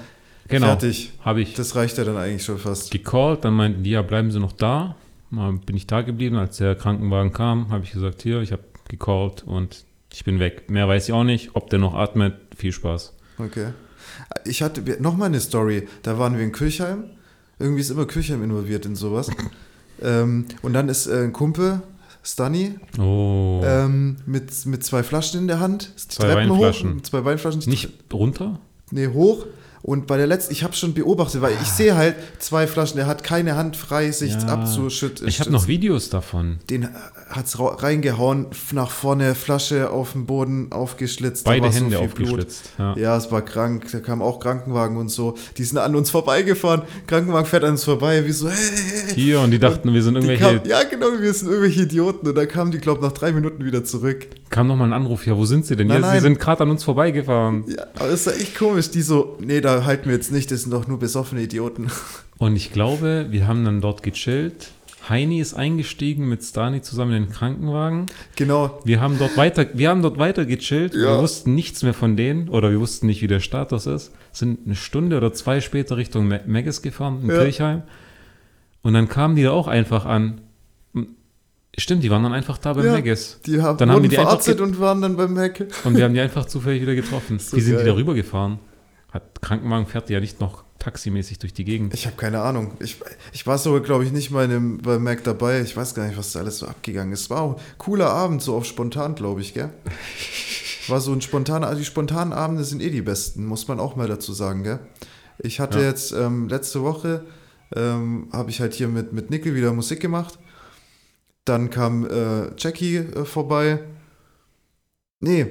[0.49, 1.13] Genau, fertig.
[1.21, 2.89] habe ich Das reicht ja dann eigentlich schon fast.
[2.91, 4.95] gecallt, dann meinten die, ja, bleiben Sie noch da.
[5.30, 8.63] Mal bin ich da geblieben, als der Krankenwagen kam, habe ich gesagt, hier, ich habe
[8.89, 10.69] gecallt und ich bin weg.
[10.69, 13.13] Mehr weiß ich auch nicht, ob der noch atmet, viel Spaß.
[13.39, 13.67] Okay.
[14.45, 17.05] Ich hatte nochmal eine Story, da waren wir in Kirchheim.
[17.64, 19.30] Irgendwie ist immer Kirchheim involviert in sowas.
[20.01, 21.82] ähm, und dann ist äh, ein Kumpel,
[22.22, 25.91] Stunny, Oh, ähm, mit, mit zwei Flaschen in der Hand.
[25.95, 26.97] die Zwei Treppen Weinflaschen.
[26.97, 27.61] Hoch, zwei Weinflaschen.
[27.68, 28.59] nicht runter?
[28.91, 29.45] Nee, hoch.
[29.84, 33.05] Und bei der letzten, ich habe schon beobachtet, weil ich sehe halt zwei Flaschen, der
[33.05, 34.39] hat keine Hand frei, sich Ja.
[34.47, 35.27] abzuschütten.
[35.27, 36.59] Ich habe noch Videos davon.
[36.69, 36.88] Den
[37.29, 41.43] hat's ra- reingehauen, nach vorne, Flasche auf den Boden aufgeschlitzt.
[41.43, 42.07] Beide so Hände Blut.
[42.09, 42.61] aufgeschlitzt.
[42.77, 42.95] Ja.
[42.97, 43.88] Ja, es war krank.
[43.91, 45.36] Da kam auch Krankenwagen und so.
[45.57, 46.84] Die sind an uns vorbeigefahren.
[47.05, 48.25] Krankenwagen fährt an uns vorbei.
[48.25, 48.55] Wie so, hey.
[49.15, 50.59] Hier, und die dachten, wir sind irgendwelche.
[50.59, 52.25] kam, ja, genau, wir sind irgendwelche Idioten.
[52.27, 54.27] Und da kamen die, glaube ich, nach drei Minuten wieder zurück.
[54.49, 55.88] Kam nochmal ein Anruf, ja, wo sind sie denn?
[55.88, 56.21] Nein, ja, sie nein.
[56.21, 57.65] sind gerade an uns vorbeigefahren.
[57.67, 58.89] Ja, aber es war echt komisch.
[58.91, 60.51] Die so, nee, da halten wir jetzt nicht.
[60.51, 61.88] Das sind doch nur besoffene Idioten.
[62.38, 64.71] Und ich glaube, wir haben dann dort gechillt.
[65.09, 68.05] Heini ist eingestiegen mit Stani zusammen in den Krankenwagen.
[68.38, 68.80] genau.
[68.86, 70.93] Wir haben dort weiter, wir haben dort weiter gechillt.
[70.95, 71.17] Ja.
[71.17, 74.11] Wir wussten nichts mehr von denen oder wir wussten nicht, wie der Status ist.
[74.32, 77.43] Sind eine Stunde oder zwei später Richtung Megges gefahren in Ja.
[77.43, 77.82] Kirchheim.
[78.82, 80.39] Und dann kamen die da auch einfach an.
[81.78, 82.93] Stimmt, die waren dann einfach da bei Ja.
[82.93, 83.41] Megges.
[83.45, 85.65] Die haben, Dann haben die einfach verarztet und waren dann beim Mac.
[85.84, 87.39] Und wir haben die einfach zufällig wieder getroffen.
[87.39, 87.84] So Wie sind geil.
[87.84, 88.59] die da rübergefahren?
[89.14, 91.93] Hat Krankenwagen fährt ja nicht noch taximäßig durch die Gegend.
[91.93, 92.74] Ich habe keine Ahnung.
[92.80, 92.99] Ich,
[93.32, 95.61] ich war sogar, glaube ich, nicht mal dem, beim Mac dabei.
[95.61, 97.30] Ich weiß gar nicht, was da alles so abgegangen ist.
[97.30, 99.70] War auch ein cooler Abend, so auf spontan, glaube ich, gell?
[100.89, 103.95] War so ein spontaner, also die spontanen Abende sind eh die besten, muss man auch
[103.95, 104.80] mal dazu sagen, gell?
[105.39, 105.86] Ich hatte Ja.
[105.86, 107.24] jetzt ähm, letzte Woche,
[107.76, 110.38] ähm, habe ich halt hier mit, mit Nickel wieder Musik gemacht.
[111.45, 113.80] Dann kam äh, Jackie äh, vorbei.
[115.22, 115.45] Nee,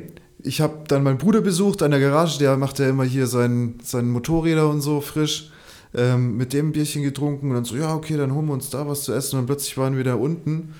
[0.44, 3.78] ich habe dann meinen Bruder besucht an der Garage, der macht ja immer hier sein,
[3.82, 5.50] seinen Motorräder und so frisch.
[5.94, 8.70] Ähm, mit dem ein Bierchen getrunken und dann so, ja, okay, dann holen wir uns
[8.70, 9.36] da was zu essen.
[9.36, 10.74] Und dann plötzlich waren wir da unten.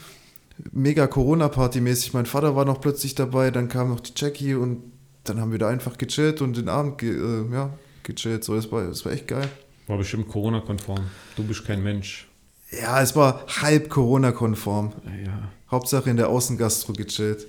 [0.73, 2.15] Mega Corona-Party-mäßig.
[2.15, 4.83] Mein Vater war noch plötzlich dabei, dann kam noch die Jackie und
[5.25, 7.71] dann haben wir da einfach gechillt und den Abend ge äh, ja,
[8.03, 8.43] gechillt.
[8.43, 9.49] So, das war, das war echt geil.
[9.87, 11.01] War bestimmt Corona-konform.
[11.37, 12.29] Du bist kein Mensch.
[12.71, 14.93] Ja, es war halb Corona-konform.
[15.27, 15.51] Ja.
[15.71, 17.47] Hauptsache in der Außengastro gechillt.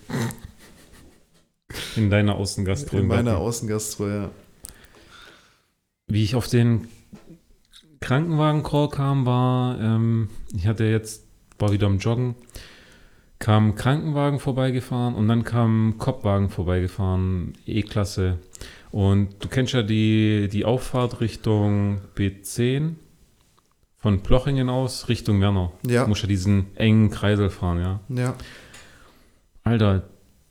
[1.96, 2.98] In deiner Außengastro.
[2.98, 3.38] In meiner.
[3.38, 4.32] Außengastro, ja.
[6.08, 6.88] Wie ich auf den
[8.02, 11.26] Krankenwagen-Call kam, war, ähm, ich hatte jetzt,
[11.58, 12.36] war wieder am Joggen,
[13.40, 18.40] kam ein Krankenwagen vorbeigefahren und dann kam ein Kopfwagen vorbeigefahren, E-Klasse.
[18.92, 22.96] Und du kennst ja die, die Auffahrt Richtung B10
[23.98, 25.72] von Plochingen aus Richtung Wernau.
[25.88, 28.00] Ja, Du musst ja diesen engen Kreisel fahren, ja.
[28.10, 28.36] ja.
[29.64, 30.04] Alter,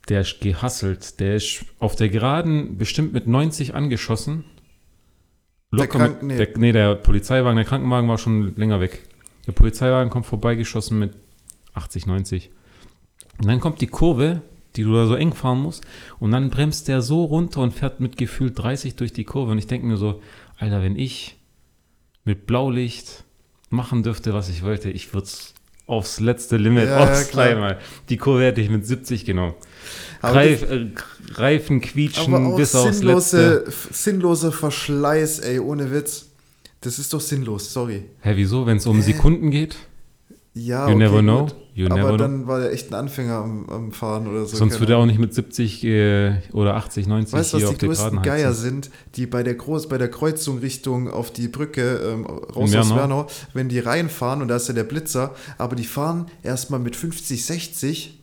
[0.09, 1.19] der ist gehasselt.
[1.19, 4.45] Der ist auf der Geraden bestimmt mit 90 angeschossen.
[5.71, 6.45] Der Locker Krank- mit, nee.
[6.45, 9.07] Der, nee, der Polizeiwagen, der Krankenwagen war schon länger weg.
[9.47, 11.13] Der Polizeiwagen kommt vorbeigeschossen mit
[11.73, 12.51] 80, 90.
[13.39, 14.41] Und dann kommt die Kurve,
[14.75, 15.85] die du da so eng fahren musst.
[16.19, 19.51] Und dann bremst der so runter und fährt mit gefühlt 30 durch die Kurve.
[19.51, 20.21] Und ich denke mir so,
[20.57, 21.37] Alter, wenn ich
[22.25, 23.23] mit Blaulicht
[23.69, 25.53] machen dürfte, was ich wollte, ich würde es
[25.87, 27.13] aufs letzte Limit Ja,
[27.71, 27.77] ja.
[28.09, 29.55] Die Kurve hätte ich mit 70 genommen.
[30.21, 30.87] Aber Reif, äh,
[31.33, 33.37] Reifen Aber quietschen auch bis aufs letzte.
[33.37, 36.27] sinnlose, sinnloser Verschleiß, ey, ohne Witz.
[36.81, 38.03] Das ist doch sinnlos, sorry.
[38.21, 38.65] Hä, wieso?
[38.65, 39.77] Wenn es um Sekunden geht?
[40.53, 41.45] Ja, You okay, never know.
[41.45, 41.55] gut.
[41.75, 42.17] You aber never know.
[42.17, 44.55] dann war er echt ein Anfänger am, am Fahren oder so.
[44.55, 47.71] Sonst würde er auch nicht mit 70 äh, oder 80, 90 Weißt du, hier was
[47.71, 51.31] auf die der größten Geier sind, die bei der Groß, bei der Kreuzung Richtung auf
[51.31, 52.93] die Brücke ähm, raus aus?
[52.93, 56.95] Wernau, wenn die reinfahren und da ist ja der Blitzer, aber die fahren erstmal mit
[56.95, 58.22] 50, 60,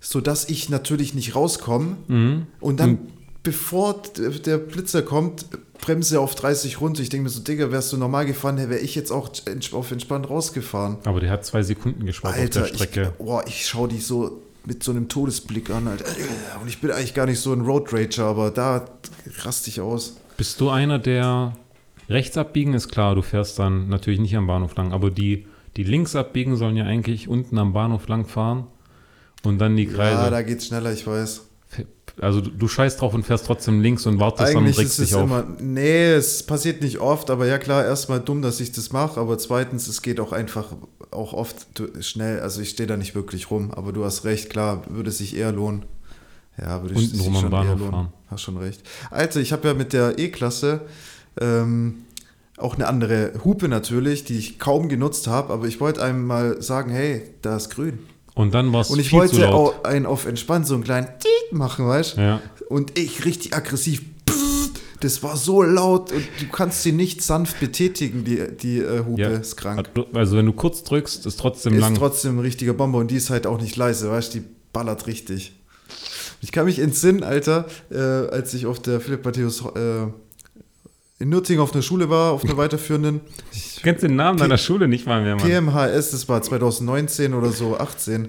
[0.00, 2.46] sodass ich natürlich nicht rauskomme Mhm.
[2.60, 3.08] und dann, Und-
[3.42, 5.46] bevor der Blitzer kommt,
[5.80, 7.00] bremse auf 30 runter.
[7.02, 9.30] Ich denke mir so, Digga, wärst du normal gefahren, wäre ich jetzt auch
[9.72, 10.98] auf entspannt rausgefahren.
[11.04, 13.02] Aber der hat zwei Sekunden gespart Alter, auf der Strecke.
[13.18, 16.04] ich, boah, ich schaue die so mit so einem Todesblick an, Alter.
[16.60, 18.84] Und ich bin eigentlich gar nicht so ein Road Rager, aber da
[19.42, 20.16] raste ich aus.
[20.36, 21.54] Bist du einer, der
[22.10, 25.46] rechts abbiegen ist klar, du fährst dann natürlich nicht am Bahnhof lang, aber die,
[25.78, 28.66] die links abbiegen sollen ja eigentlich unten am Bahnhof lang fahren
[29.44, 30.30] und dann die Ja, Kreise.
[30.30, 31.42] da geht's schneller, ich weiß.
[32.20, 34.98] also du, du scheißt drauf und fährst trotzdem links und wartest Eigentlich und ist regst
[34.98, 35.22] es dich auf.
[35.24, 39.20] immer, nee, es passiert nicht oft, aber ja klar, erstmal dumm, dass ich das mache,
[39.20, 40.66] aber zweitens, es geht auch einfach
[41.10, 41.66] auch oft
[42.00, 45.36] schnell, also ich stehe da nicht wirklich rum, aber du hast recht, klar, würde sich
[45.36, 45.84] eher lohnen.
[46.60, 47.90] Ja, würde Unten sich rum am schon eher Bahnhof lohnen.
[47.92, 48.12] fahren.
[48.28, 48.82] Hast schon recht.
[49.10, 50.82] Alter, ich habe ja mit der E-Klasse
[51.40, 52.04] ähm,
[52.58, 56.60] auch eine andere Hupe natürlich, die ich kaum genutzt habe, aber ich wollte einem mal
[56.60, 58.00] sagen, hey, da ist grün.
[58.34, 60.84] Und dann war es Und ich viel zu wollte auch einen auf entspannt so einen
[60.84, 62.20] kleinen Tiet machen, weißt du?
[62.20, 62.40] Ja.
[62.68, 64.02] Und ich richtig aggressiv.
[65.00, 69.22] Das war so laut und du kannst sie nicht sanft betätigen, die, die äh, Hupe
[69.22, 69.28] Ja.
[69.30, 69.88] ist krank.
[70.12, 71.94] Also wenn du kurz drückst, ist trotzdem Ist lang.
[71.94, 75.06] trotzdem ein richtiger Bomber und die ist halt auch nicht leise, weißt du, die ballert
[75.06, 75.54] richtig.
[76.42, 80.06] Ich kann mich entsinnen, Alter, äh, als ich auf der Philipp Matthäus äh,
[81.20, 83.20] in Nürtingen auf einer Schule war, auf einer weiterführenden.
[83.76, 85.46] Du kennst den Namen deiner Schule nicht mal mehr, Mann.
[85.46, 88.28] PMHS, das war 2019 oder so, 18.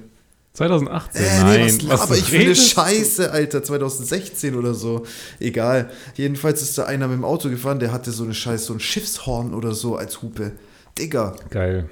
[0.54, 1.78] 2018, Äh, nein.
[1.78, 2.82] nee, was ich für eine redest du?
[2.82, 5.06] Scheiße, Alter, 2016 oder so.
[5.40, 5.90] Egal.
[6.16, 8.82] Jedenfalls ist da einer mit dem Auto gefahren, der hatte so eine Scheiße, so ein
[8.82, 10.52] Schiffshorn oder so als Hupe.
[10.98, 11.90] Digga, Geil.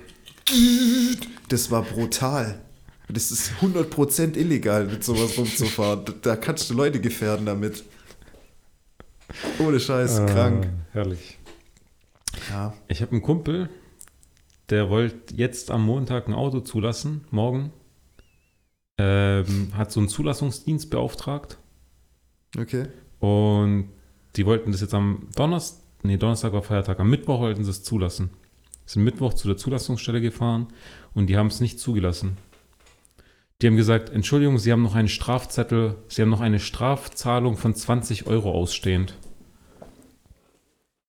[1.48, 2.60] das war brutal.
[3.12, 6.02] Das ist 100% illegal, mit sowas rumzufahren.
[6.22, 7.84] Da kannst du Leute gefährden damit.
[9.60, 10.68] Ohne Scheiß, krank.
[10.68, 11.38] Ah, herrlich.
[12.50, 12.74] Ja.
[12.88, 13.70] Ich habe einen Kumpel,
[14.70, 17.72] der wollte jetzt am Montag ein Auto zulassen, morgen.
[18.98, 21.58] Ähm, hat so einen Zulassungsdienst beauftragt
[22.58, 22.88] Okay.
[23.20, 23.90] und
[24.36, 27.84] die wollten das jetzt am Donnerstag, nee, Donnerstag war Feiertag, am Mittwoch wollten sie es
[27.84, 28.30] zulassen.
[28.86, 30.68] Sind Mittwoch zu der Zulassungsstelle gefahren
[31.14, 32.38] und die haben es nicht zugelassen.
[33.62, 37.76] Die haben gesagt, Entschuldigung, Sie haben noch einen Strafzettel, Sie haben noch eine Strafzahlung von
[37.76, 39.16] 20 Euro ausstehend.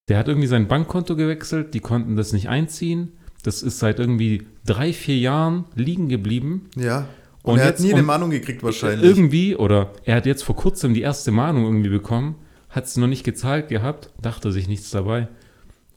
[0.08, 3.12] Der hat irgendwie sein Bankkonto gewechselt, die konnten das nicht einziehen.
[3.44, 6.68] Das ist seit irgendwie drei, vier Jahren liegen geblieben.
[6.76, 7.06] Ja.
[7.42, 9.08] Und, Und er hat nie eine Mahnung gekriegt wahrscheinlich.
[9.08, 12.34] Irgendwie, oder er hat jetzt vor kurzem die erste Mahnung irgendwie bekommen,
[12.68, 15.28] hat es noch nicht gezahlt gehabt, dachte sich nichts dabei.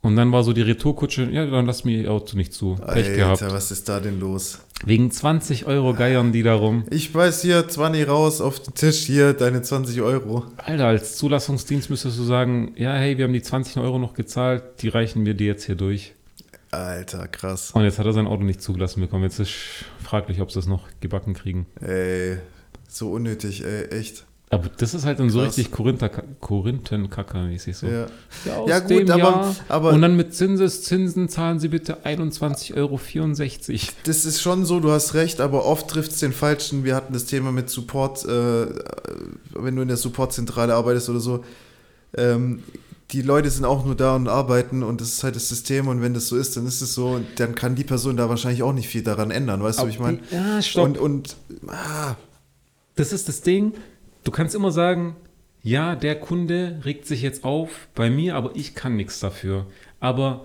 [0.04, 2.74] Und dann war so die Retourkutsche, ja, dann lass mir ihr Auto nicht zu.
[2.74, 3.40] Pech Alter, gehabt.
[3.52, 4.58] was ist da denn los?
[4.84, 6.84] Wegen 20 Euro geiern die darum.
[6.90, 10.44] Ich weiß hier, 20 raus auf den Tisch, hier deine 20 Euro.
[10.58, 14.62] Alter, als Zulassungsdienst müsstest du sagen, ja, hey, wir haben die 20 Euro noch gezahlt,
[14.82, 16.12] die reichen wir dir jetzt hier durch.
[16.70, 17.70] Alter, krass.
[17.70, 19.24] Und jetzt hat er sein Auto nicht zugelassen bekommen.
[19.24, 19.54] Jetzt ist
[20.02, 21.64] fraglich, ob sie es noch gebacken kriegen.
[21.80, 22.36] Ey,
[22.86, 24.26] so unnötig, ey, echt.
[24.54, 25.56] Aber das ist halt dann so Krass.
[25.56, 27.86] richtig Korinther, Korinthenkacker-mäßig so.
[27.86, 28.06] Ja.
[28.44, 29.56] Ja, Ja, gut, aber- Jahr.
[29.68, 32.98] aber- und dann mit Zinseszinsen zahlen Sie bitte 21,64 Euro.
[34.04, 36.84] Das ist schon so, du hast recht, aber oft trifft es den Falschen.
[36.84, 38.66] Wir hatten das Thema mit Support, äh,
[39.54, 41.44] wenn du in der Supportzentrale arbeitest oder so.
[42.16, 42.62] Ähm,
[43.10, 46.00] die Leute sind auch nur da und arbeiten und das ist halt das System und
[46.02, 48.62] wenn das so ist, dann ist es so und dann kann die Person da wahrscheinlich
[48.62, 50.18] auch nicht viel daran ändern, weißt du, wie ich meine?
[50.30, 50.84] Ja, stopp.
[50.86, 51.36] Und, und
[51.68, 52.14] ah,
[52.96, 53.72] das ist das Ding.
[54.24, 55.16] Du kannst immer sagen,
[55.62, 59.66] ja, der Kunde regt sich jetzt auf bei mir, aber ich kann nichts dafür.
[60.00, 60.44] Aber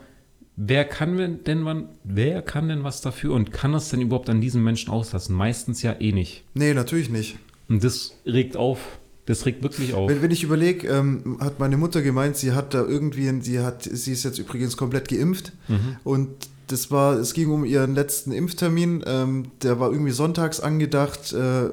[0.55, 4.41] wer kann denn- wann, wer kann denn was dafür und kann das denn überhaupt an
[4.41, 5.35] diesen Menschen auslassen?
[5.35, 6.43] Meistens ja eh nicht.
[6.53, 7.37] nee, natürlich nicht.
[7.67, 8.99] Und das regt auf.
[9.25, 10.09] Das regt wirklich auf.
[10.09, 13.83] Wenn, wenn ich überlege, ähm, hat meine Mutter gemeint, sie hat da irgendwie, sie hat,
[13.83, 15.97] sie ist jetzt übrigens komplett geimpft Mhm.
[16.03, 16.29] und
[16.71, 21.69] das war, es ging um ihren letzten Impftermin, ähm, der war irgendwie sonntags angedacht äh,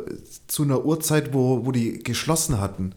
[0.47, 2.95] zu einer Uhrzeit, wo, wo die geschlossen hatten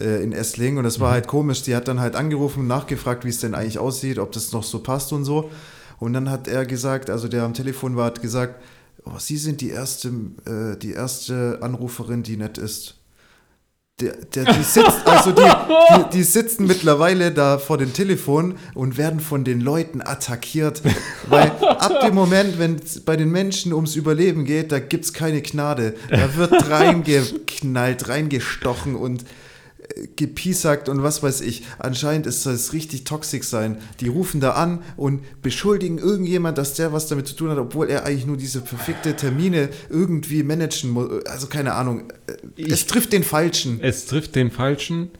[0.00, 1.62] äh, in Esslingen und das war halt komisch.
[1.62, 4.64] Die hat dann halt angerufen und nachgefragt, wie es denn eigentlich aussieht, ob das noch
[4.64, 5.50] so passt und so.
[5.98, 8.62] Und dann hat er gesagt, also der am Telefon war, hat gesagt,
[9.04, 10.08] oh, Sie sind die erste,
[10.44, 12.96] äh, die erste Anruferin, die nett ist.
[13.98, 18.98] Der, der, die, sitzt, also die, die, die sitzen mittlerweile da vor dem Telefon und
[18.98, 20.82] werden von den Leuten attackiert.
[21.28, 25.14] Weil ab dem Moment, wenn es bei den Menschen ums Überleben geht, da gibt es
[25.14, 25.94] keine Gnade.
[26.10, 29.24] Da wird reingeknallt, reingestochen und
[30.16, 31.64] gepiesackt und was weiß ich.
[31.78, 33.78] Anscheinend ist das richtig toxisch sein.
[34.00, 37.88] Die rufen da an und beschuldigen irgendjemand, dass der was damit zu tun hat, obwohl
[37.88, 41.24] er eigentlich nur diese verfickte Termine irgendwie managen muss.
[41.26, 42.12] Also keine Ahnung.
[42.56, 43.80] Ich- es trifft den Falschen.
[43.82, 45.10] Es trifft den Falschen,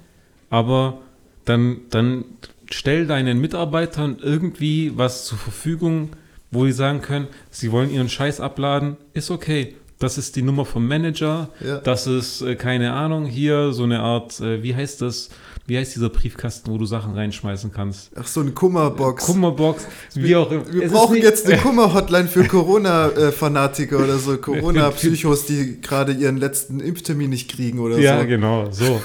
[0.50, 1.00] aber
[1.44, 2.24] dann, dann
[2.70, 6.10] stell deinen Mitarbeitern irgendwie was zur Verfügung,
[6.50, 9.74] wo die sagen können, sie wollen ihren Scheiß abladen, ist okay.
[9.98, 11.48] Das ist die Nummer vom Manager.
[11.64, 11.78] Ja.
[11.78, 15.30] Das ist, äh, keine Ahnung, hier so eine Art, äh, wie heißt das?
[15.68, 18.12] Wie heißt dieser Briefkasten, wo du Sachen reinschmeißen kannst?
[18.14, 19.24] Ach, so eine Kummerbox.
[19.26, 20.72] Kummerbox, wie auch immer.
[20.72, 26.78] Wir Es brauchen jetzt eine Kummer-Hotline für Corona-Fanatiker oder so, Corona-Psychos, die gerade ihren letzten
[26.78, 28.26] Impftermin nicht kriegen oder Ja, so.
[28.28, 29.00] genau, so.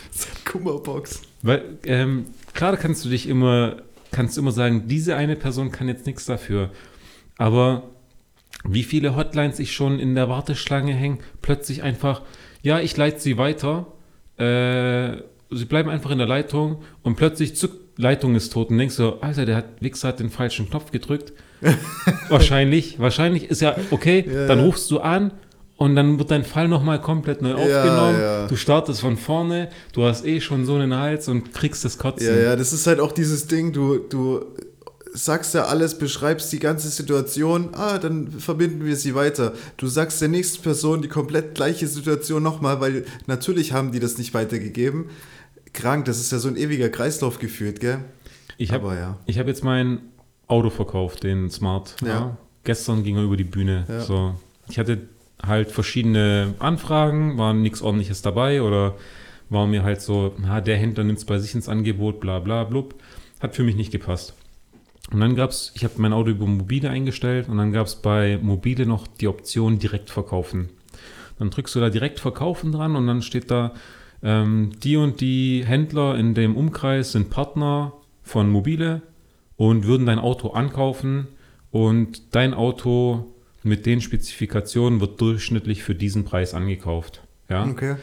[0.50, 1.20] Kummerbox.
[1.42, 3.76] Weil, ähm, gerade kannst du dich immer,
[4.10, 6.70] kannst du immer sagen, diese eine Person kann jetzt nichts dafür.
[7.38, 7.84] Aber
[8.64, 12.22] wie viele Hotlines ich schon in der Warteschlange hänge, plötzlich einfach,
[12.62, 13.86] ja, ich leite sie weiter,
[14.36, 18.94] äh, sie bleiben einfach in der Leitung und plötzlich zuck, Leitung ist tot und denkst
[18.94, 21.32] so, Alter, der hat, Wichser hat den falschen Knopf gedrückt.
[22.28, 24.64] wahrscheinlich, wahrscheinlich ist ja okay, Ja, dann ja.
[24.64, 25.32] rufst du an
[25.76, 28.20] und dann wird dein Fall nochmal komplett neu aufgenommen.
[28.20, 28.46] ja.
[28.46, 32.26] Du startest von vorne, du hast eh schon so einen Hals und kriegst das Kotzen.
[32.26, 34.44] Ja, ja, das ist halt auch dieses Ding, du, du
[35.12, 39.54] sagst ja alles, beschreibst die ganze Situation, ah, dann verbinden wir sie weiter.
[39.76, 44.18] Du sagst der nächsten Person die komplett gleiche Situation nochmal, weil natürlich haben die das
[44.18, 45.06] nicht weitergegeben.
[45.72, 47.98] Krank, das ist ja so ein ewiger Kreislauf geführt, gell?
[48.58, 49.16] Ich habe ja.
[49.26, 50.00] ich hab jetzt mein
[50.46, 51.96] Auto verkauft, den Smart.
[52.04, 52.36] Ja.
[52.64, 53.86] Gestern ging er über die Bühne.
[53.88, 54.00] Ja.
[54.00, 54.34] So.
[54.68, 55.08] Ich hatte
[55.42, 58.96] halt verschiedene Anfragen, war nichts ordentliches dabei oder
[59.48, 62.64] war mir halt so, na, der Händler nimmt es bei sich ins Angebot, bla bla
[62.64, 62.94] blub.
[63.40, 64.34] Hat für mich nicht gepasst.
[65.12, 67.96] Und dann gab es, ich habe mein Auto über Mobile eingestellt und dann gab es
[67.96, 70.68] bei Mobile noch die Option direkt verkaufen.
[71.38, 73.72] Dann drückst du da direkt verkaufen dran und dann steht da,
[74.22, 79.02] ähm, die und die Händler in dem Umkreis sind Partner von Mobile
[79.56, 81.28] und würden dein Auto ankaufen
[81.70, 87.22] und dein Auto mit den Spezifikationen wird durchschnittlich für diesen Preis angekauft.
[87.48, 87.64] Ja?
[87.64, 87.96] Okay.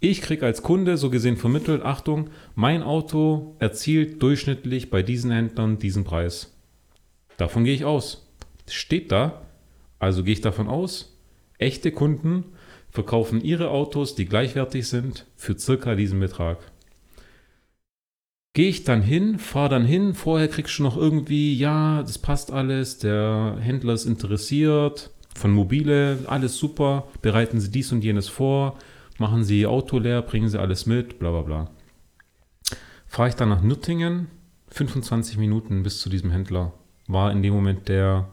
[0.00, 5.78] Ich krieg als Kunde so gesehen vermittelt, Achtung, mein Auto erzielt durchschnittlich bei diesen Händlern
[5.78, 6.54] diesen Preis.
[7.36, 8.28] Davon gehe ich aus.
[8.68, 9.42] Steht da,
[9.98, 11.16] also gehe ich davon aus,
[11.58, 12.44] echte Kunden
[12.90, 16.58] verkaufen ihre Autos, die gleichwertig sind, für circa diesen Betrag.
[18.54, 22.50] Gehe ich dann hin, fahre dann hin, vorher kriegst du noch irgendwie, ja, das passt
[22.50, 28.78] alles, der Händler ist interessiert, von Mobile, alles super, bereiten Sie dies und jenes vor,
[29.18, 31.70] machen Sie Ihr Auto leer, bringen Sie alles mit, bla bla bla.
[33.06, 34.28] Fahre ich dann nach Nürtingen,
[34.68, 36.72] 25 Minuten bis zu diesem Händler,
[37.06, 38.28] war in dem Moment der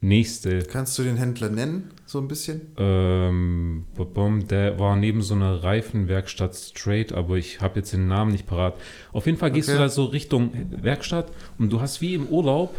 [0.00, 2.60] nächste Kannst du den Händler nennen, so ein bisschen?
[2.76, 8.46] ähm, der war neben so einer Reifenwerkstatt straight, aber ich habe jetzt den Namen nicht
[8.46, 8.74] parat.
[9.12, 9.78] Auf jeden Fall gehst Okay.
[9.78, 12.76] du da so Richtung Werkstatt und du hast wie im Urlaub,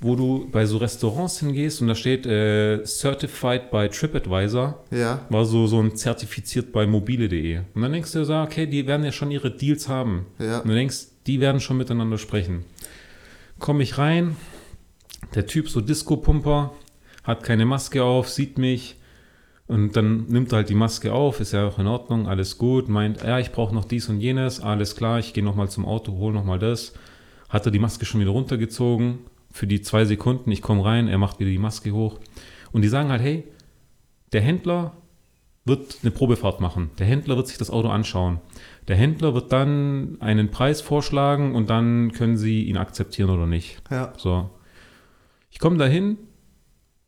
[0.00, 5.26] wo du bei so Restaurants hingehst und da steht äh, Certified by TripAdvisor, Ja.
[5.28, 7.60] war so, so ein zertifiziert bei mobile.de.
[7.74, 10.26] Und dann denkst du so, okay, die werden ja schon ihre Deals haben.
[10.38, 10.60] Ja.
[10.60, 12.64] Und du denkst, die werden schon miteinander sprechen.
[13.58, 14.36] Komme ich rein,
[15.34, 16.72] der Typ so Disco-Pumper,
[17.24, 18.96] hat keine Maske auf, sieht mich
[19.66, 22.88] und dann nimmt er halt die Maske auf, ist ja auch in Ordnung, alles gut,
[22.88, 26.12] meint, ja, ich brauche noch dies und jenes, alles klar, ich gehe nochmal zum Auto,
[26.12, 26.94] hol nochmal das.
[27.50, 29.18] Hat er die Maske schon wieder runtergezogen,
[29.58, 32.20] für die zwei Sekunden, ich komme rein, er macht wieder die Maske hoch.
[32.70, 33.42] Und die sagen halt, hey,
[34.32, 34.96] der Händler
[35.64, 36.90] wird eine Probefahrt machen.
[36.98, 38.38] Der Händler wird sich das Auto anschauen.
[38.86, 43.82] Der Händler wird dann einen Preis vorschlagen und dann können Sie ihn akzeptieren oder nicht.
[43.90, 44.12] Ja.
[44.16, 44.48] So.
[45.50, 46.18] Ich komme dahin.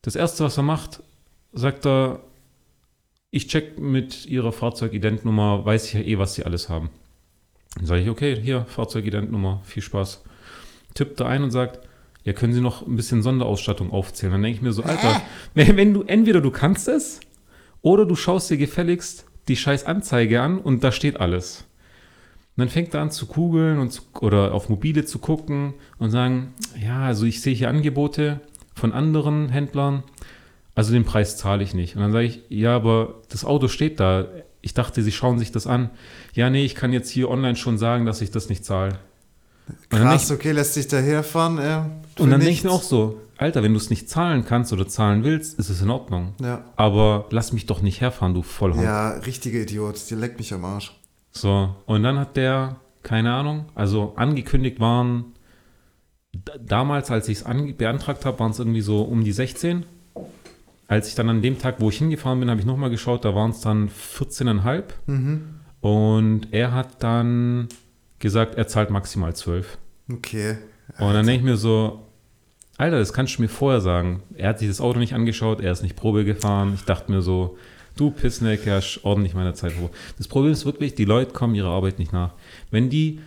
[0.02, 1.04] Das erste, was er macht,
[1.52, 2.20] sagt er,
[3.30, 6.90] ich check mit Ihrer Fahrzeugidentnummer, weiß ich ja eh, was Sie alles haben.
[7.76, 10.24] Dann sage ich, okay, hier, Fahrzeugidentnummer, viel Spaß.
[10.94, 11.86] Tippt er ein und sagt,
[12.24, 14.32] ja, können Sie noch ein bisschen Sonderausstattung aufzählen?
[14.32, 15.22] Dann denke ich mir so, Alter,
[15.54, 17.20] wenn, wenn du, entweder du kannst es
[17.82, 21.64] oder du schaust dir gefälligst die scheiß Anzeige an und da steht alles.
[22.56, 26.10] Und dann fängt er an zu googeln und zu, oder auf mobile zu gucken und
[26.10, 28.40] sagen, ja, also ich sehe hier Angebote
[28.74, 30.04] von anderen Händlern,
[30.74, 31.96] also den Preis zahle ich nicht.
[31.96, 34.26] Und dann sage ich, ja, aber das Auto steht da.
[34.62, 35.90] Ich dachte, Sie schauen sich das an.
[36.34, 38.98] Ja, nee, ich kann jetzt hier online schon sagen, dass ich das nicht zahle.
[39.88, 41.58] Krass, okay, lässt sich daherfahren.
[41.58, 44.44] Äh, für und dann denke ich mir auch so, Alter, wenn du es nicht zahlen
[44.44, 46.34] kannst oder zahlen willst, ist es in Ordnung.
[46.42, 46.64] Ja.
[46.76, 48.82] Aber lass mich doch nicht herfahren, du Vollhond.
[48.82, 49.98] ja, richtiger Idiot.
[50.10, 50.94] Die leckt mich am Arsch.
[51.32, 55.32] So, und dann hat der, keine Ahnung, also angekündigt waren,
[56.60, 59.84] damals, als ich es beantragt habe, waren es irgendwie so um die 16.
[60.86, 63.34] Als ich dann an dem Tag, wo ich hingefahren bin, habe ich nochmal geschaut, da
[63.34, 64.82] waren es dann 14,5.
[65.06, 65.42] Mhm.
[65.80, 67.68] Und er hat dann
[68.18, 69.78] gesagt, er zahlt maximal 12.
[70.12, 70.58] Okay.
[70.98, 72.06] Und dann denke ich mir so,
[72.80, 74.22] Alter, das kannst du mir vorher sagen.
[74.36, 76.72] Er hat sich das Auto nicht angeschaut, er ist nicht Probe gefahren.
[76.74, 77.58] Ich dachte mir so,
[77.96, 79.90] du Pissneck, hast ordentlich meiner Zeit vor.
[80.16, 82.32] Das Problem ist wirklich, die Leute kommen ihrer Arbeit nicht nach.
[82.70, 83.20] Wenn die,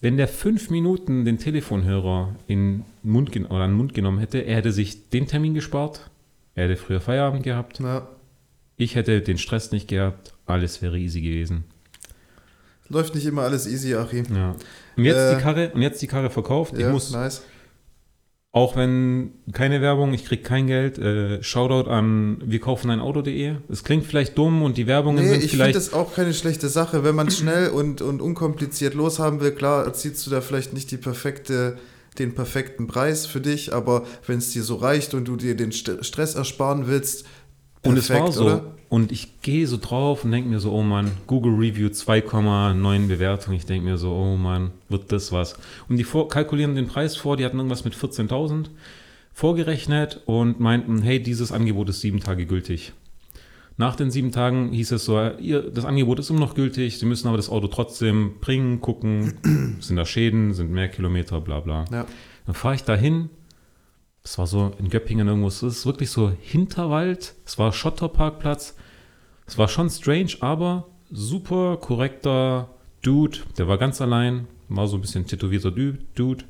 [0.00, 4.38] wenn der fünf Minuten den Telefonhörer in den Mund, oder an den Mund genommen hätte,
[4.38, 6.08] er hätte sich den Termin gespart,
[6.54, 8.06] er hätte früher Feierabend gehabt, Ja.
[8.76, 11.64] ich hätte den Stress nicht gehabt, alles wäre easy gewesen.
[12.88, 14.26] Läuft nicht immer alles easy, Achim.
[14.32, 14.54] Ja.
[14.96, 16.74] Und jetzt Äh, die Karre, und jetzt die Karre verkauft.
[16.74, 17.42] Ich Ja, muss, nice.
[18.56, 23.56] Auch wenn keine Werbung, ich krieg kein Geld, äh, Shoutout an wir kaufen ein Auto.de.
[23.68, 25.76] Es klingt vielleicht dumm und die Werbungen Nee, sind ich finde vielleicht.
[25.76, 27.04] das auch keine schlechte Sache.
[27.04, 30.96] Wenn man schnell und, und unkompliziert loshaben will, klar, erzielst du da vielleicht nicht die
[30.96, 31.76] perfekte,
[32.18, 35.70] den perfekten Preis für dich, aber wenn es dir so reicht und du dir den
[35.70, 37.26] St Stress ersparen willst,
[37.88, 38.44] und es war so.
[38.44, 38.64] oder?
[38.88, 43.54] Und ich gehe so drauf und denke mir so, oh Mann, Google Review 2,9 Bewertung.
[43.54, 45.56] Ich denke mir so, oh Mann, wird das was.
[45.88, 48.66] Und die vor kalkulieren den Preis vor, die hatten irgendwas mit 14.000
[49.32, 52.92] vorgerechnet und meinten, hey, dieses Angebot ist sieben Tage gültig.
[53.76, 57.04] Nach den sieben Tagen hieß es so, ihr, das Angebot ist immer noch gültig, Sie
[57.04, 61.84] müssen aber das Auto trotzdem bringen, gucken, sind da Schäden, sind mehr Kilometer, bla bla.
[61.92, 62.06] Ja.
[62.46, 63.28] Dann fahre ich dahin.
[64.26, 65.46] Das war so in Göppingen irgendwo.
[65.46, 67.36] Es ist wirklich so Hinterwald.
[67.44, 68.74] Es war Schotterparkplatz.
[69.46, 72.68] Es war schon strange, aber super korrekter
[73.02, 73.38] Dude.
[73.56, 74.48] Der war ganz allein.
[74.68, 76.44] War so ein bisschen tätowierter Du- Dude.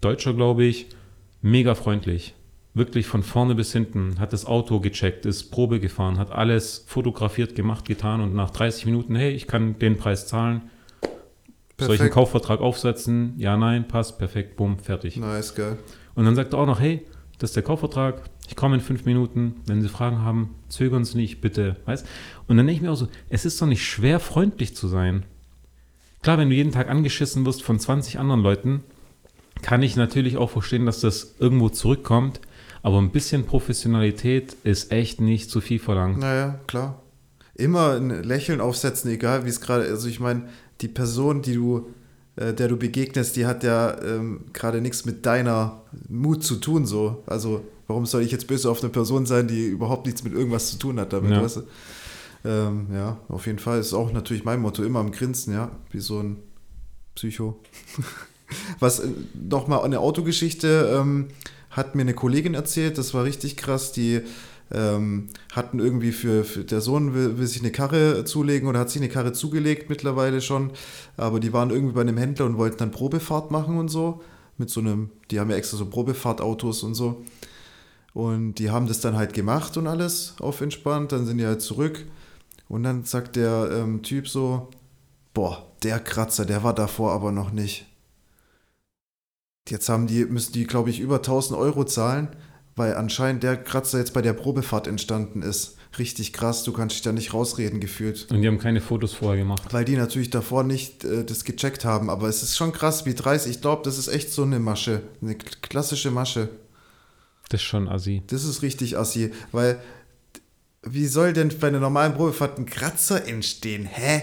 [0.00, 0.86] Deutscher, glaube ich.
[1.42, 2.32] Mega freundlich.
[2.72, 4.18] Wirklich von vorne bis hinten.
[4.18, 8.86] Hat das Auto gecheckt, ist Probe gefahren, hat alles fotografiert, gemacht, getan und nach 30
[8.86, 10.62] Minuten, hey, ich kann den Preis zahlen.
[11.02, 12.14] Soll ich einen Perfekt.
[12.14, 13.34] Kaufvertrag aufsetzen?
[13.36, 15.18] Ja, nein, passt, perfekt, bumm, fertig.
[15.18, 15.76] Nice, geil.
[16.14, 17.06] Und dann sagt er auch noch, hey,
[17.38, 21.16] das ist der Kaufvertrag, ich komme in fünf Minuten, wenn Sie Fragen haben, zögern Sie
[21.16, 22.06] nicht, bitte, weißt?
[22.46, 25.24] Und dann denke ich mir auch so, es ist doch nicht schwer, freundlich zu sein.
[26.22, 28.84] Klar, wenn du jeden Tag angeschissen wirst von 20 anderen Leuten,
[29.60, 32.40] kann ich natürlich auch verstehen, dass das irgendwo zurückkommt,
[32.82, 36.18] aber ein bisschen Professionalität ist echt nicht zu viel verlangt.
[36.18, 37.02] Naja, klar.
[37.54, 40.48] Immer ein Lächeln aufsetzen, egal wie es gerade, also ich meine,
[40.80, 41.90] die Person, die du,
[42.36, 46.86] äh, der du begegnest, die hat ja ähm, gerade nichts mit deiner Mut zu tun,
[46.86, 47.22] so.
[47.26, 50.70] Also, warum soll ich jetzt böse auf eine Person sein, die überhaupt nichts mit irgendwas
[50.70, 51.42] zu tun hat damit, Ja.
[51.42, 51.62] weißt du?
[52.44, 56.00] Ähm, ja, auf jeden Fall ist auch natürlich mein Motto, immer am Grinsen, ja, wie
[56.00, 56.38] so ein
[57.14, 57.60] Psycho.
[58.80, 59.08] Was äh,
[59.48, 61.28] nochmal eine Autogeschichte ähm,
[61.70, 64.20] hat mir eine Kollegin erzählt, das war richtig krass, die
[64.72, 68.90] ähm, hatten irgendwie für, für der Sohn will, will sich eine Karre zulegen oder hat
[68.90, 70.72] sich eine Karre zugelegt mittlerweile schon,
[71.16, 74.22] aber die waren irgendwie bei einem Händler und wollten dann Probefahrt machen und so.
[74.58, 77.24] Mit so einem, die haben ja extra so Probefahrtautos und so.
[78.14, 81.62] Und die haben das dann halt gemacht und alles auf entspannt, dann sind die halt
[81.62, 82.04] zurück.
[82.68, 84.68] Und dann sagt der ähm, Typ so,
[85.34, 87.86] boah, der Kratzer, der war davor aber noch nicht.
[89.68, 92.28] Jetzt haben die, müssen die, glaube ich, über 1000 Euro zahlen,
[92.76, 95.76] weil anscheinend der Kratzer jetzt bei der Probefahrt entstanden ist.
[95.98, 98.30] Richtig krass, du kannst dich da nicht rausreden gefühlt.
[98.30, 99.62] Und die haben keine Fotos vorher gemacht.
[99.72, 102.08] Weil die natürlich davor nicht äh, das gecheckt haben.
[102.08, 103.46] Aber es ist schon krass, wie dreist.
[103.46, 105.02] Ich glaube, das ist echt so eine Masche.
[105.20, 106.48] Eine klassische Masche.
[107.50, 108.22] Das ist schon assi.
[108.28, 109.32] Das ist richtig assi.
[109.50, 109.78] Weil,
[110.82, 113.84] wie soll denn bei einer normalen Probefahrt ein Kratzer entstehen?
[113.84, 114.22] Hä?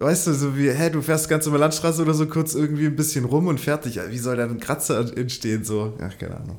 [0.00, 2.96] Weißt du, so wie, hä, du fährst ganz über Landstraße oder so kurz irgendwie ein
[2.96, 4.00] bisschen rum und fertig.
[4.08, 5.62] Wie soll da ein Kratzer entstehen?
[5.62, 6.58] So, ja, keine Ahnung.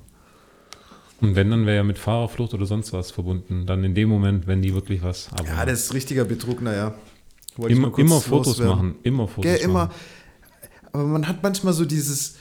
[1.22, 3.66] Und wenn, dann wäre ja mit Fahrerflucht oder sonst was verbunden.
[3.68, 5.30] Dann in dem Moment, wenn die wirklich was.
[5.34, 6.96] Aber Ja, das ist richtiger Betrug, naja.
[7.68, 8.76] Immer, immer Fotos loswerden.
[8.76, 8.96] machen.
[9.04, 9.74] Immer Fotos Gell, immer.
[9.86, 9.92] machen.
[10.94, 12.36] Aber man hat manchmal so dieses,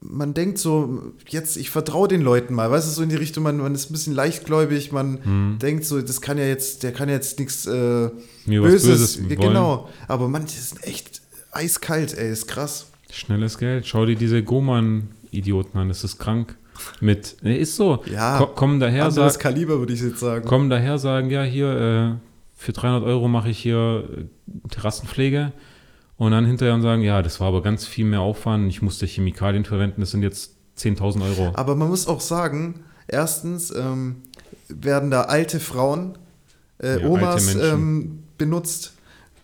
[0.00, 3.42] man denkt so, jetzt, ich vertraue den Leuten mal, weißt du, so in die Richtung,
[3.44, 5.58] man, man ist ein bisschen leichtgläubig, man Hm.
[5.60, 8.10] denkt so, das kann ja jetzt, der kann ja jetzt nichts äh,
[8.46, 9.28] Böses, Böses wollen.
[9.40, 9.88] genau.
[10.08, 11.22] Aber manche sind echt
[11.52, 12.86] eiskalt, ey, ist krass.
[13.10, 13.86] Schnelles Geld.
[13.86, 15.88] Schau dir diese Goman-Idioten an.
[15.88, 16.56] Das ist krank.
[17.00, 18.02] Mit, nee, ist so.
[18.10, 20.46] Ja, Ko kommen daher, Anderes sag, Kaliber, würde ich jetzt sagen.
[20.46, 25.52] kommen daher, sagen, ja, hier, äh, für 300 Euro mache ich hier äh, Terrassenpflege.
[26.18, 28.68] Und dann hinterher sagen, ja, das war aber ganz viel mehr Aufwand.
[28.70, 30.00] Ich musste Chemikalien verwenden.
[30.00, 31.52] Das sind jetzt 10.000 Euro.
[31.54, 34.22] Aber man muss auch sagen, erstens ähm,
[34.68, 36.16] werden da alte Frauen,
[36.78, 37.72] äh, Ja, alte Omas Menschen.
[37.72, 38.94] ähm, benutzt,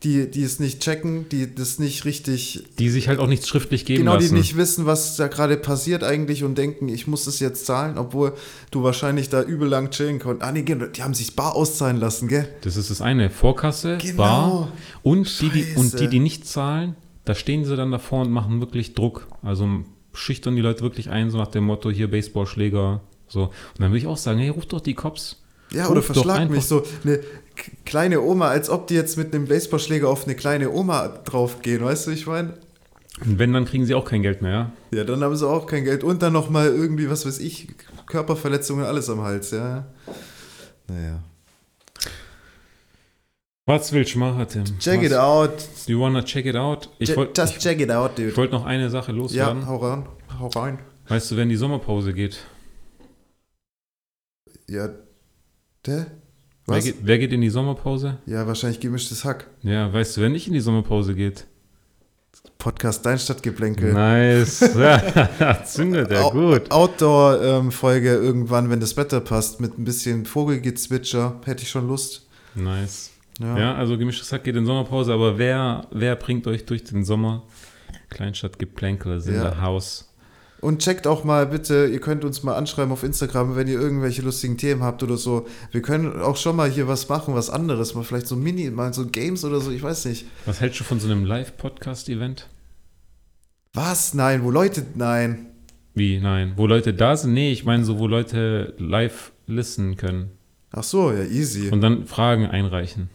[0.04, 3.84] die, die es nicht checken, die das nicht richtig Die sich halt auch nichts schriftlich
[3.84, 4.28] geben genau, lassen.
[4.28, 7.98] die nicht wissen, was da gerade passiert eigentlich und denken, ich muss das jetzt zahlen,
[7.98, 8.34] obwohl
[8.70, 10.48] du wahrscheinlich da übel lang chillen konntest.
[10.48, 12.48] Ah, nee, genau, die haben sich bar auszahlen lassen, gell?
[12.62, 13.30] Das ist das eine.
[13.30, 14.16] Vorkasse, Genau.
[14.16, 14.72] Bar.
[15.02, 18.60] Und die, die, und die, die nicht zahlen, da stehen sie dann davor und machen
[18.60, 19.28] wirklich Druck.
[19.42, 19.68] Also
[20.12, 23.00] schüchtern die Leute wirklich ein, so nach dem Motto, hier Baseballschläger.
[23.28, 23.44] So.
[23.44, 25.41] Und dann würde ich auch sagen, hey, ruf doch die Cops.
[25.74, 27.20] Ja, oder Ruf doch verschlag mich so eine
[27.85, 32.07] kleine Oma, als ob die jetzt mit einem Baseballschläger auf eine kleine Oma draufgehen, weißt
[32.07, 32.55] du, ich meine?
[33.24, 34.73] Und wenn, dann kriegen sie auch kein Geld mehr, ja?
[34.99, 37.69] Ja, dann haben sie auch kein Geld und dann nochmal irgendwie, was weiß ich,
[38.07, 39.86] Körperverletzungen, alles am Hals, ja.
[40.89, 41.23] Naja.
[43.65, 44.65] Was willst du machen, Tim?
[44.81, 45.53] Check Was, it out.
[45.86, 46.89] You wanna check it out?
[46.99, 48.31] Ich wollte Just check it out, dude.
[48.31, 49.66] ich wollt noch eine Sache Ja, loswerden.
[49.66, 50.07] hau rein.
[50.40, 50.78] Hau rein.
[51.09, 52.44] Weißt du, wenn die Sommerpause geht?
[54.69, 54.89] Ja.
[55.86, 56.06] Der?
[56.66, 58.18] Wer geht, wer geht in die Sommerpause?
[58.26, 59.48] Ja, wahrscheinlich gemischtes Hack.
[59.62, 61.46] Ja, weißt du, wer nicht in die Sommerpause geht?
[62.56, 63.92] Podcast Dein Stadtgeplänkel.
[63.92, 64.60] Nice.
[64.76, 66.70] Ja, Zündet er, gut.
[66.70, 72.28] Outdoor-Folge irgendwann, wenn das Wetter passt, mit ein bisschen Vogelgezwitscher, hätte ich schon Lust.
[72.54, 73.10] Nice.
[73.40, 73.59] Ja.
[73.59, 77.42] Ja, also gemischtes Hack geht in Sommerpause, aber wer, wer bringt euch durch den Sommer?
[78.10, 79.42] Kleinstadtgeplänkel in Ja.
[79.42, 80.11] der Haus.
[80.62, 84.22] Und checkt auch mal bitte, ihr könnt uns mal anschreiben auf Instagram, wenn ihr irgendwelche
[84.22, 85.48] lustigen Themen habt oder so.
[85.72, 88.94] Wir können auch schon mal hier was machen, was anderes, mal vielleicht so Mini, mal
[88.94, 90.24] so Games oder so, ich weiß nicht.
[90.47, 92.48] Was hältst du von so einem Live-Podcast-Event?
[93.74, 94.14] Was?
[94.14, 95.47] Nein, wo Leute, nein.
[95.94, 96.52] Wie, nein?
[96.55, 97.32] Wo Leute da sind?
[97.34, 100.30] Nee, ich meine so, wo Leute live listen können
[100.70, 101.70] Ach so, ja, easy.
[101.70, 103.10] und dann Fragen einreichen.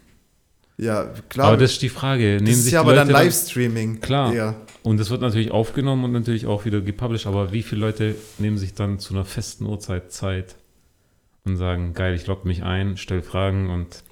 [0.77, 1.47] Ja, klar.
[1.47, 2.23] aber das ist die Frage.
[2.23, 3.99] Nehmen das ist sich ja aber Leute dann Livestreaming.
[3.99, 4.33] Klar.
[4.33, 4.55] Ja.
[4.83, 8.57] Und das wird natürlich aufgenommen und natürlich auch wieder gepublished, aber wie viele Leute nehmen
[8.57, 10.55] sich dann zu einer festen Uhrzeit Zeit
[11.45, 14.03] und sagen, geil, ich logge mich ein, stell Fragen und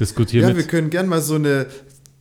[0.00, 0.56] diskutiere Ja, mit.
[0.56, 1.66] wir können gern mal so eine,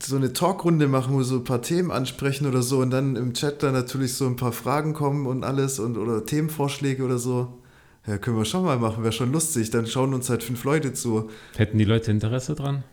[0.04, 3.16] so eine Talkrunde machen, wo wir so ein paar Themen ansprechen oder so und dann
[3.16, 7.18] im Chat dann natürlich so ein paar Fragen kommen und alles und oder Themenvorschläge oder
[7.18, 7.60] so.
[8.06, 9.72] Ja, können wir schon mal machen, wäre schon lustig.
[9.72, 11.30] Dann schauen uns halt fünf Leute zu.
[11.56, 12.84] Hätten die Leute Interesse dran?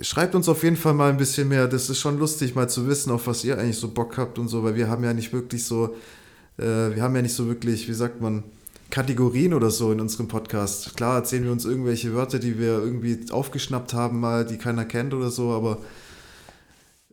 [0.00, 1.68] Schreibt uns auf jeden Fall mal ein bisschen mehr.
[1.68, 4.48] Das ist schon lustig, mal zu wissen, auf was ihr eigentlich so Bock habt und
[4.48, 5.94] so, weil wir haben ja nicht wirklich so,
[6.58, 6.62] äh,
[6.94, 8.44] wir haben ja nicht so wirklich, wie sagt man,
[8.90, 10.96] Kategorien oder so in unserem Podcast.
[10.96, 15.12] Klar erzählen wir uns irgendwelche Wörter, die wir irgendwie aufgeschnappt haben, mal, die keiner kennt
[15.12, 15.78] oder so, aber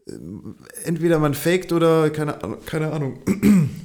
[0.08, 3.20] ähm, entweder man faked oder keine, keine Ahnung.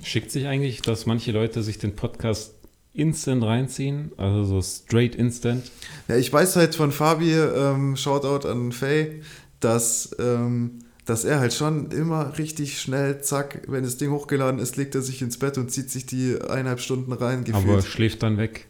[0.02, 2.57] Schickt sich eigentlich, dass manche Leute sich den Podcast
[2.98, 5.70] instant reinziehen, also so straight instant?
[6.08, 9.20] Ja, ich weiß halt von Fabi, ähm, Shoutout an Faye,
[9.60, 14.76] dass, ähm, dass er halt schon immer richtig schnell, zack, wenn das Ding hochgeladen ist,
[14.76, 17.84] legt er sich ins Bett und zieht sich die eineinhalb Stunden rein, aber gefühlt.
[17.84, 18.66] schläft dann weg.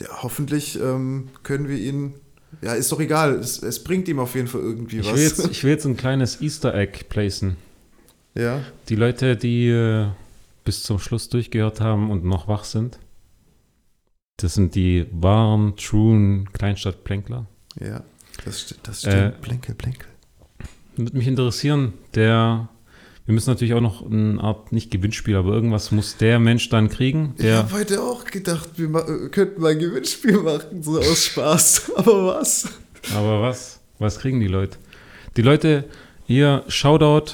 [0.00, 2.14] Ja, hoffentlich ähm, können wir ihn,
[2.62, 5.14] ja, ist doch egal, es, es bringt ihm auf jeden Fall irgendwie Ich was.
[5.14, 7.56] will, jetzt, ich will jetzt ein kleines Easter Egg placen.
[8.34, 10.06] ja, Die Leute, die äh,
[10.64, 12.98] bis zum Schluss durchgehört haben und noch wach sind,
[14.36, 17.46] das sind die wahren, truen Kleinstadtplänkler.
[17.80, 18.02] ja,
[18.44, 19.40] das, das Äh, stimmt.
[19.42, 20.08] Blinkel, blinkel.
[20.96, 22.68] Würde mich interessieren, der,
[23.26, 26.88] wir müssen natürlich auch noch eine Art, nicht Gewinnspiel, aber irgendwas muss der Mensch dann
[26.88, 31.24] kriegen, Ich habe heute auch gedacht, wir äh, könnten mal ein Gewinnspiel machen, so aus
[31.26, 31.92] Spaß.
[31.96, 32.68] Aber was?
[33.16, 34.78] aber was, was kriegen die Leute?
[35.36, 35.84] Die Leute,
[36.26, 37.32] hier, Shoutout,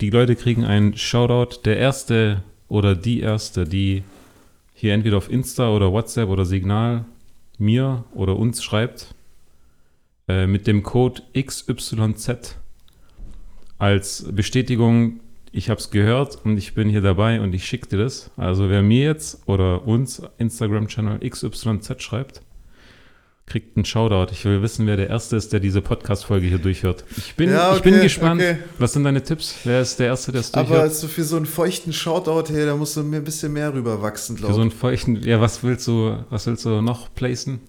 [0.00, 4.02] die Leute kriegen einen Shoutout, der Erste oder die Erste, die
[4.74, 7.04] hier entweder auf Insta oder WhatsApp oder Signal
[7.58, 9.14] mir oder uns schreibt,
[10.28, 12.56] äh, mit dem Code XYZ
[13.78, 15.20] als Bestätigung,
[15.52, 18.30] ich habe es gehört und ich bin hier dabei und ich schicke dir das.
[18.36, 22.42] Also wer mir jetzt oder uns Instagram-Channel XYZ schreibt,
[23.46, 24.32] kriegt einen Shoutout.
[24.32, 27.04] Ich will wissen, wer der Erste ist, der diese Podcast-Folge hier durchhört.
[27.16, 28.40] Ich bin, Ja, ich bin okay, gespannt.
[28.42, 28.58] okay.
[28.78, 29.54] Was sind deine Tipps?
[29.64, 30.94] Wer ist der Erste, der es Aber durchhört?
[30.94, 34.36] so für so einen feuchten Shoutout, hey, da musst du mir ein bisschen mehr rüberwachsen,
[34.36, 34.62] Für glaube so ich.
[34.62, 37.60] einen feuchten, ja, was willst du, was willst du noch placen?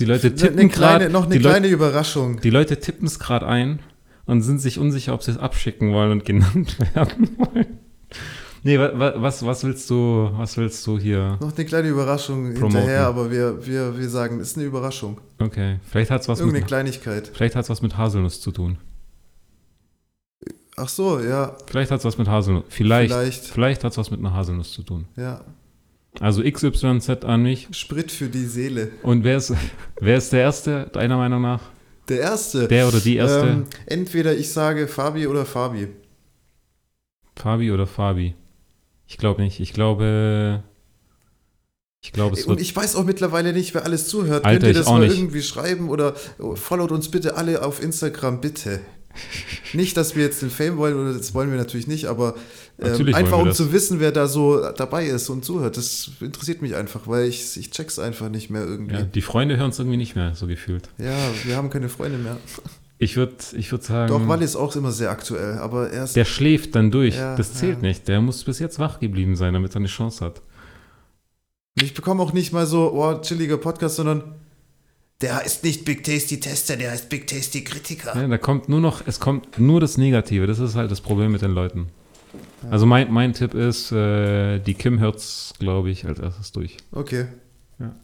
[0.00, 2.40] Die Leute tippen eine kleine, gerade, noch eine kleine Überraschung.
[2.40, 3.78] die Leute tippen es gerade ein
[4.26, 7.78] und sind sich unsicher, ob sie es abschicken wollen und genannt werden wollen.
[8.62, 11.38] Nee, wa, wa, was, was willst du, was willst du hier?
[11.40, 12.78] Noch eine kleine Überraschung Promoten.
[12.78, 15.20] hinterher, aber wir, wir, wir sagen, ist eine Überraschung.
[15.38, 17.30] Okay, vielleicht hat es was Irgendeine mit, Kleinigkeit.
[17.32, 18.78] vielleicht hat's was mit Haselnuss zu tun.
[20.76, 22.64] Ach so, ja, Vielleicht hat es was mit Haselnuss.
[22.68, 23.12] Vielleicht.
[23.12, 23.84] Vielleicht, vielleicht.
[23.84, 25.06] hat es was mit einer Haselnuss zu tun.
[25.16, 25.42] Ja,
[26.20, 27.68] Also XYZ an mich.
[27.70, 28.90] Sprit für die Seele.
[29.02, 29.54] Und wer ist,
[30.00, 31.62] wer ist der Erste, deiner Meinung nach?
[32.08, 32.68] Der erste.
[32.68, 33.46] Der oder die Erste?
[33.48, 35.88] Ähm, entweder ich sage Fabi oder Fabi.
[37.34, 38.34] Fabi oder Fabi?
[39.06, 39.60] Ich glaube nicht.
[39.60, 40.62] Ich glaube.
[42.02, 44.44] Ich glaube, es Und ich weiß auch mittlerweile nicht, wer alles zuhört.
[44.44, 45.18] Alter, Könnt ihr das mal nicht.
[45.18, 46.14] irgendwie schreiben oder
[46.54, 48.80] followt uns bitte alle auf Instagram, bitte.
[49.72, 52.34] Nicht, dass wir jetzt den Fame wollen, oder das wollen wir natürlich nicht, aber
[52.78, 53.56] ähm, einfach um das.
[53.56, 55.78] zu wissen, wer da so dabei ist und zuhört.
[55.78, 58.92] Das interessiert mich einfach, weil ich, ich check's einfach nicht mehr irgendwie.
[58.92, 59.06] ja, Ja.
[59.06, 60.90] die Freunde hören es irgendwie nicht mehr, so gefühlt.
[60.98, 62.36] wir haben keine Freunde mehr.
[62.98, 64.08] Ich würde ich würd sagen.
[64.08, 66.16] Doch, Wally ist auch immer sehr aktuell, aber erst.
[66.16, 67.16] der schläft dann durch.
[67.16, 67.88] Ja, das zählt ja.
[67.88, 68.08] nicht.
[68.08, 70.40] Der muss bis jetzt wach geblieben sein, damit er eine Chance hat.
[71.74, 74.34] Ich bekomme auch nicht mal so, oh, chilliger Podcast, sondern
[75.20, 78.18] der heißt nicht Big Tasty Tester, der heißt Big Tasty Kritiker.
[78.18, 80.46] Ja, da kommt nur noch, es kommt nur das Negative.
[80.46, 81.88] Das ist halt das Problem mit den Leuten.
[82.70, 86.76] Also mein, mein Tipp ist, äh, die Kim hört's, glaube ich, als erstes durch.
[86.92, 87.26] Okay.
[87.78, 87.94] Ja.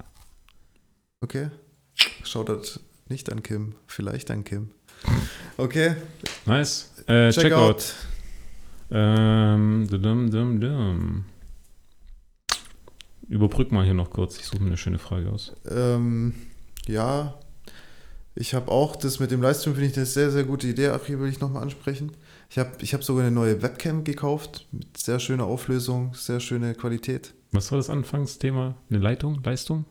[1.20, 1.48] Okay.
[2.24, 4.70] Schaut das nicht an Kim, vielleicht an Kim.
[5.56, 5.96] Okay.
[6.46, 6.90] Nice.
[7.06, 7.74] Äh, Check Checkout.
[7.74, 7.94] out.
[8.90, 11.24] Ähm, dum, dum, dum.
[13.28, 14.38] Überbrück mal hier noch kurz.
[14.38, 15.52] Ich suche mir eine schöne Frage aus.
[15.70, 16.34] Ähm,
[16.86, 17.34] ja,
[18.34, 20.88] ich habe auch das mit dem Livestream, finde ich eine sehr, sehr gute Idee.
[20.88, 22.12] Achim will ich nochmal ansprechen.
[22.50, 26.74] Ich habe ich hab sogar eine neue Webcam gekauft mit sehr schöner Auflösung, sehr schöne
[26.74, 27.32] Qualität.
[27.52, 28.74] Was war das Anfangsthema?
[28.90, 29.40] Eine Leitung?
[29.44, 29.84] Leistung?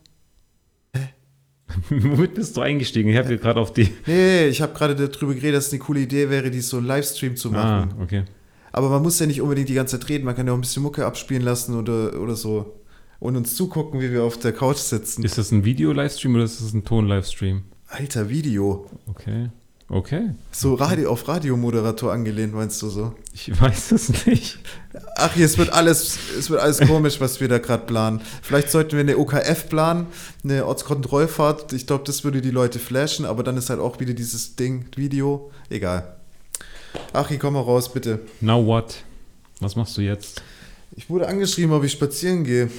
[1.90, 3.10] Womit bist du eingestiegen?
[3.10, 3.90] Ich habe hier gerade auf die.
[4.06, 6.88] Nee, ich habe gerade darüber geredet, dass es eine coole Idee wäre, die so einen
[6.88, 7.52] Livestream zu Ah,
[7.86, 7.96] machen.
[8.02, 8.24] okay.
[8.72, 10.62] Aber man muss ja nicht unbedingt die ganze Zeit reden, man kann ja auch ein
[10.62, 12.78] bisschen Mucke abspielen lassen oder, oder so.
[13.20, 15.24] Und uns zugucken, wie wir auf der Couch sitzen.
[15.24, 17.64] Ist das ein Video-Livestream oder ist das ein Ton-Livestream?
[17.88, 18.86] Alter, Video.
[19.08, 19.50] Okay.
[19.94, 20.30] Okay.
[20.54, 23.14] So Radio, auf Radiomoderator angelehnt, meinst du so?
[23.34, 24.58] Ich weiß es nicht.
[25.18, 28.22] Ach, hier, es wird alles, es wird alles komisch, was wir da gerade planen.
[28.42, 30.08] Vielleicht sollten wir eine OKF planen,
[30.46, 31.74] eine Ortskontrollfahrt.
[31.74, 34.86] Ich glaube, das würde die Leute flashen, aber dann ist halt auch wieder dieses Ding,
[34.96, 35.52] Video.
[35.70, 36.16] Egal.
[37.12, 38.20] Achi, komm mal raus, bitte.
[38.40, 39.04] Now what?
[39.60, 40.42] Was machst du jetzt?
[40.96, 42.72] Ich wurde angeschrieben, ob ich spazieren gehe.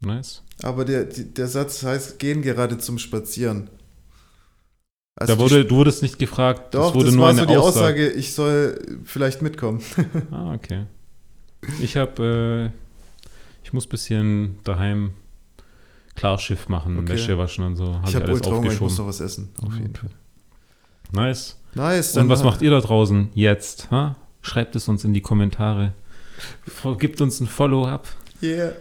[0.00, 0.40] Nice.
[0.62, 3.68] Aber der, der Satz heißt, gehen gerade zum Spazieren.
[5.16, 6.74] Also da wurde, du wurdest nicht gefragt.
[6.74, 7.86] doch, das wurde das nur war eine so die Aussage.
[8.06, 9.80] Aussage, ich soll vielleicht mitkommen.
[10.30, 10.86] Ah, okay.
[11.82, 13.30] Ich habe, äh,
[13.64, 15.10] ich muss ein bisschen daheim
[16.16, 17.10] Klarschiff machen, Okay.
[17.14, 17.94] Wäsche waschen und so.
[17.96, 18.96] Hab ich habe alles ultra Hunger, ich muss aufgeschoben.
[18.96, 19.48] noch was essen.
[19.62, 20.10] Auf jeden Fall.
[21.12, 21.56] Nice.
[21.74, 22.16] Nice.
[22.16, 23.90] Und was macht ihr da draußen jetzt?
[23.90, 24.16] Ha?
[24.42, 25.92] Schreibt es uns in die Kommentare.
[26.98, 28.08] Gebt uns ein Follow-up.
[28.42, 28.72] Yeah.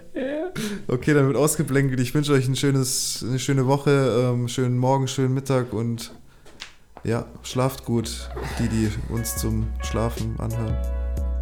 [0.88, 2.00] Okay, dann wird ausgeblänkelt.
[2.00, 6.14] Ich wünsche euch ein schönes, eine schöne Woche, ähm, schönen Morgen, schönen Mittag und
[7.04, 10.78] ja, schlaft gut, die, die uns zum Schlafen anhören.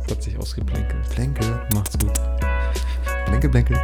[0.04, 1.10] Das hat sich ausgeplänkelt.
[1.10, 2.14] Plänkel, Macht's gut.
[3.26, 3.78] Plänkel, Plänkel.